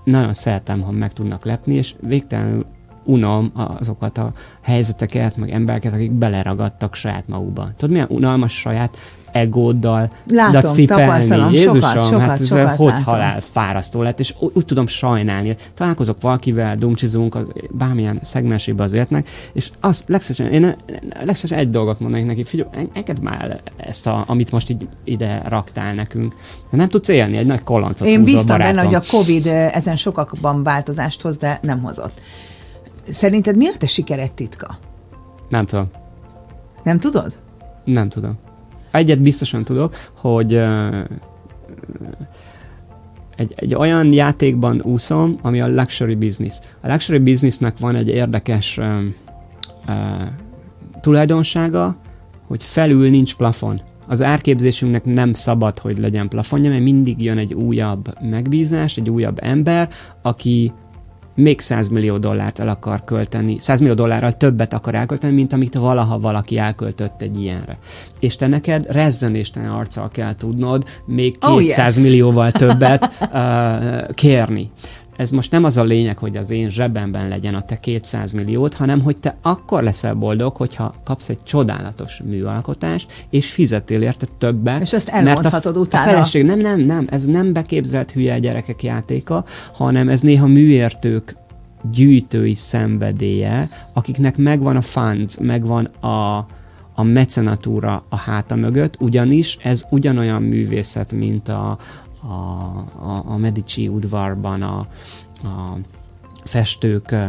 Nagyon 0.03 0.33
szeretem, 0.33 0.81
ha 0.81 0.91
meg 0.91 1.13
tudnak 1.13 1.45
lepni, 1.45 1.73
és 1.73 1.95
végtelenül 1.99 2.65
unom 3.03 3.51
azokat 3.79 4.17
a 4.17 4.31
helyzeteket, 4.61 5.37
meg 5.37 5.49
embereket, 5.51 5.93
akik 5.93 6.11
beleragadtak 6.11 6.95
saját 6.95 7.27
magukba. 7.27 7.69
Tudod, 7.77 7.91
milyen 7.91 8.07
unalmas 8.09 8.53
saját 8.53 8.97
egóddal 9.31 10.11
Látom, 10.27 10.73
cipelni. 10.73 11.57
Jézusom, 11.57 11.81
sokat, 11.81 12.05
sokat, 12.05 12.19
hát 12.19 12.39
ez 12.39 12.47
sokat 12.47 12.75
hogy 12.75 12.87
látom. 12.87 13.03
halál 13.03 13.41
fárasztó 13.41 14.01
lett, 14.01 14.19
és 14.19 14.33
úgy, 14.39 14.51
úgy 14.53 14.65
tudom 14.65 14.87
sajnálni. 14.87 15.55
Találkozok 15.73 16.21
valakivel, 16.21 16.77
dumcsizunk, 16.77 17.35
az, 17.35 17.47
bármilyen 17.71 18.19
szegmensébe 18.21 18.83
az 18.83 18.93
életnek, 18.93 19.29
és 19.53 19.71
azt 19.79 20.09
legszesen, 20.09 20.51
én 20.51 20.75
legszesen 21.25 21.57
egy 21.57 21.69
dolgot 21.69 21.99
mondanék 21.99 22.25
neki, 22.25 22.43
figyelj, 22.43 22.69
engedd 22.93 23.21
már 23.21 23.59
ezt, 23.77 24.07
a, 24.07 24.23
amit 24.27 24.51
most 24.51 24.69
így 24.69 24.87
ide 25.03 25.41
raktál 25.47 25.93
nekünk. 25.93 26.35
De 26.69 26.77
nem 26.77 26.89
tudsz 26.89 27.07
élni, 27.07 27.37
egy 27.37 27.45
nagy 27.45 27.63
koloncot 27.63 28.07
Én 28.07 28.23
bíztam 28.23 28.57
benne, 28.57 28.69
barátom. 28.69 28.85
hogy 28.85 28.95
a 28.95 29.17
Covid 29.17 29.47
ezen 29.47 29.95
sokakban 29.95 30.63
változást 30.63 31.21
hoz, 31.21 31.37
de 31.37 31.59
nem 31.61 31.81
hozott. 31.81 32.21
Szerinted 33.03 33.57
mi 33.57 33.67
a 33.67 33.77
te 33.77 33.87
sikered 33.87 34.31
titka? 34.31 34.77
Nem 35.49 35.65
tudom. 35.65 35.89
Nem 36.83 36.99
tudod? 36.99 37.37
Nem 37.83 38.09
tudom. 38.09 38.37
Egyet 38.91 39.21
biztosan 39.21 39.63
tudok, 39.63 39.95
hogy 40.13 40.53
uh, 40.53 41.03
egy, 43.35 43.53
egy 43.55 43.75
olyan 43.75 44.13
játékban 44.13 44.81
úszom, 44.81 45.37
ami 45.41 45.61
a 45.61 45.67
luxury 45.67 46.15
business. 46.15 46.59
A 46.81 46.91
luxury 46.91 47.19
businessnek 47.19 47.77
van 47.77 47.95
egy 47.95 48.07
érdekes 48.07 48.77
uh, 48.77 48.85
uh, 49.87 49.95
tulajdonsága, 51.01 51.95
hogy 52.47 52.63
felül 52.63 53.09
nincs 53.09 53.35
plafon. 53.35 53.79
Az 54.07 54.21
árképzésünknek 54.23 55.05
nem 55.05 55.33
szabad, 55.33 55.79
hogy 55.79 55.97
legyen 55.97 56.27
plafonja, 56.27 56.69
mert 56.69 56.83
mindig 56.83 57.23
jön 57.23 57.37
egy 57.37 57.53
újabb 57.53 58.21
megbízás, 58.21 58.97
egy 58.97 59.09
újabb 59.09 59.37
ember, 59.41 59.89
aki 60.21 60.71
még 61.35 61.59
100 61.59 61.87
millió 61.87 62.17
dollárt 62.17 62.59
el 62.59 62.67
akar 62.67 63.03
költeni, 63.03 63.57
100 63.59 63.79
millió 63.79 63.93
dollárral 63.93 64.37
többet 64.37 64.73
akar 64.73 64.95
elkölteni, 64.95 65.33
mint 65.33 65.53
amit 65.53 65.75
valaha 65.75 66.19
valaki 66.19 66.57
elköltött 66.57 67.21
egy 67.21 67.39
ilyenre. 67.41 67.77
És 68.19 68.35
te 68.35 68.47
neked 68.47 68.85
rezzenéstelen 68.89 69.71
arccal 69.71 70.09
kell 70.09 70.35
tudnod 70.35 70.85
még 71.05 71.37
200 71.39 71.51
Oh, 71.51 71.63
yes. 71.63 71.97
millióval 71.97 72.51
többet 72.51 73.09
uh, 73.31 74.09
kérni. 74.13 74.71
Ez 75.21 75.29
most 75.29 75.51
nem 75.51 75.63
az 75.63 75.77
a 75.77 75.83
lényeg, 75.83 76.17
hogy 76.17 76.37
az 76.37 76.49
én 76.49 76.69
zsebemben 76.69 77.27
legyen 77.27 77.55
a 77.55 77.61
te 77.61 77.79
200 77.79 78.31
milliót, 78.31 78.73
hanem 78.73 79.01
hogy 79.01 79.17
te 79.17 79.35
akkor 79.41 79.83
leszel 79.83 80.13
boldog, 80.13 80.55
hogyha 80.55 80.93
kapsz 81.03 81.29
egy 81.29 81.43
csodálatos 81.43 82.21
műalkotást, 82.25 83.25
és 83.29 83.51
fizetél 83.51 84.01
érte 84.01 84.27
többet. 84.37 84.81
És 84.81 84.93
ezt 84.93 85.11
mert 85.11 85.25
a, 85.25 85.29
elmondhatod 85.29 85.77
utána. 85.77 86.09
A 86.09 86.13
feleség, 86.13 86.45
nem, 86.45 86.59
nem, 86.59 86.79
nem, 86.79 87.07
ez 87.09 87.25
nem 87.25 87.53
beképzelt 87.53 88.11
hülye 88.11 88.39
gyerekek 88.39 88.83
játéka, 88.83 89.45
hanem 89.73 90.09
ez 90.09 90.21
néha 90.21 90.47
műértők 90.47 91.35
gyűjtői 91.91 92.53
szenvedélye, 92.53 93.69
akiknek 93.93 94.37
megvan 94.37 94.75
a 94.75 94.81
funds, 94.81 95.37
megvan 95.37 95.85
a, 95.85 96.37
a 96.93 97.03
mecenatúra 97.03 98.03
a 98.09 98.15
háta 98.15 98.55
mögött, 98.55 98.95
ugyanis 98.99 99.57
ez 99.61 99.85
ugyanolyan 99.89 100.41
művészet, 100.41 101.11
mint 101.11 101.49
a, 101.49 101.77
a, 102.21 102.33
a, 103.09 103.23
a 103.25 103.37
Medici 103.37 103.87
udvarban 103.87 104.61
a, 104.61 104.77
a 105.47 105.77
festők 106.43 107.11
ö, 107.11 107.25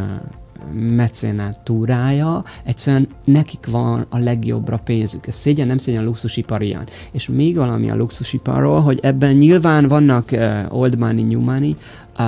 mecenatúrája, 0.73 2.43
egyszerűen 2.63 3.07
nekik 3.23 3.67
van 3.71 4.05
a 4.09 4.17
legjobbra 4.17 4.77
pénzük. 4.77 5.27
Ez 5.27 5.35
szégyen, 5.35 5.67
nem 5.67 5.77
szégyen 5.77 6.01
a 6.01 6.05
luxusipar 6.05 6.61
ilyen. 6.61 6.87
És 7.11 7.27
még 7.27 7.55
valami 7.55 7.89
a 7.89 7.95
luxusiparról, 7.95 8.81
hogy 8.81 8.99
ebben 9.01 9.33
nyilván 9.33 9.87
vannak 9.87 10.29
uh, 10.31 10.65
old 10.69 10.97
money, 10.97 11.23
new 11.23 11.41
money 11.41 11.75
uh, 12.19 12.25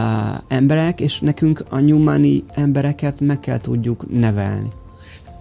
emberek, 0.47 1.01
és 1.01 1.19
nekünk 1.19 1.65
a 1.69 1.79
new 1.79 2.03
money 2.03 2.43
embereket 2.53 3.19
meg 3.19 3.39
kell 3.39 3.59
tudjuk 3.59 4.05
nevelni. 4.19 4.71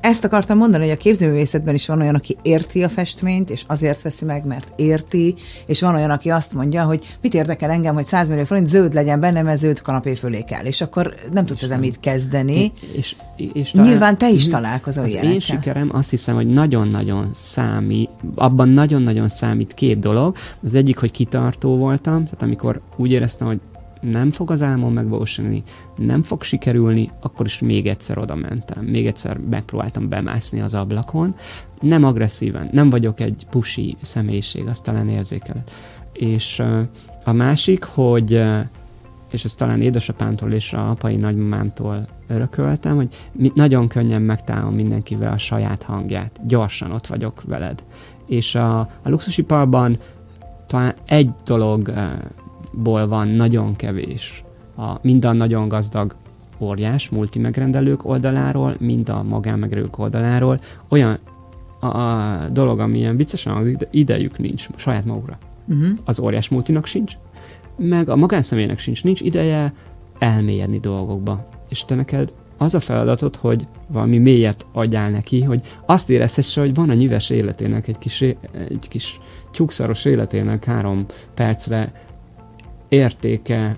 Ezt 0.05 0.25
akartam 0.25 0.59
mondani, 0.59 0.83
hogy 0.83 0.93
a 0.93 0.97
képzőművészetben 0.97 1.75
is 1.75 1.87
van 1.87 2.01
olyan, 2.01 2.15
aki 2.15 2.37
érti 2.43 2.83
a 2.83 2.89
festményt, 2.89 3.51
és 3.51 3.65
azért 3.67 4.03
veszi 4.03 4.25
meg, 4.25 4.45
mert 4.45 4.73
érti, 4.77 5.35
és 5.67 5.81
van 5.81 5.95
olyan, 5.95 6.11
aki 6.11 6.31
azt 6.31 6.53
mondja, 6.53 6.85
hogy 6.85 7.17
mit 7.21 7.35
érdekel 7.35 7.71
engem, 7.71 7.95
hogy 7.95 8.07
100 8.07 8.29
millió 8.29 8.45
forint 8.45 8.69
zöld 8.69 8.95
legyen 8.95 9.21
benne, 9.21 9.43
mert 9.43 9.59
zöld 9.59 9.81
kanapé 9.81 10.15
fölé 10.15 10.41
kell, 10.41 10.65
és 10.65 10.81
akkor 10.81 11.15
nem 11.33 11.47
tudsz 11.47 11.63
ezzel 11.63 11.79
mit 11.79 12.01
kezdeni. 12.01 12.73
És, 12.93 13.17
és 13.53 13.73
Nyilván 13.73 14.19
te 14.19 14.29
is 14.31 14.49
találkozol 14.49 15.05
Az 15.05 15.11
én 15.15 15.21
ilyenekkel. 15.21 15.57
sikerem 15.57 15.91
azt 15.93 16.11
hiszem, 16.11 16.35
hogy 16.35 16.47
nagyon-nagyon 16.47 17.29
számít, 17.33 18.11
abban 18.35 18.69
nagyon-nagyon 18.69 19.29
számít 19.29 19.75
két 19.75 19.99
dolog. 19.99 20.37
Az 20.63 20.75
egyik, 20.75 20.99
hogy 20.99 21.11
kitartó 21.11 21.77
voltam, 21.77 22.25
tehát 22.25 22.43
amikor 22.43 22.81
úgy 22.97 23.11
éreztem, 23.11 23.47
hogy 23.47 23.61
nem 24.11 24.31
fog 24.31 24.51
az 24.51 24.63
álmom 24.63 24.93
megvalósulni, 24.93 25.63
nem 25.97 26.23
fog 26.23 26.43
sikerülni, 26.43 27.11
akkor 27.21 27.47
is 27.47 27.59
még 27.59 27.87
egyszer 27.87 28.19
oda 28.19 28.35
mentem. 28.35 28.85
Még 28.85 29.07
egyszer 29.07 29.39
megpróbáltam 29.51 30.09
bemászni 30.09 30.61
az 30.61 30.75
ablakon. 30.75 31.35
Nem 31.81 32.05
agresszíven, 32.05 32.69
nem 32.73 32.91
vagyok 32.91 33.21
egy 33.21 33.47
pusi 33.51 33.97
személyiség, 34.01 34.67
azt 34.67 34.85
talán 34.85 35.09
érzékeled. 35.09 35.71
És 36.13 36.63
a 37.25 37.33
másik, 37.33 37.85
hogy 37.85 38.43
és 39.31 39.45
ezt 39.45 39.59
talán 39.59 39.83
édesapámtól 39.83 40.53
és 40.53 40.73
a 40.73 40.91
apai 40.91 41.17
nagymamámtól 41.17 42.07
örököltem, 42.27 42.97
hogy 42.97 43.09
nagyon 43.55 43.89
könnyen 43.89 44.23
megtalálom 44.23 44.75
mindenkivel 44.75 45.33
a 45.33 45.39
saját 45.39 45.83
hangját. 45.83 46.41
Gyorsan 46.47 46.91
ott 46.91 47.07
vagyok 47.07 47.43
veled. 47.43 47.83
És 48.27 48.55
a, 48.55 48.79
a 48.79 49.09
luxusiparban 49.09 49.99
talán 50.67 50.95
egy 51.05 51.31
dologból 52.75 53.09
van 53.09 53.29
nagyon 53.29 53.77
kevés. 53.77 54.45
A, 54.77 54.99
mind 55.03 55.25
a 55.25 55.33
nagyon 55.33 55.69
gazdag 55.69 56.15
óriás 56.59 57.09
multimegrendelők 57.09 58.05
oldaláról, 58.05 58.77
mind 58.79 59.09
a 59.09 59.23
magánmegrendelők 59.23 59.99
oldaláról 59.99 60.61
olyan 60.89 61.19
a, 61.81 61.87
a 61.87 62.49
dolog, 62.53 62.81
ami 62.81 62.99
ilyen 62.99 63.17
viccesen 63.17 63.77
de 63.79 63.89
idejük 63.91 64.39
nincs 64.39 64.69
saját 64.77 65.05
magukra. 65.05 65.39
Uh-huh. 65.69 65.99
Az 66.05 66.19
óriás 66.19 66.49
multinak 66.49 66.87
sincs, 66.87 67.13
meg 67.77 68.09
a 68.09 68.17
magánszemélynek 68.17 68.79
sincs, 68.79 69.05
nincs 69.05 69.21
ideje 69.21 69.73
elmélyedni 70.19 70.81
dolgokba. 70.81 71.49
És 71.69 71.85
te 71.85 71.95
neked 71.95 72.33
az 72.57 72.75
a 72.75 72.81
feladatod, 72.81 73.37
hogy 73.37 73.67
valami 73.87 74.19
mélyet 74.19 74.67
adjál 74.73 75.11
neki, 75.11 75.43
hogy 75.43 75.61
azt 75.87 76.11
érezhesse, 76.11 76.61
hogy 76.61 76.75
van 76.75 76.91
a 76.91 76.95
nyüves 76.95 77.31
életének 77.31 77.89
egy 77.89 77.99
kis, 77.99 78.21
egy 78.69 78.87
kis 78.89 79.21
tyúkszaros 79.53 80.05
életének 80.05 80.65
három 80.65 81.07
percre 81.35 81.93
értéke, 82.95 83.77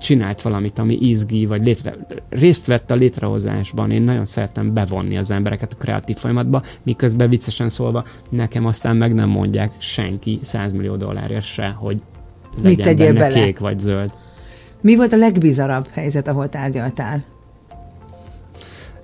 csinált 0.00 0.42
valamit, 0.42 0.78
ami 0.78 0.98
izgi, 1.00 1.46
vagy 1.46 1.64
létre, 1.64 1.94
részt 2.28 2.66
vett 2.66 2.90
a 2.90 2.94
létrehozásban. 2.94 3.90
Én 3.90 4.02
nagyon 4.02 4.24
szeretem 4.24 4.74
bevonni 4.74 5.16
az 5.16 5.30
embereket 5.30 5.72
a 5.72 5.76
kreatív 5.76 6.16
folyamatba, 6.16 6.62
miközben 6.82 7.28
viccesen 7.28 7.68
szólva 7.68 8.04
nekem 8.28 8.66
aztán 8.66 8.96
meg 8.96 9.14
nem 9.14 9.28
mondják 9.28 9.72
senki 9.78 10.38
100 10.42 10.72
millió 10.72 10.96
dollárért 10.96 11.44
se, 11.44 11.68
hogy 11.68 12.02
legyen 12.62 12.84
tegyél 12.84 13.12
benne 13.12 13.18
bele? 13.18 13.44
kék 13.44 13.58
vagy 13.58 13.78
zöld. 13.78 14.12
Mi 14.80 14.96
volt 14.96 15.12
a 15.12 15.16
legbizarabb 15.16 15.86
helyzet, 15.92 16.28
ahol 16.28 16.48
tárgyaltál? 16.48 17.24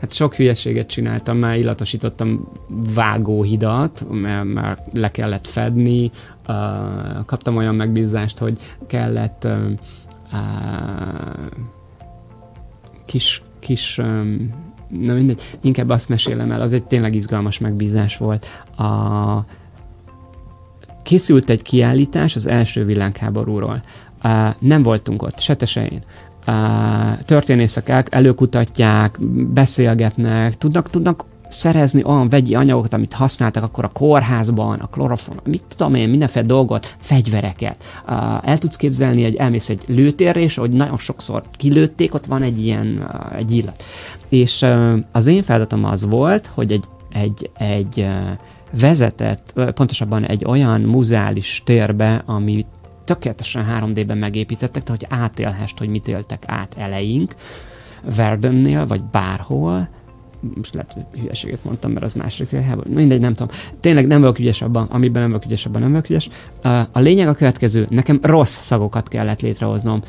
Hát 0.00 0.12
sok 0.12 0.34
hülyeséget 0.34 0.86
csináltam, 0.86 1.36
már 1.36 1.56
illatosítottam 1.56 2.48
vágóhidat, 2.94 4.06
mert, 4.10 4.44
mert 4.44 4.80
le 4.92 5.10
kellett 5.10 5.46
fedni, 5.46 6.10
kaptam 7.26 7.56
olyan 7.56 7.74
megbízást, 7.74 8.38
hogy 8.38 8.58
kellett 8.86 9.46
kis, 13.06 13.42
kis 13.58 14.00
na 14.88 15.12
mindegy, 15.12 15.58
inkább 15.60 15.88
azt 15.88 16.08
mesélem 16.08 16.50
el, 16.50 16.60
az 16.60 16.72
egy 16.72 16.84
tényleg 16.84 17.14
izgalmas 17.14 17.58
megbízás 17.58 18.16
volt. 18.16 18.46
A, 18.76 19.44
készült 21.02 21.50
egy 21.50 21.62
kiállítás 21.62 22.36
az 22.36 22.46
első 22.46 22.84
világháborúról. 22.84 23.82
Uh, 24.24 24.54
nem 24.58 24.82
voltunk 24.82 25.22
ott, 25.22 25.38
se 25.38 25.56
te, 25.56 25.66
se 25.66 25.86
én. 25.86 26.02
Uh, 26.46 27.18
történészek 27.18 27.88
el, 27.88 28.04
előkutatják, 28.10 29.18
beszélgetnek, 29.52 30.58
tudnak, 30.58 30.90
tudnak 30.90 31.24
szerezni 31.52 32.04
olyan 32.04 32.28
vegyi 32.28 32.54
anyagokat, 32.54 32.92
amit 32.92 33.12
használtak 33.12 33.62
akkor 33.62 33.84
a 33.84 33.88
kórházban, 33.88 34.78
a 34.78 34.86
klorofon, 34.86 35.40
mit 35.44 35.62
tudom 35.76 35.94
én, 35.94 36.08
mindenféle 36.08 36.46
dolgot, 36.46 36.94
fegyvereket. 36.98 37.84
El 38.42 38.58
tudsz 38.58 38.76
képzelni, 38.76 39.24
egy, 39.24 39.36
elmész 39.36 39.68
egy 39.68 39.82
lőtérre, 39.86 40.40
és 40.40 40.54
hogy 40.54 40.70
nagyon 40.70 40.98
sokszor 40.98 41.42
kilőtték, 41.56 42.14
ott 42.14 42.26
van 42.26 42.42
egy 42.42 42.64
ilyen 42.64 43.10
egy 43.36 43.56
illat. 43.56 43.82
És 44.28 44.66
az 45.12 45.26
én 45.26 45.42
feladatom 45.42 45.84
az 45.84 46.04
volt, 46.04 46.50
hogy 46.54 46.72
egy, 46.72 46.84
egy, 47.12 47.50
egy 47.58 48.06
vezetett, 48.80 49.52
pontosabban 49.74 50.24
egy 50.24 50.44
olyan 50.44 50.80
muzeális 50.80 51.62
térbe, 51.64 52.22
ami 52.26 52.66
tökéletesen 53.04 53.66
3D-ben 53.80 54.18
megépítettek, 54.18 54.82
tehát 54.82 55.00
hogy 55.00 55.18
átélhest, 55.18 55.78
hogy 55.78 55.88
mit 55.88 56.08
éltek 56.08 56.42
át 56.46 56.74
eleink, 56.78 57.34
Verdönnél, 58.16 58.86
vagy 58.86 59.02
bárhol, 59.02 59.88
most 60.56 60.74
lehet, 60.74 60.92
hogy 60.92 61.20
hülyeséget 61.20 61.64
mondtam, 61.64 61.90
mert 61.90 62.04
az 62.04 62.14
másik 62.14 62.50
helyben, 62.50 62.84
mindegy, 62.88 63.20
nem 63.20 63.32
tudom. 63.34 63.56
Tényleg 63.80 64.06
nem 64.06 64.20
vagyok 64.20 64.38
ügyes 64.38 64.62
abban, 64.62 64.86
amiben 64.90 65.22
nem 65.22 65.30
vagyok 65.30 65.46
ügyes, 65.46 65.66
abban 65.66 65.80
nem 65.80 65.90
vagyok 65.90 66.08
ügyes. 66.08 66.28
A 66.92 67.00
lényeg 67.00 67.28
a 67.28 67.34
következő, 67.34 67.86
nekem 67.88 68.18
rossz 68.22 68.56
szagokat 68.56 69.08
kellett 69.08 69.40
létrehoznom. 69.40 70.02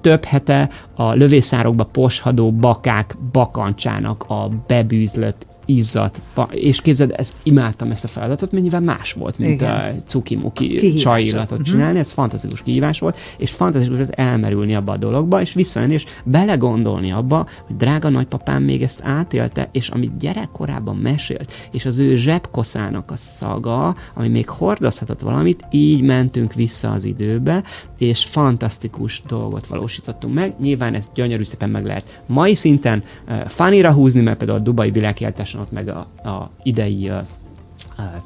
Több 0.00 0.24
hete 0.24 0.70
a 0.94 1.12
lövészárokba 1.12 1.84
poshadó 1.84 2.52
bakák 2.52 3.16
bakancsának 3.32 4.24
a 4.28 4.48
bebűzlött 4.66 5.46
izzadt, 5.76 6.20
és 6.50 6.80
képzeld, 6.80 7.12
ezt, 7.16 7.34
imádtam 7.42 7.90
ezt 7.90 8.04
a 8.04 8.08
feladatot, 8.08 8.50
mert 8.50 8.62
nyilván 8.62 8.82
más 8.82 9.12
volt, 9.12 9.38
mint 9.38 9.50
Igen. 9.52 9.70
a 9.70 10.02
cukimuki 10.06 10.94
csajillatot 10.94 11.50
uh-huh. 11.50 11.66
csinálni, 11.66 11.98
ez 11.98 12.10
fantasztikus 12.10 12.62
kihívás 12.62 12.98
volt, 12.98 13.18
és 13.38 13.50
fantasztikus 13.50 13.96
volt 13.96 14.10
elmerülni 14.10 14.74
abba 14.74 14.92
a 14.92 14.96
dologba, 14.96 15.40
és 15.40 15.52
visszajönni, 15.52 15.94
és 15.94 16.04
belegondolni 16.24 17.12
abba, 17.12 17.46
hogy 17.66 17.76
drága 17.76 18.08
nagypapám 18.08 18.62
még 18.62 18.82
ezt 18.82 19.00
átélte, 19.04 19.68
és 19.72 19.88
amit 19.88 20.16
gyerekkorában 20.18 20.96
mesélt, 20.96 21.52
és 21.72 21.86
az 21.86 21.98
ő 21.98 22.16
zsebkoszának 22.16 23.10
a 23.10 23.16
szaga, 23.16 23.96
ami 24.14 24.28
még 24.28 24.48
hordozhatott 24.48 25.20
valamit, 25.20 25.64
így 25.70 26.00
mentünk 26.00 26.54
vissza 26.54 26.90
az 26.90 27.04
időbe, 27.04 27.62
és 28.00 28.24
fantasztikus 28.24 29.22
dolgot 29.26 29.66
valósítottunk 29.66 30.34
meg. 30.34 30.54
Nyilván 30.58 30.94
ezt 30.94 31.08
gyönyörű 31.14 31.42
szépen 31.42 31.70
meg 31.70 31.84
lehet 31.84 32.22
mai 32.26 32.54
szinten 32.54 33.04
uh, 33.28 33.46
fanira 33.46 33.92
húzni, 33.92 34.20
mert 34.20 34.38
például 34.38 34.58
a 34.58 34.62
Dubai 34.62 34.90
világjeltáson 34.90 35.60
ott 35.60 35.72
meg 35.72 35.88
a, 35.88 35.98
a 36.28 36.50
idei 36.62 37.08
uh, 37.08 37.18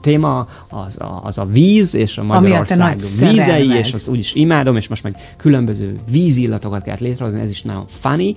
téma, 0.01 0.47
az 0.69 1.01
a, 1.01 1.21
az 1.25 1.39
a 1.39 1.45
víz, 1.45 1.95
és 1.95 2.19
a 2.19 2.23
Magyarország 2.23 2.97
vízei, 3.19 3.71
és 3.71 3.93
azt 3.93 4.09
úgyis 4.09 4.35
imádom, 4.35 4.77
és 4.77 4.89
most 4.89 5.03
meg 5.03 5.35
különböző 5.37 5.99
vízillatokat 6.11 6.83
kellett 6.83 7.01
létrehozni, 7.01 7.41
ez 7.41 7.51
is 7.51 7.63
nagyon 7.63 7.85
funny, 7.87 8.37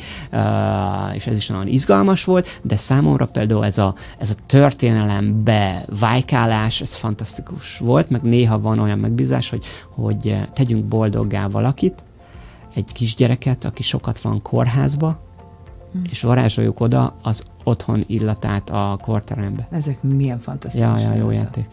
és 1.13 1.27
ez 1.27 1.37
is 1.37 1.47
nagyon 1.47 1.67
izgalmas 1.67 2.23
volt, 2.23 2.59
de 2.61 2.77
számomra 2.77 3.25
például 3.25 3.65
ez 3.65 3.77
a, 3.77 3.95
ez 4.17 4.29
a 4.29 4.41
történelembe 4.45 5.85
vájkálás, 5.99 6.81
ez 6.81 6.95
fantasztikus 6.95 7.77
volt, 7.77 8.09
meg 8.09 8.21
néha 8.21 8.59
van 8.59 8.79
olyan 8.79 8.99
megbízás, 8.99 9.49
hogy, 9.49 9.65
hogy 9.89 10.37
tegyünk 10.53 10.85
boldoggá 10.85 11.47
valakit, 11.47 12.03
egy 12.73 12.91
kisgyereket, 12.93 13.65
aki 13.65 13.83
sokat 13.83 14.21
van 14.21 14.41
kórházba, 14.41 15.19
hm. 15.91 15.99
és 16.09 16.21
varázsoljuk 16.21 16.79
oda 16.79 17.15
az 17.21 17.43
otthon 17.67 18.03
illatát 18.07 18.69
a 18.69 18.97
korterembe. 19.01 19.67
Ezek 19.71 20.03
milyen 20.03 20.39
fantasztikus. 20.39 21.01
Ja, 21.01 21.09
ja, 21.09 21.13
jó 21.13 21.29
játék. 21.31 21.65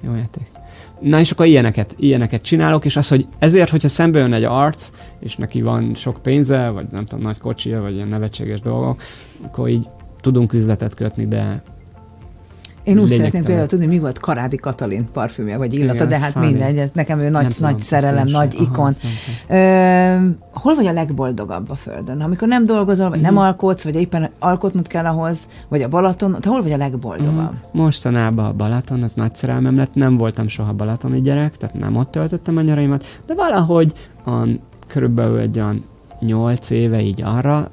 Jó 0.00 0.14
játék. 0.14 0.50
Na 1.00 1.20
és 1.20 1.30
akkor 1.30 1.46
ilyeneket, 1.46 1.94
ilyeneket 1.98 2.42
csinálok, 2.42 2.84
és 2.84 2.96
az, 2.96 3.08
hogy 3.08 3.26
ezért, 3.38 3.70
hogyha 3.70 3.88
szembe 3.88 4.18
jön 4.18 4.32
egy 4.32 4.44
arc, 4.44 4.90
és 5.18 5.36
neki 5.36 5.62
van 5.62 5.94
sok 5.94 6.22
pénze, 6.22 6.68
vagy 6.68 6.86
nem 6.90 7.04
tudom, 7.04 7.24
nagy 7.24 7.38
kocsia, 7.38 7.80
vagy 7.80 7.94
ilyen 7.94 8.08
nevetséges 8.08 8.60
dolgok, 8.60 9.02
akkor 9.44 9.68
így 9.68 9.88
tudunk 10.20 10.52
üzletet 10.52 10.94
kötni, 10.94 11.26
de 11.26 11.62
én 12.88 12.98
úgy 12.98 13.08
szeretném 13.08 13.44
például 13.44 13.66
tudni, 13.66 13.86
mi 13.86 13.98
volt 13.98 14.18
Karádi 14.18 14.56
Katalin 14.56 15.06
parfümje, 15.12 15.56
vagy 15.56 15.74
illata, 15.74 15.94
Igen, 15.94 16.08
de 16.08 16.18
hát 16.18 16.30
fáni. 16.32 16.46
mindegy, 16.46 16.90
nekem 16.92 17.18
ő 17.18 17.28
nagy, 17.28 17.32
nem 17.32 17.42
nagy 17.42 17.70
tudom, 17.70 17.80
szerelem, 17.80 18.26
nagy 18.26 18.52
sem. 18.52 18.62
ikon. 18.62 18.92
Aha, 19.48 19.58
Ö, 19.58 20.28
hol 20.52 20.74
vagy 20.74 20.86
a 20.86 20.92
legboldogabb 20.92 21.70
a 21.70 21.74
Földön? 21.74 22.20
Amikor 22.20 22.48
nem 22.48 22.64
dolgozol, 22.64 23.08
vagy 23.08 23.18
mm. 23.18 23.22
nem 23.22 23.34
mhm. 23.34 23.42
alkotsz, 23.42 23.84
vagy 23.84 23.94
éppen 23.94 24.30
alkotnod 24.38 24.86
kell 24.86 25.04
ahhoz, 25.04 25.48
vagy 25.68 25.82
a 25.82 25.88
Balaton, 25.88 26.36
te 26.40 26.48
hol 26.48 26.62
vagy 26.62 26.72
a 26.72 26.76
legboldogabb? 26.76 27.52
Mm. 27.52 27.80
Mostanában 27.80 28.44
a 28.44 28.52
Balaton, 28.52 29.02
az 29.02 29.14
nagy 29.14 29.34
szerelmem 29.34 29.76
lett, 29.76 29.94
nem 29.94 30.16
voltam 30.16 30.48
soha 30.48 30.72
balatoni 30.72 31.20
gyerek, 31.20 31.56
tehát 31.56 31.78
nem 31.78 31.96
ott 31.96 32.10
töltöttem 32.10 32.56
a 32.56 32.60
nyaraimat, 32.60 33.04
de 33.26 33.34
valahogy 33.34 33.92
a, 34.26 34.48
körülbelül 34.86 35.38
egy 35.38 35.58
olyan 35.58 35.84
nyolc 36.20 36.70
éve 36.70 37.00
így 37.00 37.22
arra 37.22 37.70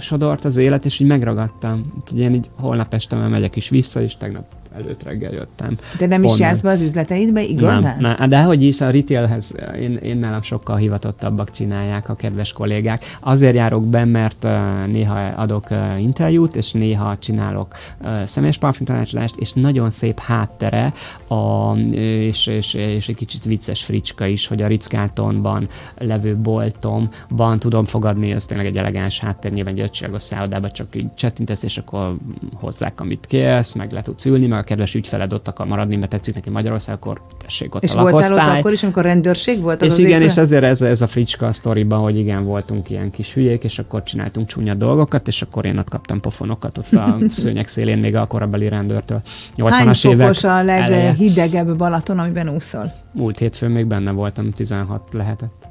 sodort 0.00 0.44
az 0.44 0.56
élet, 0.56 0.84
és 0.84 1.00
így 1.00 1.06
megragadtam. 1.06 1.92
Úgyhogy 2.00 2.18
én 2.18 2.34
így 2.34 2.50
holnap 2.54 2.94
este 2.94 3.16
már 3.16 3.28
megyek 3.28 3.56
is 3.56 3.68
vissza, 3.68 4.02
és 4.02 4.16
tegnap 4.16 4.44
előtt 4.76 5.02
reggel 5.02 5.32
jöttem. 5.32 5.76
De 5.98 6.06
nem 6.06 6.24
is 6.24 6.38
jársz 6.38 6.60
be 6.60 6.70
az 6.70 6.80
üzleteidbe, 6.80 7.42
igazán? 7.42 7.96
Nem, 8.00 8.16
nem, 8.18 8.28
de 8.28 8.42
hogy 8.42 8.62
is 8.62 8.80
a 8.80 8.90
retailhez 8.90 9.54
én, 9.80 9.96
én 9.96 10.16
nálam 10.16 10.42
sokkal 10.42 10.76
hivatottabbak 10.76 11.50
csinálják 11.50 12.08
a 12.08 12.14
kedves 12.14 12.52
kollégák. 12.52 13.16
Azért 13.20 13.54
járok 13.54 13.86
be, 13.86 14.04
mert 14.04 14.46
néha 14.86 15.18
adok 15.18 15.68
interjút, 15.98 16.56
és 16.56 16.72
néha 16.72 17.18
csinálok 17.18 17.76
személyes 18.24 18.58
parfümtanácsolást, 18.58 19.36
és 19.36 19.52
nagyon 19.52 19.90
szép 19.90 20.18
háttere, 20.18 20.92
a, 21.26 21.76
és, 21.90 22.46
és, 22.46 22.74
és 22.74 23.08
egy 23.08 23.16
kicsit 23.16 23.44
vicces 23.44 23.84
fricska 23.84 24.26
is, 24.26 24.46
hogy 24.46 24.62
a 24.62 24.66
Ritz-Carltonban 24.66 25.68
levő 25.98 26.36
boltomban 26.36 27.58
tudom 27.58 27.84
fogadni, 27.84 28.32
az 28.32 28.46
tényleg 28.46 28.66
egy 28.66 28.76
elegáns 28.76 29.20
háttér, 29.20 29.52
nyilván 29.52 29.78
egy 29.78 30.10
szállodába 30.16 30.70
csak 30.70 30.96
így 30.96 31.14
csettintesz, 31.14 31.62
és 31.62 31.78
akkor 31.78 32.16
hozzák, 32.54 33.00
amit 33.00 33.26
kérsz, 33.26 33.72
meg 33.72 33.92
le 33.92 34.02
tudsz 34.02 34.24
ülni, 34.24 34.46
meg 34.46 34.61
a 34.62 34.64
kedves 34.64 34.94
ügyfeled 34.94 35.32
ott 35.32 35.48
akar 35.48 35.66
maradni, 35.66 35.96
mert 35.96 36.10
tetszik 36.10 36.34
neki 36.34 36.50
Magyarország, 36.50 36.94
akkor 36.94 37.20
tessék 37.42 37.74
ott 37.74 37.82
és 37.82 37.92
a 37.92 38.02
lakosztály. 38.02 38.22
És 38.22 38.28
voltál 38.28 38.52
ott 38.52 38.58
akkor 38.58 38.72
is, 38.72 38.82
amikor 38.82 39.02
rendőrség 39.02 39.60
volt? 39.60 39.80
Az 39.80 39.86
és 39.86 39.92
az 39.92 39.98
igen, 39.98 40.22
és 40.22 40.36
ezért 40.36 40.64
ez, 40.64 40.82
ez 40.82 41.00
a 41.00 41.06
fricska 41.06 41.46
a 41.46 41.52
sztoriban, 41.52 42.00
hogy 42.00 42.18
igen, 42.18 42.44
voltunk 42.44 42.90
ilyen 42.90 43.10
kis 43.10 43.32
hülyék, 43.34 43.64
és 43.64 43.78
akkor 43.78 44.02
csináltunk 44.02 44.46
csúnya 44.46 44.74
dolgokat, 44.74 45.28
és 45.28 45.42
akkor 45.42 45.64
én 45.64 45.78
ott 45.78 45.88
kaptam 45.88 46.20
pofonokat 46.20 46.78
ott 46.78 46.92
a 46.92 47.16
szőnyek 47.36 47.68
szélén 47.68 47.98
még 47.98 48.16
a 48.16 48.26
korabeli 48.26 48.68
rendőrtől. 48.68 49.20
80-as 49.56 49.70
Hány 49.70 50.12
évek 50.12 50.42
a 50.42 50.62
leghidegebb 50.62 51.76
Balaton, 51.76 52.18
amiben 52.18 52.48
úszol? 52.48 52.92
Múlt 53.12 53.38
hétfőn 53.38 53.70
még 53.70 53.86
benne 53.86 54.10
voltam, 54.10 54.52
16 54.52 55.02
lehetett. 55.12 55.66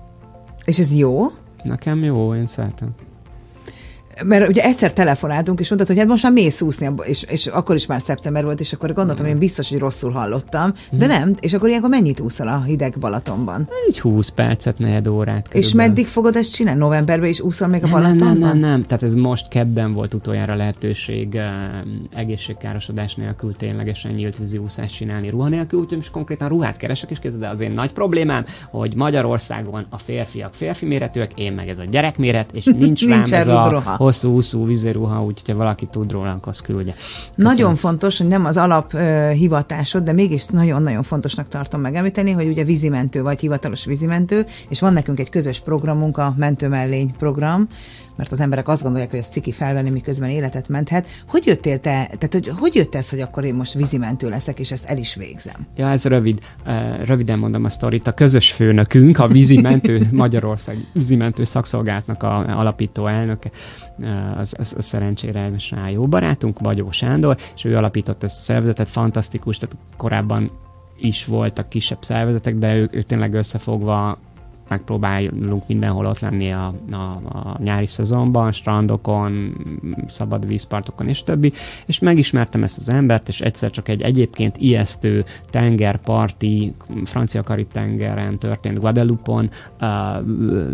És 0.65 0.79
ez 0.79 0.95
jó? 0.95 1.25
Nekem 1.63 2.03
jó, 2.03 2.35
én 2.35 2.47
szeretem 2.47 2.89
mert 4.25 4.49
ugye 4.49 4.63
egyszer 4.63 4.93
telefonáltunk, 4.93 5.59
és 5.59 5.69
mondtad, 5.69 5.89
hogy 5.89 5.99
hát 5.99 6.07
most 6.07 6.23
már 6.23 6.31
mész 6.31 6.61
úszni, 6.61 6.89
és, 7.03 7.23
és 7.23 7.47
akkor 7.47 7.75
is 7.75 7.85
már 7.85 8.01
szeptember 8.01 8.43
volt, 8.43 8.59
és 8.59 8.73
akkor 8.73 8.93
gondoltam, 8.93 9.25
hogy 9.25 9.33
én 9.33 9.39
biztos, 9.39 9.69
hogy 9.69 9.79
rosszul 9.79 10.11
hallottam, 10.11 10.73
de 10.91 11.07
nem, 11.07 11.35
és 11.39 11.53
akkor 11.53 11.69
ilyenkor 11.69 11.89
mennyit 11.89 12.19
úszol 12.19 12.47
a 12.47 12.61
hideg 12.61 12.95
Balatonban? 12.99 13.69
Egy 13.87 13.99
20 13.99 14.29
percet, 14.29 14.77
negyed 14.77 15.07
órát. 15.07 15.47
Körülbelül. 15.47 15.67
És 15.67 15.73
meddig 15.73 16.07
fogod 16.07 16.35
ezt 16.35 16.53
csinálni? 16.53 16.79
Novemberben 16.79 17.29
is 17.29 17.41
úszol 17.41 17.67
még 17.67 17.83
a 17.83 17.87
Balatonban? 17.87 18.27
Nem, 18.27 18.37
nem, 18.37 18.57
nem, 18.57 18.69
nem. 18.69 18.83
Tehát 18.83 19.03
ez 19.03 19.13
most 19.13 19.47
kedden 19.47 19.93
volt 19.93 20.13
utoljára 20.13 20.55
lehetőség 20.55 21.39
egészségkárosodás 22.15 23.15
nélkül 23.15 23.55
ténylegesen 23.55 24.11
nyílt 24.11 24.37
vízi 24.37 24.57
úszást 24.57 24.95
csinálni 24.95 25.29
ruha 25.29 25.47
nélkül, 25.47 25.79
úgyhogy 25.79 25.97
most 25.97 26.11
konkrétan 26.11 26.47
ruhát 26.47 26.77
keresek, 26.77 27.09
és 27.09 27.19
kezdve 27.19 27.49
az 27.49 27.59
én 27.59 27.71
nagy 27.71 27.91
problémám, 27.91 28.45
hogy 28.69 28.95
Magyarországon 28.95 29.85
a 29.89 29.97
férfiak 29.97 30.53
férfi 30.53 30.85
méretűek, 30.85 31.31
én 31.35 31.53
meg 31.53 31.69
ez 31.69 31.79
a 31.79 31.83
gyerekméret, 31.83 32.51
és 32.53 32.65
nincs, 32.65 33.05
nincs 33.15 33.29
rám 33.29 33.39
ez 33.39 33.47
a 33.47 33.95
hosszú-úszú 34.01 34.65
víziruha, 34.65 35.23
úgyhogy 35.23 35.55
valaki 35.55 35.85
tud 35.85 36.11
róla, 36.11 36.31
akkor 36.31 36.53
küldje. 36.63 36.93
Köszönöm. 36.93 37.51
Nagyon 37.51 37.75
fontos, 37.75 38.17
hogy 38.17 38.27
nem 38.27 38.45
az 38.45 38.57
alap 38.57 38.93
uh, 38.93 39.99
de 40.03 40.11
mégis 40.13 40.45
nagyon-nagyon 40.45 41.03
fontosnak 41.03 41.47
tartom 41.47 41.81
megemlíteni, 41.81 42.31
hogy 42.31 42.47
ugye 42.47 42.63
vízimentő 42.63 43.21
vagy 43.21 43.39
hivatalos 43.39 43.85
vízimentő, 43.85 44.45
és 44.69 44.79
van 44.79 44.93
nekünk 44.93 45.19
egy 45.19 45.29
közös 45.29 45.59
programunk, 45.59 46.17
a 46.17 46.33
Mentőmellény 46.37 47.11
program, 47.17 47.67
mert 48.15 48.31
az 48.31 48.39
emberek 48.39 48.67
azt 48.67 48.83
gondolják, 48.83 49.09
hogy 49.09 49.19
ez 49.19 49.27
ciki 49.27 49.51
felvenni, 49.51 49.89
miközben 49.89 50.29
életet 50.29 50.69
menthet. 50.69 51.07
Hogy 51.27 51.45
jöttél 51.45 51.79
te, 51.79 52.05
tehát 52.17 52.29
hogy, 52.31 52.51
hogy 52.59 52.75
jött 52.75 52.95
ez, 52.95 53.09
hogy 53.09 53.19
akkor 53.19 53.43
én 53.43 53.53
most 53.53 53.73
vízimentő 53.73 54.29
leszek, 54.29 54.59
és 54.59 54.71
ezt 54.71 54.85
el 54.85 54.97
is 54.97 55.15
végzem? 55.15 55.67
Ja, 55.75 55.89
ez 55.89 56.05
rövid. 56.05 56.39
Röviden 57.05 57.39
mondom 57.39 57.63
a 57.63 57.69
sztorit. 57.69 58.07
A 58.07 58.11
közös 58.11 58.51
főnökünk, 58.51 59.19
a 59.19 59.27
vízimentő, 59.27 60.07
Magyarország 60.11 60.77
vízimentő 60.93 61.43
szakszolgálatnak 61.43 62.23
a 62.23 62.59
alapító 62.59 63.07
elnöke, 63.07 63.51
az, 64.37 64.53
az, 64.57 64.73
az 64.77 64.85
szerencsére 64.85 65.49
most 65.49 65.71
rá 65.71 65.89
jó 65.89 66.07
barátunk, 66.07 66.59
Vagyó 66.59 66.91
Sándor, 66.91 67.37
és 67.55 67.65
ő 67.65 67.75
alapított 67.75 68.23
ezt 68.23 68.39
a 68.39 68.43
szervezetet, 68.43 68.89
fantasztikus, 68.89 69.57
tehát 69.57 69.75
korábban 69.97 70.51
is 70.99 71.25
voltak 71.25 71.69
kisebb 71.69 72.03
szervezetek, 72.03 72.55
de 72.55 72.75
ők, 72.75 72.95
ők 72.95 73.05
tényleg 73.05 73.33
összefogva 73.33 74.17
megpróbálunk 74.71 75.67
mindenhol 75.67 76.05
ott 76.05 76.19
lenni 76.19 76.51
a, 76.51 76.73
a, 76.91 76.95
a 76.95 77.57
nyári 77.63 77.85
szezonban, 77.85 78.51
strandokon, 78.51 79.55
szabad 80.07 80.47
vízpartokon 80.47 81.07
és 81.07 81.23
többi, 81.23 81.53
és 81.85 81.99
megismertem 81.99 82.63
ezt 82.63 82.77
az 82.77 82.89
embert, 82.89 83.27
és 83.27 83.41
egyszer 83.41 83.69
csak 83.69 83.87
egy 83.87 84.01
egyébként 84.01 84.57
ijesztő 84.57 85.25
tengerparti, 85.49 86.73
francia 87.03 87.43
karib 87.43 87.71
tengeren 87.71 88.37
történt 88.39 88.79
Guadeloupe-on, 88.79 89.49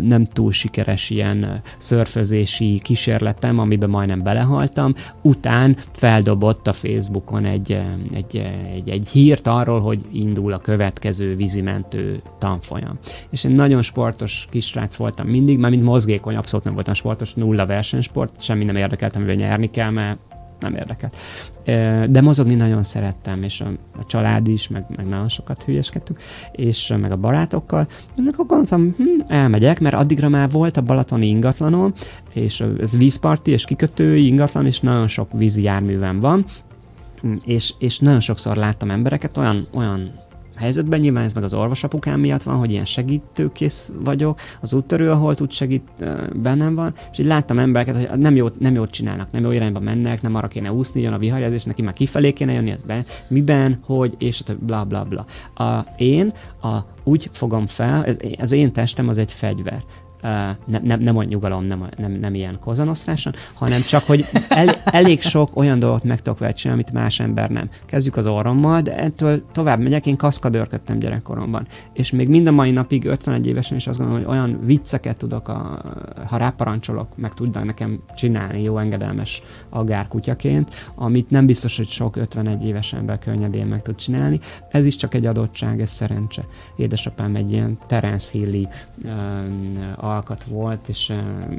nem 0.00 0.24
túl 0.24 0.52
sikeres 0.52 1.10
ilyen 1.10 1.60
szörfözési 1.78 2.80
kísérletem, 2.82 3.58
amiben 3.58 3.90
majdnem 3.90 4.22
belehaltam, 4.22 4.94
után 5.22 5.76
feldobott 5.92 6.66
a 6.66 6.72
Facebookon 6.72 7.44
egy, 7.44 7.80
egy, 8.12 8.36
egy, 8.74 8.88
egy 8.88 9.08
hírt 9.08 9.46
arról, 9.46 9.80
hogy 9.80 10.04
indul 10.12 10.52
a 10.52 10.58
következő 10.58 11.36
vízimentő 11.36 12.22
tanfolyam. 12.38 12.98
És 13.30 13.44
én 13.44 13.50
nagyon 13.50 13.82
sportos 13.88 14.46
kisrác 14.50 14.96
voltam 14.96 15.26
mindig, 15.26 15.58
már 15.58 15.70
mint 15.70 15.82
mozgékony, 15.82 16.36
abszolút 16.36 16.64
nem 16.64 16.74
voltam 16.74 16.94
sportos, 16.94 17.34
nulla 17.34 17.66
versenysport, 17.66 18.42
semmi 18.42 18.64
nem 18.64 18.76
érdekeltem, 18.76 19.24
hogy 19.24 19.36
nyerni 19.36 19.70
kell, 19.70 19.90
mert 19.90 20.18
nem 20.60 20.74
érdekelt. 20.74 21.16
De 22.10 22.20
mozogni 22.20 22.54
nagyon 22.54 22.82
szerettem, 22.82 23.42
és 23.42 23.60
a, 23.60 23.68
a 23.98 24.06
család 24.06 24.48
is, 24.48 24.68
meg, 24.68 24.84
meg 24.96 25.08
nagyon 25.08 25.28
sokat 25.28 25.62
hülyeskedtük, 25.62 26.18
és 26.52 26.94
meg 27.00 27.12
a 27.12 27.16
barátokkal. 27.16 27.86
És 28.14 28.22
akkor 28.32 28.46
gondoltam, 28.46 28.94
hm, 28.96 29.32
elmegyek, 29.32 29.80
mert 29.80 29.94
addigra 29.94 30.28
már 30.28 30.50
volt 30.50 30.76
a 30.76 30.80
balatoni 30.80 31.26
ingatlanom, 31.26 31.92
és 32.32 32.64
ez 32.80 32.96
vízparti 32.96 33.50
és 33.50 33.64
kikötői 33.64 34.26
ingatlan, 34.26 34.66
és 34.66 34.80
nagyon 34.80 35.08
sok 35.08 35.32
vízi 35.32 35.62
járművem 35.62 36.18
van, 36.20 36.44
és, 37.44 37.74
és 37.78 37.98
nagyon 37.98 38.20
sokszor 38.20 38.56
láttam 38.56 38.90
embereket, 38.90 39.36
olyan, 39.36 39.66
olyan 39.70 40.10
helyzetben, 40.58 41.00
nyilván 41.00 41.24
ez 41.24 41.32
meg 41.32 41.44
az 41.44 41.54
orvosapukám 41.54 42.20
miatt 42.20 42.42
van, 42.42 42.56
hogy 42.56 42.70
ilyen 42.70 42.84
segítőkész 42.84 43.92
vagyok, 44.04 44.40
az 44.60 44.74
úttörő, 44.74 45.10
ahol 45.10 45.34
tud 45.34 45.52
segít 45.52 45.88
bennem 46.34 46.74
van, 46.74 46.94
és 47.12 47.18
így 47.18 47.26
láttam 47.26 47.58
embereket, 47.58 47.96
hogy 47.96 48.18
nem 48.18 48.36
jót, 48.36 48.60
nem 48.60 48.74
jót 48.74 48.90
csinálnak, 48.90 49.30
nem 49.30 49.42
jó 49.42 49.50
irányba 49.50 49.80
mennek, 49.80 50.22
nem 50.22 50.34
arra 50.34 50.48
kéne 50.48 50.72
úszni, 50.72 51.00
jön 51.00 51.12
a 51.12 51.18
viharjelzés, 51.18 51.64
neki 51.64 51.82
már 51.82 51.94
kifelé 51.94 52.32
kéne 52.32 52.52
jönni, 52.52 52.70
ez 52.70 52.82
be, 52.82 53.04
miben, 53.28 53.78
hogy, 53.82 54.14
és 54.18 54.42
a 54.46 54.52
bla 54.60 54.84
bla 54.84 55.04
bla. 55.04 55.26
A, 55.64 55.86
én 55.96 56.32
a, 56.62 56.78
úgy 57.04 57.28
fogom 57.32 57.66
fel, 57.66 58.04
ez, 58.04 58.16
az 58.38 58.52
én 58.52 58.72
testem 58.72 59.08
az 59.08 59.18
egy 59.18 59.32
fegyver 59.32 59.82
nem, 60.20 60.82
nem, 60.82 61.00
nem 61.00 61.16
a 61.16 61.22
nyugalom, 61.22 61.64
nem, 61.64 61.88
nem, 61.96 62.12
nem 62.12 62.34
ilyen 62.34 62.58
kozanosztáson, 62.58 63.32
hanem 63.54 63.80
csak, 63.80 64.02
hogy 64.02 64.24
el, 64.48 64.68
elég 64.84 65.22
sok 65.22 65.48
olyan 65.54 65.78
dolgot 65.78 66.04
meg 66.04 66.22
tudok 66.22 66.52
csinálni, 66.52 66.82
amit 66.82 66.92
más 66.92 67.20
ember 67.20 67.50
nem. 67.50 67.68
Kezdjük 67.86 68.16
az 68.16 68.26
orrommal, 68.26 68.80
de 68.80 68.96
ettől 68.96 69.42
tovább 69.52 69.80
megyek, 69.80 70.06
én 70.06 70.16
kaszkadőrködtem 70.16 70.98
gyerekkoromban. 70.98 71.66
És 71.92 72.10
még 72.10 72.28
mind 72.28 72.46
a 72.46 72.52
mai 72.52 72.70
napig 72.70 73.04
51 73.04 73.46
évesen 73.46 73.76
is 73.76 73.86
azt 73.86 73.98
gondolom, 73.98 74.24
hogy 74.24 74.32
olyan 74.32 74.58
vicceket 74.64 75.16
tudok, 75.16 75.48
a, 75.48 75.82
ha 76.26 76.36
ráparancsolok, 76.36 77.16
meg 77.16 77.34
tudnak 77.34 77.64
nekem 77.64 78.02
csinálni 78.16 78.62
jó 78.62 78.78
engedelmes 78.78 79.42
agárkutyaként, 79.68 80.90
amit 80.94 81.30
nem 81.30 81.46
biztos, 81.46 81.76
hogy 81.76 81.88
sok 81.88 82.16
51 82.16 82.64
éves 82.64 82.92
ember 82.92 83.18
könnyedén 83.18 83.66
meg 83.66 83.82
tud 83.82 83.94
csinálni. 83.94 84.40
Ez 84.70 84.86
is 84.86 84.96
csak 84.96 85.14
egy 85.14 85.26
adottság, 85.26 85.80
ez 85.80 85.90
szerencse. 85.90 86.44
Édesapám 86.76 87.36
egy 87.36 87.52
ilyen 87.52 87.78
Terence 87.86 88.30
Hilli 88.32 88.68
uh, 89.04 90.04
alkat 90.08 90.44
volt, 90.44 90.88
és 90.88 91.12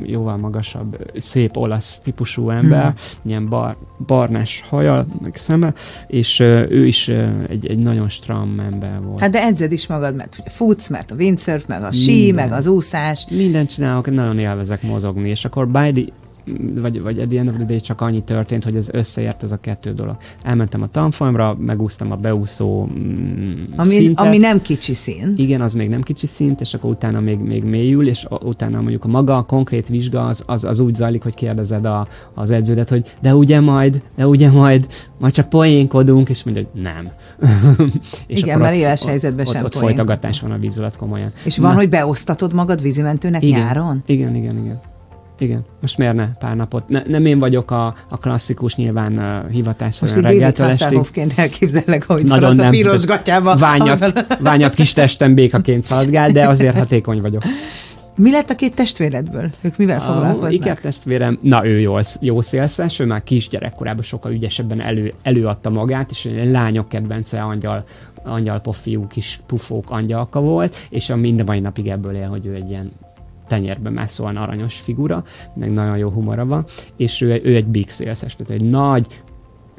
jóval 0.03 0.37
magasabb, 0.37 1.11
szép 1.15 1.57
olasz 1.57 1.99
típusú 1.99 2.49
ember, 2.49 2.83
hmm. 2.83 2.95
ilyen 3.21 3.49
bar, 3.49 3.77
barnás 4.05 4.63
haja, 4.69 5.05
szeme, 5.33 5.73
és 6.07 6.39
ő 6.39 6.85
is 6.85 7.07
egy, 7.47 7.67
egy 7.67 7.79
nagyon 7.79 8.09
stram 8.09 8.59
ember 8.59 9.01
volt. 9.01 9.19
Hát 9.19 9.31
de 9.31 9.43
edzed 9.43 9.71
is 9.71 9.87
magad, 9.87 10.15
mert 10.15 10.43
futsz, 10.45 10.87
mert 10.87 11.11
a 11.11 11.15
windsurf, 11.15 11.65
meg 11.67 11.83
a 11.83 11.91
sí, 11.91 12.25
Minden. 12.25 12.49
meg 12.49 12.57
az 12.57 12.67
úszás. 12.67 13.25
Mindent 13.29 13.69
csinálok, 13.69 14.11
nagyon 14.11 14.39
élvezek 14.39 14.81
mozogni, 14.81 15.29
és 15.29 15.45
akkor 15.45 15.67
by 15.67 15.91
the 15.91 16.13
vagy, 16.81 17.01
vagy 17.01 17.19
at 17.19 17.27
the 17.27 17.39
end 17.39 17.47
of 17.47 17.55
the 17.55 17.65
day 17.65 17.79
csak 17.79 18.01
annyi 18.01 18.23
történt, 18.23 18.63
hogy 18.63 18.75
ez 18.75 18.89
összeért 18.91 19.43
ez 19.43 19.51
a 19.51 19.57
kettő 19.57 19.93
dolog. 19.93 20.17
Elmentem 20.43 20.81
a 20.81 20.87
tanfolyamra, 20.87 21.57
megúsztam 21.59 22.11
a 22.11 22.15
beúszó 22.15 22.85
mm, 22.85 23.63
ami, 23.75 23.87
szintet. 23.89 24.25
ami 24.25 24.37
nem 24.37 24.61
kicsi 24.61 24.93
szint. 24.93 25.39
Igen, 25.39 25.61
az 25.61 25.73
még 25.73 25.89
nem 25.89 26.01
kicsi 26.01 26.25
szint, 26.25 26.61
és 26.61 26.73
akkor 26.73 26.89
utána 26.89 27.19
még, 27.19 27.39
még 27.39 27.63
mélyül, 27.63 28.07
és 28.07 28.25
utána 28.41 28.81
mondjuk 28.81 29.05
a 29.05 29.07
maga 29.07 29.37
a 29.37 29.41
konkrét 29.41 29.87
vizsga 29.87 30.25
az, 30.25 30.43
az, 30.45 30.63
az 30.63 30.79
úgy 30.79 30.95
zajlik, 30.95 31.23
hogy 31.23 31.33
kérdezed 31.33 31.85
a, 31.85 32.07
az 32.33 32.51
edződet, 32.51 32.89
hogy 32.89 33.15
de 33.21 33.35
ugye 33.35 33.59
majd, 33.59 34.01
de 34.15 34.27
ugye 34.27 34.49
majd, 34.49 34.87
majd 35.17 35.33
csak 35.33 35.49
poénkodunk, 35.49 36.29
és 36.29 36.43
mondja, 36.43 36.63
hogy 36.71 36.81
nem. 36.81 37.09
és 38.27 38.39
Igen, 38.39 38.59
mert 38.59 38.75
éles 38.75 39.05
helyzetben 39.05 39.47
ott, 39.47 39.53
sem 39.53 39.63
ott, 39.63 39.75
ott 39.75 39.81
folytogatás 39.81 40.39
van 40.39 40.51
a 40.51 40.57
víz 40.57 40.79
alatt 40.79 40.95
komolyan. 40.95 41.31
És 41.43 41.57
van, 41.57 41.71
Na. 41.71 41.77
hogy 41.77 41.89
beosztatod 41.89 42.53
magad 42.53 42.81
vízimentőnek 42.81 43.43
igen, 43.43 43.59
nyáron? 43.59 44.03
Igen, 44.05 44.35
igen, 44.35 44.57
igen. 44.57 44.79
Igen, 45.39 45.65
most 45.81 45.97
miért 45.97 46.15
ne 46.15 46.27
pár 46.27 46.55
napot? 46.55 46.87
Ne, 46.87 47.01
nem 47.07 47.25
én 47.25 47.39
vagyok 47.39 47.71
a, 47.71 47.95
a 48.09 48.17
klasszikus 48.17 48.75
nyilván 48.75 49.17
uh, 49.17 49.51
hivatásszerűen 49.51 50.21
reggeltől 50.21 50.67
estig. 50.67 51.31
elképzelek, 51.35 52.03
hogy 52.03 52.23
Nagyon 52.23 52.55
nem, 52.55 52.67
a 52.67 52.69
piros 52.69 53.05
gatyába. 53.05 53.55
Ványat, 53.55 54.25
ványat 54.41 54.73
kis 54.73 54.93
testem 54.93 55.33
békaként 55.33 55.85
szaladgál, 55.85 56.31
de 56.31 56.47
azért 56.47 56.77
hatékony 56.77 57.21
vagyok. 57.21 57.43
Mi 58.15 58.31
lett 58.31 58.49
a 58.49 58.55
két 58.55 58.75
testvéredből? 58.75 59.49
Ők 59.61 59.77
mivel 59.77 59.99
foglalkoznak? 59.99 60.53
Iker 60.53 60.79
testvérem, 60.79 61.39
na 61.41 61.65
ő 61.65 61.79
jó, 61.79 61.97
jó 62.21 62.41
szélszes, 62.41 62.99
ő 62.99 63.05
már 63.05 63.23
kisgyerekkorában 63.23 64.03
sokkal 64.03 64.31
ügyesebben 64.31 64.81
elő, 64.81 65.13
előadta 65.21 65.69
magát, 65.69 66.11
és 66.11 66.25
egy 66.25 66.51
lányok 66.51 66.89
kedvence 66.89 67.41
angyal, 67.41 67.83
angyal 68.23 68.59
pofiú 68.59 69.07
kis 69.07 69.39
pufók 69.45 69.91
angyalka 69.91 70.39
volt, 70.39 70.87
és 70.89 71.09
a 71.09 71.15
minden 71.15 71.45
mai 71.45 71.59
napig 71.59 71.87
ebből 71.87 72.15
él, 72.15 72.27
hogy 72.27 72.45
ő 72.45 72.53
egy 72.53 72.69
ilyen 72.69 72.91
tenyérbe 73.49 73.89
mászóan 73.89 74.37
aranyos 74.37 74.75
figura, 74.75 75.23
meg 75.55 75.71
nagyon 75.71 75.97
jó 75.97 76.09
humora 76.09 76.45
van, 76.45 76.65
és 76.97 77.21
ő, 77.21 77.41
ő 77.43 77.55
egy 77.55 77.67
big 77.67 77.89
sales 77.89 78.35
tehát 78.35 78.49
egy 78.49 78.63
nagy 78.63 79.07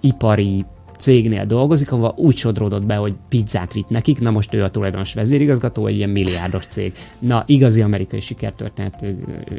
ipari 0.01 0.65
cégnél 1.01 1.47
dolgozik, 1.47 1.93
ahol 1.93 2.15
úgy 2.17 2.37
sodródott 2.37 2.85
be, 2.85 2.95
hogy 2.95 3.15
pizzát 3.29 3.73
vitt 3.73 3.89
nekik, 3.89 4.21
na 4.21 4.31
most 4.31 4.55
ő 4.55 4.63
a 4.63 4.71
tulajdonos 4.71 5.15
vezérigazgató, 5.15 5.87
egy 5.87 5.97
ilyen 5.97 6.11
milliárdos 6.11 6.67
cég. 6.67 6.93
Na, 7.19 7.43
igazi 7.47 7.83
amerikai 7.83 8.21
sikertörténet 8.21 9.05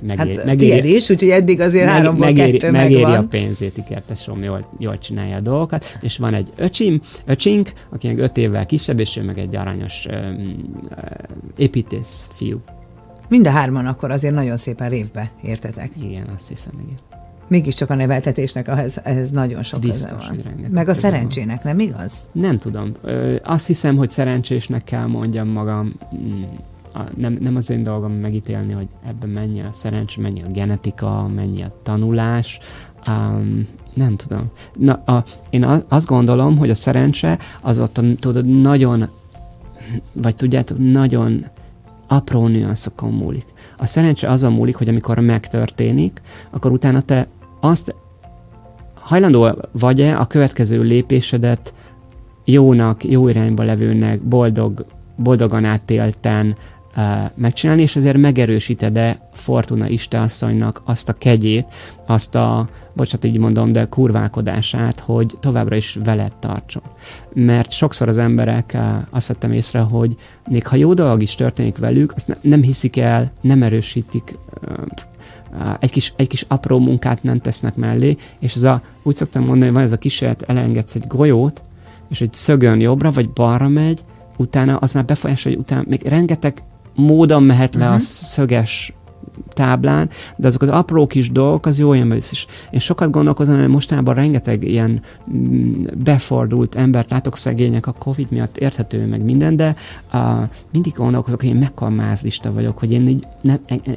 megéri. 0.02 0.38
Hát 0.38 0.46
megéri, 0.46 0.96
is, 0.96 1.10
úgyhogy 1.10 1.30
eddig 1.30 1.60
azért 1.60 1.86
meg, 1.86 1.94
háromból 1.94 2.26
megéri, 2.26 2.58
kettő 2.58 2.72
megéri 2.72 3.02
megvan. 3.02 3.24
a 3.24 3.28
pénzét, 3.28 3.78
Ikertes 3.78 4.28
Rom 4.28 4.44
jól, 4.44 4.70
jól 4.80 4.98
csinálja 4.98 5.36
a 5.36 5.40
dolgokat, 5.40 5.98
és 6.02 6.18
van 6.18 6.34
egy 6.34 6.48
öcsim, 6.56 7.02
öcsink, 7.26 7.72
aki 7.90 8.08
meg 8.08 8.20
öt 8.20 8.38
évvel 8.38 8.66
kisebb, 8.66 9.00
és 9.00 9.18
ő 9.18 9.24
meg 9.24 9.38
egy 9.38 9.56
aranyos 9.56 10.06
um, 10.06 10.80
építész 11.58 12.30
fiú. 12.34 12.62
Mind 13.32 13.48
a 13.48 13.50
hárman 13.50 13.86
akkor 13.86 14.12
azért 14.12 14.34
nagyon 14.34 14.58
szépen 14.58 14.90
révbe 14.90 15.32
értetek. 15.42 15.92
Igen, 16.02 16.28
azt 16.36 16.48
hiszem, 16.48 16.72
igen. 16.84 16.98
Mégiscsak 17.48 17.90
a 17.90 17.96
neveltetésnek 17.96 18.68
ehhez, 18.68 19.00
ehhez 19.04 19.32
nagyon 19.32 19.64
sok 19.64 19.80
Biztos, 19.80 20.28
van. 20.28 20.70
Meg 20.72 20.88
a 20.88 20.94
szerencsének, 20.94 21.64
nem 21.64 21.80
igaz? 21.80 22.22
Nem 22.32 22.58
tudom. 22.58 22.96
Ö, 23.02 23.36
azt 23.44 23.68
hiszem, 23.68 23.96
hogy 23.96 24.10
szerencsésnek 24.10 24.84
kell 24.84 25.06
mondjam 25.06 25.48
magam. 25.48 25.94
Mm, 26.16 26.42
nem, 27.16 27.38
nem 27.40 27.56
az 27.56 27.70
én 27.70 27.84
dolgom 27.84 28.12
megítélni, 28.12 28.74
hogy 28.74 28.88
ebben 29.08 29.30
mennyi 29.30 29.62
a 29.62 29.72
szerencsé, 29.72 30.22
mennyi 30.22 30.44
a 30.44 30.48
genetika, 30.48 31.28
mennyi 31.28 31.64
a 31.64 31.74
tanulás. 31.84 32.60
Um, 33.08 33.68
nem 33.94 34.16
tudom. 34.16 34.52
Na, 34.78 34.94
a, 34.94 35.24
én 35.50 35.84
azt 35.88 36.08
gondolom, 36.08 36.58
hogy 36.58 36.70
a 36.70 36.76
szerencse 36.76 37.40
az 37.62 37.80
ott 37.80 38.02
tudod, 38.20 38.46
nagyon, 38.46 39.08
vagy 40.14 40.36
tudjátok, 40.36 40.78
nagyon 40.92 41.46
apró 42.12 42.48
nüanszokon 42.48 43.12
múlik. 43.12 43.46
A 43.78 43.86
szerencse 43.86 44.30
azon 44.30 44.54
múlik, 44.54 44.76
hogy 44.76 44.90
amikor 44.90 45.20
megtörténik, 45.20 46.22
akkor 46.50 46.72
utána 46.72 47.02
te 47.02 47.28
azt 47.60 47.96
hajlandó 48.94 49.50
vagy-e 49.72 50.20
a 50.20 50.26
következő 50.26 50.82
lépésedet 50.82 51.74
jónak, 52.46 53.04
jó 53.04 53.28
irányba 53.28 53.64
levőnek, 53.64 54.22
boldog, 54.22 54.86
boldogan 55.16 55.66
átélten, 55.66 56.56
megcsinálni, 57.34 57.82
és 57.82 57.96
azért 57.96 58.18
megerősíted-e 58.18 59.20
Fortuna 59.34 59.88
Isteasszonynak 59.88 60.82
azt 60.86 61.10
a 61.10 61.14
kegyét, 61.14 61.66
azt 62.08 62.36
a, 62.36 62.70
bocsánat, 62.94 63.26
így 63.26 63.38
mondom, 63.38 63.72
de 63.72 63.86
kurválkodását, 63.86 65.00
hogy 65.00 65.38
továbbra 65.40 65.76
is 65.76 65.98
veled 66.04 66.32
tartson. 66.40 66.84
Mert 67.34 67.72
sokszor 67.72 68.08
az 68.08 68.18
emberek 68.18 68.78
azt 69.10 69.28
vettem 69.28 69.52
észre, 69.52 69.80
hogy 69.80 70.16
még 70.48 70.68
ha 70.68 70.76
jó 70.76 70.94
dolog 70.94 71.22
is 71.22 71.36
történik 71.36 71.78
velük, 71.78 72.14
azt 72.16 72.38
nem 72.42 72.62
hiszik 72.62 72.98
el, 72.98 73.32
nem 73.42 73.64
erősítik, 73.64 74.38
egy 75.80 75.92
kis, 75.92 76.14
egy 76.16 76.28
kis 76.28 76.46
apró 76.48 76.80
munkát 76.80 77.24
nem 77.24 77.40
tesznek 77.40 77.76
mellé, 77.76 78.18
és 78.40 78.56
ez 78.56 78.64
a, 78.64 78.82
úgy 79.04 79.16
szoktam 79.16 79.42
mondani, 79.42 79.66
hogy 79.66 79.74
van 79.74 79.84
ez 79.84 79.92
a 79.92 79.98
kísérlet, 79.98 80.42
elengedsz 80.42 80.96
egy 80.96 81.08
golyót, 81.08 81.62
és 82.10 82.22
egy 82.22 82.34
szögön 82.34 82.80
jobbra 82.80 83.12
vagy 83.12 83.30
balra 83.30 83.68
megy, 83.68 84.04
utána 84.38 84.78
az 84.78 84.92
már 84.92 85.06
befolyásolja, 85.06 85.58
hogy 85.58 85.66
utána 85.68 85.84
még 85.88 86.02
rengeteg 86.04 86.62
módon 86.96 87.44
mehet 87.44 87.74
le 87.74 87.80
uh-huh. 87.80 87.94
a 87.94 87.96
mhm. 87.96 88.04
szöges 88.04 88.94
táblán, 89.54 90.10
de 90.36 90.48
azok 90.48 90.62
az 90.62 90.70
apró 90.70 91.08
kis 91.08 91.32
dolgok, 91.32 91.66
az 91.66 91.80
jó 91.80 91.94
ilyen 91.94 92.12
és 92.12 92.46
én 92.72 92.80
sokat 92.80 93.12
gondolkozom, 93.12 93.60
hogy 93.60 93.68
mostában 93.68 94.14
rengeteg 94.14 94.64
ilyen 94.64 95.02
mm, 95.32 95.84
befordult 96.04 96.76
embert 96.76 97.10
látok 97.10 97.38
szegények 97.38 97.88
a 97.88 97.92
Covid 97.92 98.32
miatt, 98.32 98.58
érthető 98.58 99.06
meg 99.06 99.24
minden, 99.24 99.56
de 99.56 99.76
uh, 100.14 100.22
mindig 100.72 100.94
gondolkozok, 100.94 101.40
hogy 101.40 101.50
én 101.50 101.56
mekkora 101.56 101.92
mázlista 101.92 102.54
vagyok, 102.54 102.78
hogy 102.78 102.92
én 102.92 103.08
így 103.08 103.28
nem, 103.42 103.60
e, 103.66 103.74
e, 103.74 103.92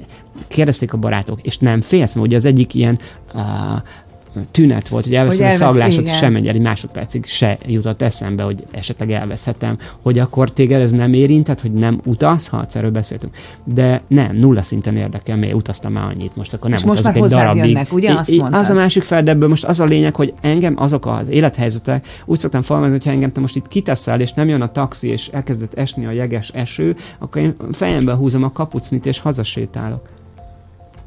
kérdezték 0.49 0.93
a 0.93 0.97
barátok, 0.97 1.43
és 1.43 1.59
nem 1.59 1.81
félsz, 1.81 2.15
mert 2.15 2.27
ugye 2.27 2.37
az 2.37 2.45
egyik 2.45 2.75
ilyen 2.75 2.99
uh, 3.35 3.43
tünet 4.51 4.89
volt, 4.89 5.05
hogy 5.05 5.15
elveszem 5.15 5.47
hogy 5.47 5.55
a 5.55 5.59
szaglásot, 5.59 6.15
sem 6.15 6.37
egy, 6.37 6.47
egy 6.47 6.61
másodpercig 6.61 7.25
se 7.25 7.59
jutott 7.67 8.03
eszembe, 8.03 8.43
hogy 8.43 8.67
esetleg 8.71 9.11
elveszhetem, 9.11 9.79
hogy 10.03 10.19
akkor 10.19 10.53
téged 10.53 10.81
ez 10.81 10.93
nem 10.93 11.13
érintett, 11.13 11.61
hogy 11.61 11.73
nem 11.73 12.01
utazhatsz, 12.05 12.75
erről 12.75 12.91
beszéltünk. 12.91 13.37
De 13.65 14.03
nem, 14.09 14.37
nulla 14.37 14.63
szinten 14.63 14.97
érdekel, 14.97 15.37
miért 15.37 15.55
utaztam 15.55 15.93
már 15.93 16.05
annyit, 16.05 16.37
most 16.37 16.55
akkor 16.55 16.71
nem 16.71 16.79
És 16.79 16.85
most 16.85 17.03
már 17.03 17.17
egy 17.17 17.23
darabig. 17.23 17.65
Jönnek, 17.65 17.93
ugye? 17.93 18.15
Azt 18.15 18.31
I, 18.31 18.43
Az 18.51 18.71
a 18.71 18.75
másik 18.75 19.03
fel, 19.03 19.23
de 19.23 19.31
ebből 19.31 19.49
most 19.49 19.65
az 19.65 19.81
a 19.81 19.85
lényeg, 19.85 20.15
hogy 20.15 20.35
engem 20.41 20.75
azok 20.79 21.07
az 21.07 21.29
élethelyzetek, 21.29 22.07
úgy 22.25 22.39
szoktam 22.39 22.63
fogalmazni, 22.63 22.99
hogy 23.03 23.13
engem 23.13 23.33
te 23.33 23.41
most 23.41 23.57
itt 23.57 23.69
kiteszel, 23.69 24.21
és 24.21 24.33
nem 24.33 24.49
jön 24.49 24.61
a 24.61 24.73
taxi, 24.73 25.09
és 25.09 25.29
elkezdett 25.29 25.75
esni 25.75 26.07
a 26.07 26.11
jeges 26.11 26.49
eső, 26.49 26.97
akkor 27.19 27.43
én 27.43 27.55
fejembe 27.73 28.13
húzom 28.13 28.43
a 28.43 28.53
kapucnit, 28.53 29.07
és 29.07 29.21
hazasétálok 29.21 30.14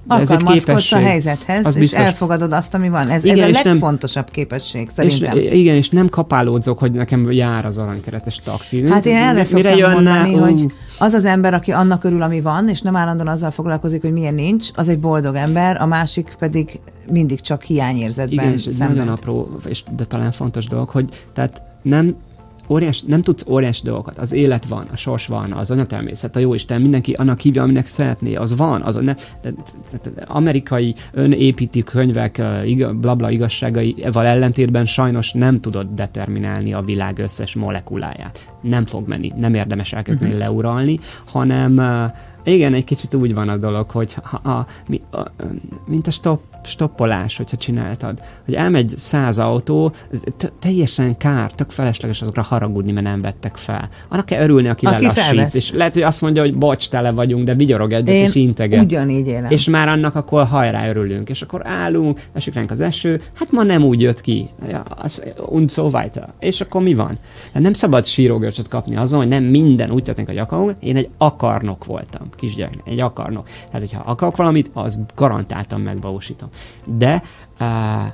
Alkalmazkodsz 0.08 0.92
a 0.92 0.98
helyzethez, 0.98 1.66
az 1.66 1.76
és 1.76 1.82
biztos. 1.82 2.00
elfogadod 2.00 2.52
azt, 2.52 2.74
ami 2.74 2.90
van. 2.90 3.10
Ez, 3.10 3.24
igen, 3.24 3.54
ez 3.54 3.56
a 3.56 3.70
legfontosabb 3.70 4.24
nem, 4.24 4.34
képesség, 4.34 4.90
szerintem. 4.96 5.38
És, 5.38 5.52
igen, 5.52 5.76
és 5.76 5.90
nem 5.90 6.10
kapálódzok, 6.10 6.80
hogy 6.80 6.92
nekem 6.92 7.32
jár 7.32 7.66
az 7.66 7.78
aranykeretes 7.78 8.40
taxi. 8.44 8.90
Hát 8.90 9.06
én 9.06 9.16
erre 9.16 9.46
Mire 9.54 9.76
jönne, 9.76 9.94
mondani, 9.94 10.34
uh. 10.34 10.40
hogy 10.40 10.74
az 11.00 11.14
az 11.14 11.26
ember, 11.26 11.54
aki 11.54 11.72
annak 11.72 12.04
örül, 12.04 12.22
ami 12.22 12.42
van, 12.42 12.70
és 12.70 12.82
nem 12.82 12.96
állandóan 12.96 13.28
azzal 13.28 13.52
foglalkozik, 13.52 14.02
hogy 14.02 14.12
milyen 14.12 14.34
nincs, 14.34 14.70
az 14.76 14.90
egy 14.90 15.00
boldog 15.00 15.36
ember, 15.36 15.82
a 15.82 15.86
másik 15.86 16.36
pedig 16.40 16.80
mindig 17.10 17.42
csak 17.42 17.64
hiányérzetben 17.64 18.46
Igen, 18.46 18.54
és 18.54 18.78
nagyon 18.78 19.08
apró, 19.08 19.58
és, 19.66 19.84
de 19.96 20.04
talán 20.06 20.32
fontos 20.32 20.66
dolog, 20.66 20.90
hogy 20.90 21.26
tehát 21.34 21.62
nem 21.82 22.16
óriás, 22.68 23.02
nem 23.02 23.22
tudsz 23.22 23.46
óriás 23.48 23.82
dolgokat. 23.82 24.18
Az 24.18 24.32
élet 24.32 24.66
van, 24.66 24.88
a 24.92 24.96
sors 24.96 25.28
van, 25.28 25.52
az 25.52 25.72
anyatermészet, 25.72 26.36
a 26.36 26.40
jóisten, 26.40 26.82
mindenki 26.82 27.14
annak 27.14 27.40
hívja, 27.40 27.64
aminek 27.64 27.86
szeretné, 27.86 28.36
az 28.36 28.56
van. 28.56 28.82
Az, 28.82 28.96
ne, 28.96 29.14
de, 29.14 29.52
de, 29.92 30.10
de, 30.16 30.24
amerikai 30.28 30.96
önépítő 31.12 31.82
könyvek 31.82 32.42
blabla 32.94 33.30
igazságaival 33.30 34.26
ellentétben 34.26 34.86
sajnos 34.86 35.32
nem 35.32 35.58
tudod 35.58 35.88
determinálni 35.96 36.74
a 36.74 36.82
világ 36.82 37.20
összes 37.20 37.56
molekuláját. 37.56 38.52
Nem 38.62 38.86
fog 38.86 39.08
menni, 39.08 39.34
nem 39.38 39.54
érdemes 39.54 39.94
elkezdeni 39.94 40.32
uh-huh. 40.34 40.48
leuralni, 40.48 41.00
hanem 41.26 41.82
igen, 42.44 42.74
egy 42.74 42.84
kicsit 42.84 43.14
úgy 43.14 43.34
van 43.34 43.50
a 43.50 43.58
dolog, 43.58 43.90
hogy 43.90 44.14
ha, 44.24 44.38
a, 44.50 44.68
mi, 44.88 45.02
a, 45.12 45.22
mint 45.86 46.08
a 46.08 46.12
stop, 46.12 46.42
stoppolás, 46.68 47.38
hogyha 47.38 47.58
csináltad, 47.58 48.22
hogy 48.46 48.54
elmegy 48.54 48.94
száz 48.98 49.40
autó, 49.40 49.94
teljesen 50.60 51.18
kár, 51.18 51.52
tök 51.52 51.70
felesleges 51.70 52.22
azokra 52.22 52.42
haragudni, 52.42 52.92
mert 52.92 53.06
nem 53.06 53.22
vettek 53.22 53.58
fel. 53.58 53.90
Annak 54.08 54.26
kell 54.26 54.44
örülni, 54.44 54.68
aki, 54.68 54.86
aki 54.86 55.06
lelassít. 55.06 55.56
És 55.56 55.72
lehet, 55.72 55.94
hogy 55.94 56.02
azt 56.02 56.22
mondja, 56.22 56.42
hogy 56.42 56.56
bocs, 56.58 56.90
tele 56.90 57.12
vagyunk, 57.12 57.46
de 57.46 57.54
vigyorog 57.54 57.92
egyet 57.94 58.16
Én 58.16 58.24
és 58.24 58.36
integet. 58.36 58.84
ugyanígy 58.84 59.28
élem. 59.28 59.52
És 59.52 59.70
már 59.70 59.88
annak 59.88 60.16
akkor 60.16 60.46
hajrá 60.46 60.90
örülünk. 60.90 61.30
És 61.30 61.42
akkor 61.42 61.68
állunk, 61.68 62.22
esik 62.34 62.54
ránk 62.54 62.72
az 62.72 62.80
eső, 62.80 63.22
hát 63.34 63.52
ma 63.52 63.64
nem 63.64 63.84
úgy 63.84 64.02
jött 64.02 64.22
ki. 64.22 64.50
Ja, 64.70 64.80
az, 64.80 65.24
und 65.46 65.70
so 65.70 65.90
weiter. 65.90 66.30
És 66.40 66.62
akkor 66.62 66.82
mi 66.82 66.94
van? 66.94 67.18
Hát 67.54 67.64
nem 67.64 67.74
szabad 67.74 68.06
sírógörcsöt 68.06 68.68
kapni 68.68 68.96
azon, 68.96 69.20
hogy 69.20 69.28
nem 69.28 69.44
minden 69.44 69.92
úgy 69.92 70.04
történik, 70.04 70.30
hogy 70.30 70.40
akarunk. 70.40 70.76
Én 70.80 70.96
egy 70.96 71.10
akarnok 71.18 71.86
voltam 71.86 72.30
kisgyerek, 72.36 72.82
egy 72.86 73.00
akarnok. 73.00 73.46
Tehát, 73.46 73.80
hogyha 73.90 74.04
akarok 74.06 74.36
valamit, 74.38 74.70
az 74.74 75.00
garantáltan 75.16 75.82
megvalósítom. 75.82 76.50
De 76.86 77.24
uh, 77.60 77.68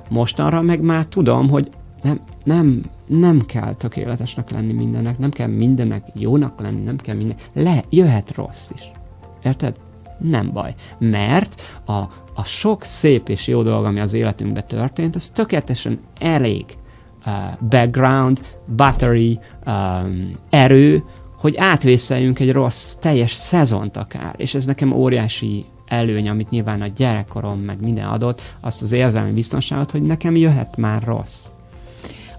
mostanra 0.10 0.62
meg 0.62 0.82
már 0.82 1.06
tudom, 1.06 1.50
hogy 1.50 1.72
nem, 2.02 2.20
nem, 2.44 2.84
nem 3.06 3.46
kell 3.46 3.74
tökéletesnek 3.74 4.52
lenni 4.52 4.74
mindennek, 4.74 5.18
nem 5.18 5.32
kell 5.32 5.48
mindennek 5.48 6.06
jónak 6.14 6.62
lenni, 6.62 6.82
nem 6.82 6.98
kell 6.98 7.16
minden. 7.16 7.38
Le, 7.54 7.84
jöhet 7.89 8.36
rossz 8.36 8.70
is. 8.76 8.91
Érted? 9.44 9.76
Nem 10.18 10.52
baj. 10.52 10.74
Mert 10.98 11.62
a, 11.86 11.98
a 12.34 12.44
sok 12.44 12.84
szép 12.84 13.30
és 13.30 13.48
jó 13.48 13.64
dolog, 13.64 13.86
ami 13.86 14.00
az 14.00 14.14
életünkben 14.14 14.68
történt, 14.68 15.16
az 15.16 15.30
tökéletesen 15.30 16.00
elég 16.20 16.66
uh, 17.26 17.34
background, 17.70 18.41
battery, 18.76 19.39
um, 19.66 20.38
erő, 20.50 21.04
hogy 21.36 21.58
átvészeljünk 21.58 22.39
egy 22.39 22.52
rossz, 22.52 22.94
teljes 22.94 23.32
szezont 23.32 23.98
akár, 23.98 24.34
és 24.38 24.54
ez 24.54 24.66
nekem 24.66 24.91
óriási 24.91 25.66
előny, 25.94 26.30
amit 26.30 26.50
nyilván 26.50 26.82
a 26.82 26.88
gyerekkorom 26.96 27.60
meg 27.60 27.82
minden 27.82 28.06
adott, 28.06 28.54
azt 28.60 28.82
az 28.82 28.91
érzelmi 28.91 29.32
biztonságot, 29.32 29.91
hogy 29.91 30.02
nekem 30.02 30.36
jöhet 30.36 30.78
már 30.78 31.04
rossz. 31.04 31.46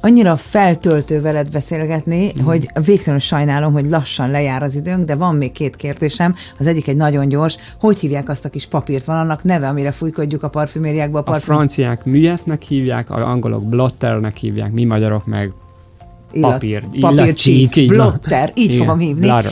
Annyira 0.01 0.37
feltöltő 0.37 1.21
veled 1.21 1.51
beszélgetni, 1.51 2.33
mm. 2.41 2.45
hogy 2.45 2.69
végtelenül 2.85 3.21
sajnálom, 3.21 3.73
hogy 3.73 3.89
lassan 3.89 4.31
lejár 4.31 4.63
az 4.63 4.75
időnk, 4.75 5.05
de 5.05 5.15
van 5.15 5.35
még 5.35 5.53
két 5.53 5.77
kérdésem. 5.77 6.35
Az 6.59 6.67
egyik 6.67 6.89
egy 6.89 6.97
nagyon 6.97 7.29
gyors. 7.29 7.57
Hogy 7.81 7.99
hívják 7.99 8.29
azt 8.29 8.45
a 8.45 8.49
kis 8.49 8.67
papírt? 8.67 9.05
Van 9.05 9.17
annak 9.17 9.43
neve, 9.43 9.69
amire 9.69 9.91
fújkodjuk 9.91 10.43
a 10.43 10.49
parfümériákba? 10.49 11.19
A, 11.19 11.23
parfüm... 11.23 11.43
a 11.43 11.55
franciák 11.55 12.05
műetnek 12.05 12.63
hívják, 12.63 13.11
a 13.11 13.29
angolok 13.31 13.69
blotternek 13.69 14.37
hívják, 14.37 14.73
mi 14.73 14.85
magyarok 14.85 15.27
meg 15.27 15.53
papír, 16.41 16.85
papírcsík, 17.01 17.87
blotter, 17.87 18.53
így 18.55 18.73
Igen, 18.73 18.79
fogom 18.79 18.99
hívni. 18.99 19.29
Uh, 19.29 19.45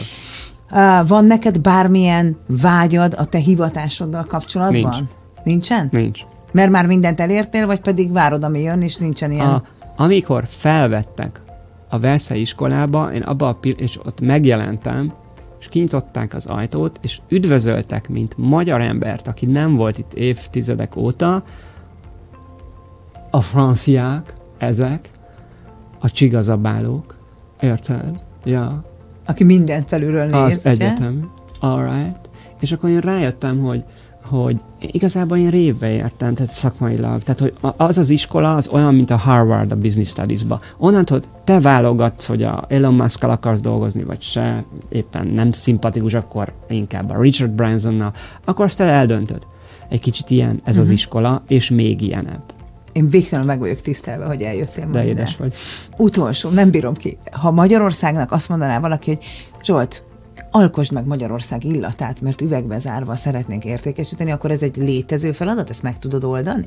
van 1.06 1.24
neked 1.24 1.60
bármilyen 1.60 2.36
vágyad 2.46 3.14
a 3.18 3.26
te 3.26 3.38
hivatásoddal 3.38 4.24
kapcsolatban? 4.24 4.92
Nincs. 4.92 5.10
Nincsen? 5.44 5.88
Nincs. 5.90 6.20
Mert 6.52 6.70
már 6.70 6.86
mindent 6.86 7.20
elértél, 7.20 7.66
vagy 7.66 7.80
pedig 7.80 8.12
várod, 8.12 8.44
ami 8.44 8.60
jön, 8.60 8.82
és 8.82 8.96
nincsen 8.96 9.32
ilyen? 9.32 9.48
A, 9.48 9.62
amikor 9.96 10.44
felvettek 10.46 11.40
a 11.88 11.98
Versailles 11.98 12.48
iskolába, 12.48 13.12
én 13.12 13.22
abba 13.22 13.48
a 13.48 13.54
pil- 13.54 13.80
és 13.80 13.98
ott 14.04 14.20
megjelentem, 14.20 15.12
és 15.60 15.68
kinyitották 15.68 16.34
az 16.34 16.46
ajtót, 16.46 16.98
és 17.02 17.20
üdvözöltek, 17.28 18.08
mint 18.08 18.34
magyar 18.36 18.80
embert, 18.80 19.28
aki 19.28 19.46
nem 19.46 19.76
volt 19.76 19.98
itt 19.98 20.12
évtizedek 20.12 20.96
óta, 20.96 21.42
a 23.30 23.40
franciák, 23.40 24.34
ezek, 24.58 25.10
a 25.98 26.10
csigazabálók, 26.10 27.16
érted? 27.60 28.20
Ja. 28.44 28.84
Aki 29.26 29.44
mindent 29.44 29.88
felülről 29.88 30.24
néz, 30.24 30.34
Az 30.34 30.58
ugye? 30.58 30.70
egyetem. 30.70 31.30
Alright. 31.60 32.20
És 32.60 32.72
akkor 32.72 32.90
én 32.90 33.00
rájöttem, 33.00 33.58
hogy 33.58 33.84
hogy 34.22 34.56
igazából 34.80 35.36
én 35.38 35.50
révbe 35.50 35.90
értem, 35.90 36.34
tehát 36.34 36.52
szakmailag. 36.52 37.22
Tehát, 37.22 37.40
hogy 37.40 37.54
az 37.76 37.98
az 37.98 38.10
iskola 38.10 38.54
az 38.54 38.68
olyan, 38.68 38.94
mint 38.94 39.10
a 39.10 39.16
Harvard 39.16 39.72
a 39.72 39.76
Business 39.76 40.08
Studies-ba. 40.08 40.60
Onnantól 40.78 41.22
te 41.44 41.60
válogatsz, 41.60 42.26
hogy 42.26 42.42
a 42.42 42.64
Elon 42.68 42.94
musk 42.94 43.24
akarsz 43.24 43.60
dolgozni, 43.60 44.02
vagy 44.02 44.22
se, 44.22 44.64
éppen 44.88 45.26
nem 45.26 45.52
szimpatikus, 45.52 46.14
akkor 46.14 46.52
inkább 46.68 47.10
a 47.10 47.20
Richard 47.20 47.50
Bransonnal, 47.50 48.12
akkor 48.44 48.64
azt 48.64 48.76
te 48.76 48.84
eldöntöd. 48.84 49.42
Egy 49.88 50.00
kicsit 50.00 50.30
ilyen 50.30 50.50
ez 50.50 50.58
uh-huh. 50.60 50.78
az 50.80 50.86
mhm. 50.86 50.94
iskola, 50.94 51.42
és 51.46 51.70
még 51.70 52.02
ilyenebb. 52.02 52.42
Én 52.92 53.08
végtelenül 53.08 53.50
meg 53.50 53.58
vagyok 53.58 53.80
tisztelve, 53.80 54.24
hogy 54.24 54.42
eljöttél 54.42 54.90
De 54.90 55.04
édes 55.04 55.28
ide. 55.34 55.38
vagy. 55.42 55.54
Utolsó, 55.96 56.50
nem 56.50 56.70
bírom 56.70 56.94
ki. 56.94 57.16
Ha 57.32 57.50
Magyarországnak 57.50 58.32
azt 58.32 58.48
mondaná 58.48 58.80
valaki, 58.80 59.10
hogy 59.10 59.24
Zsolt, 59.64 60.02
alkosd 60.50 60.92
meg 60.92 61.06
Magyarország 61.06 61.64
illatát, 61.64 62.20
mert 62.20 62.40
üvegbe 62.40 62.78
zárva 62.78 63.16
szeretnénk 63.16 63.64
értékesíteni, 63.64 64.30
akkor 64.30 64.50
ez 64.50 64.62
egy 64.62 64.76
létező 64.76 65.32
feladat? 65.32 65.70
Ezt 65.70 65.82
meg 65.82 65.98
tudod 65.98 66.24
oldani? 66.24 66.66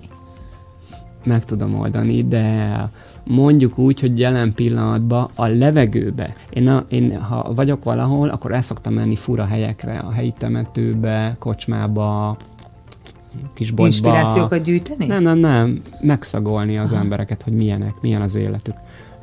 Meg 1.24 1.46
tudom 1.46 1.80
oldani, 1.80 2.24
de 2.28 2.90
mondjuk 3.24 3.78
úgy, 3.78 4.00
hogy 4.00 4.20
jelen 4.20 4.54
pillanatban 4.54 5.30
a 5.36 5.46
levegőbe. 5.46 6.34
Én, 6.50 6.68
a, 6.68 6.86
én 6.90 7.22
ha 7.22 7.54
vagyok 7.54 7.84
valahol, 7.84 8.30
akkor 8.30 8.52
el 8.52 8.62
szoktam 8.62 8.94
menni 8.94 9.16
fura 9.16 9.46
helyekre, 9.46 9.94
a 9.94 10.12
helyi 10.12 10.34
temetőbe, 10.38 11.36
kocsmába, 11.40 12.38
kis 13.54 13.72
boltba. 13.72 13.86
Inspirációkat 13.86 14.64
gyűjteni? 14.64 15.06
Nem, 15.06 15.24
nem, 15.24 15.38
nem. 15.38 15.82
Megszagolni 16.02 16.78
az 16.78 16.92
Aha. 16.92 17.02
embereket, 17.02 17.42
hogy 17.42 17.54
milyenek, 17.54 17.94
milyen 18.02 18.22
az 18.22 18.36
életük. 18.36 18.76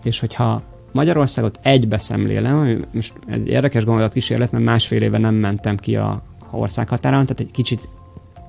És 0.02 0.20
hogyha 0.20 0.62
Magyarországot 0.92 1.58
egybe 1.62 1.98
szemlélem, 1.98 2.56
ami 2.56 2.76
most 2.92 3.12
egy 3.26 3.46
érdekes 3.46 3.84
gondolat 3.84 4.12
kísérlet, 4.12 4.52
mert 4.52 4.64
másfél 4.64 5.02
éve 5.02 5.18
nem 5.18 5.34
mentem 5.34 5.76
ki 5.76 5.96
a 5.96 6.22
országhatáron, 6.50 7.26
tehát 7.26 7.40
egy 7.40 7.50
kicsit 7.50 7.88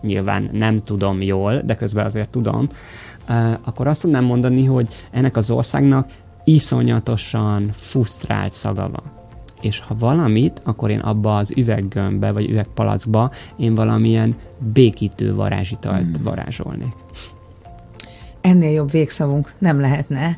nyilván 0.01 0.49
nem 0.51 0.77
tudom 0.77 1.21
jól, 1.21 1.61
de 1.65 1.75
közben 1.75 2.05
azért 2.05 2.29
tudom, 2.29 2.69
akkor 3.61 3.87
azt 3.87 4.01
tudnám 4.01 4.23
mondani, 4.23 4.65
hogy 4.65 4.87
ennek 5.11 5.37
az 5.37 5.51
országnak 5.51 6.09
iszonyatosan 6.43 7.69
fusztrált 7.73 8.53
szaga 8.53 8.89
van 8.89 9.22
és 9.63 9.79
ha 9.79 9.95
valamit, 9.99 10.61
akkor 10.63 10.89
én 10.89 10.99
abba 10.99 11.37
az 11.37 11.53
üveggömbbe, 11.57 12.31
vagy 12.31 12.49
üvegpalackba 12.49 13.31
én 13.57 13.75
valamilyen 13.75 14.35
békítő 14.73 15.35
varázsitalt 15.35 16.01
hmm. 16.01 16.23
varázsolnék. 16.23 16.93
Ennél 18.41 18.71
jobb 18.71 18.91
végszavunk 18.91 19.53
nem 19.57 19.79
lehetne 19.79 20.37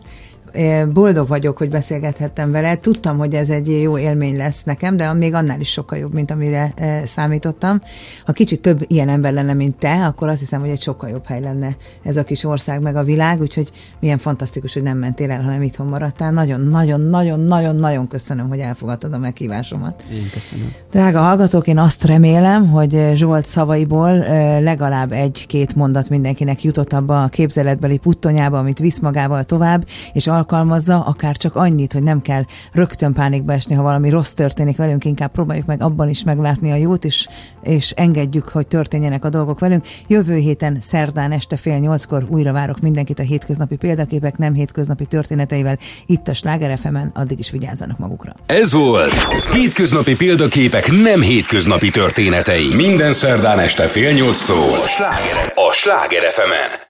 boldog 0.94 1.28
vagyok, 1.28 1.58
hogy 1.58 1.70
beszélgethettem 1.70 2.52
vele. 2.52 2.76
Tudtam, 2.76 3.18
hogy 3.18 3.34
ez 3.34 3.50
egy 3.50 3.82
jó 3.82 3.98
élmény 3.98 4.38
lesz 4.38 4.64
nekem, 4.64 4.98
de 4.98 5.14
még 5.14 5.34
annál 5.34 5.60
is 5.60 5.72
sokkal 5.72 5.98
jobb, 5.98 6.14
mint 6.14 6.32
amire 6.32 6.74
számítottam. 7.06 7.82
Ha 8.26 8.32
kicsit 8.32 8.62
több 8.62 8.86
ilyen 8.88 9.10
ember 9.10 9.34
lenne, 9.34 9.54
mint 9.54 9.78
te, 9.78 10.06
akkor 10.06 10.28
azt 10.28 10.40
hiszem, 10.40 10.60
hogy 10.60 10.70
egy 10.70 10.82
sokkal 10.82 11.10
jobb 11.10 11.26
hely 11.26 11.42
lenne 11.42 11.76
ez 12.04 12.18
a 12.18 12.24
kis 12.24 12.44
ország, 12.44 12.82
meg 12.82 12.96
a 12.96 13.04
világ, 13.04 13.42
úgyhogy 13.42 13.72
milyen 14.00 14.18
fantasztikus, 14.18 14.74
hogy 14.74 14.84
nem 14.84 14.98
mentél 14.98 15.32
el, 15.32 15.44
hanem 15.44 15.62
itthon 15.62 15.88
maradtál. 15.88 16.32
Nagyon, 16.32 16.62
nagyon, 16.62 17.02
nagyon, 17.02 17.40
nagyon, 17.40 17.76
nagyon 17.76 18.08
köszönöm, 18.08 18.48
hogy 18.48 18.60
elfogadtad 18.60 19.14
a 19.14 19.18
meghívásomat. 19.18 20.04
Én 20.14 20.30
köszönöm. 20.34 20.74
Drága 20.92 21.20
hallgatók, 21.20 21.68
én 21.68 21.78
azt 21.78 22.04
remélem, 22.04 22.70
hogy 22.70 23.12
Zsolt 23.14 23.46
szavaiból 23.46 24.18
legalább 24.62 25.12
egy-két 25.12 25.76
mondat 25.76 26.10
mindenkinek 26.10 26.64
jutott 26.64 26.94
abba 26.94 27.24
a 27.24 27.28
képzeletbeli 27.28 27.98
puttonyába, 27.98 28.58
amit 28.58 28.80
visz 28.80 29.00
magával 29.00 29.44
tovább, 29.44 29.86
és 30.14 30.28
alkalmazza, 30.46 31.00
akár 31.00 31.38
csak 31.38 31.56
annyit, 31.56 31.94
hogy 31.94 32.04
nem 32.04 32.22
kell 32.22 32.44
rögtön 32.72 33.14
pánikba 33.14 33.54
esni, 33.54 33.76
ha 33.76 33.82
valami 33.82 34.10
rossz 34.10 34.32
történik 34.32 34.78
velünk, 34.78 35.06
inkább 35.06 35.32
próbáljuk 35.32 35.66
meg 35.66 35.82
abban 35.82 36.10
is 36.10 36.24
meglátni 36.24 36.72
a 36.72 36.76
jót, 36.76 37.06
és, 37.06 37.28
és 37.64 37.92
engedjük, 37.92 38.48
hogy 38.48 38.68
történjenek 38.68 39.26
a 39.26 39.30
dolgok 39.30 39.60
velünk. 39.60 39.86
Jövő 40.08 40.36
héten 40.36 40.78
szerdán 40.82 41.32
este 41.32 41.58
fél 41.58 41.78
nyolckor 41.78 42.26
újra 42.30 42.52
várok 42.52 42.80
mindenkit 42.80 43.20
a 43.20 43.24
hétköznapi 43.24 43.76
példaképek, 43.76 44.38
nem 44.38 44.54
hétköznapi 44.54 45.06
történeteivel 45.06 45.78
itt 46.06 46.28
a 46.28 46.34
Sláger 46.34 46.78
fm 46.78 46.98
addig 47.14 47.40
is 47.40 47.52
vigyázzanak 47.52 47.98
magukra. 47.98 48.36
Ez 48.46 48.74
volt 48.74 49.14
Hétköznapi 49.52 50.16
példaképek 50.16 50.92
nem 50.92 51.22
hétköznapi 51.22 51.90
történetei. 51.90 52.76
Minden 52.76 53.14
szerdán 53.14 53.60
este 53.60 53.88
fél 53.88 54.12
nyolctól 54.12 54.74
a 54.74 54.88
Sláger, 54.88 55.54
a 55.56 55.74
Sláger 55.74 56.24
fm 56.32 56.84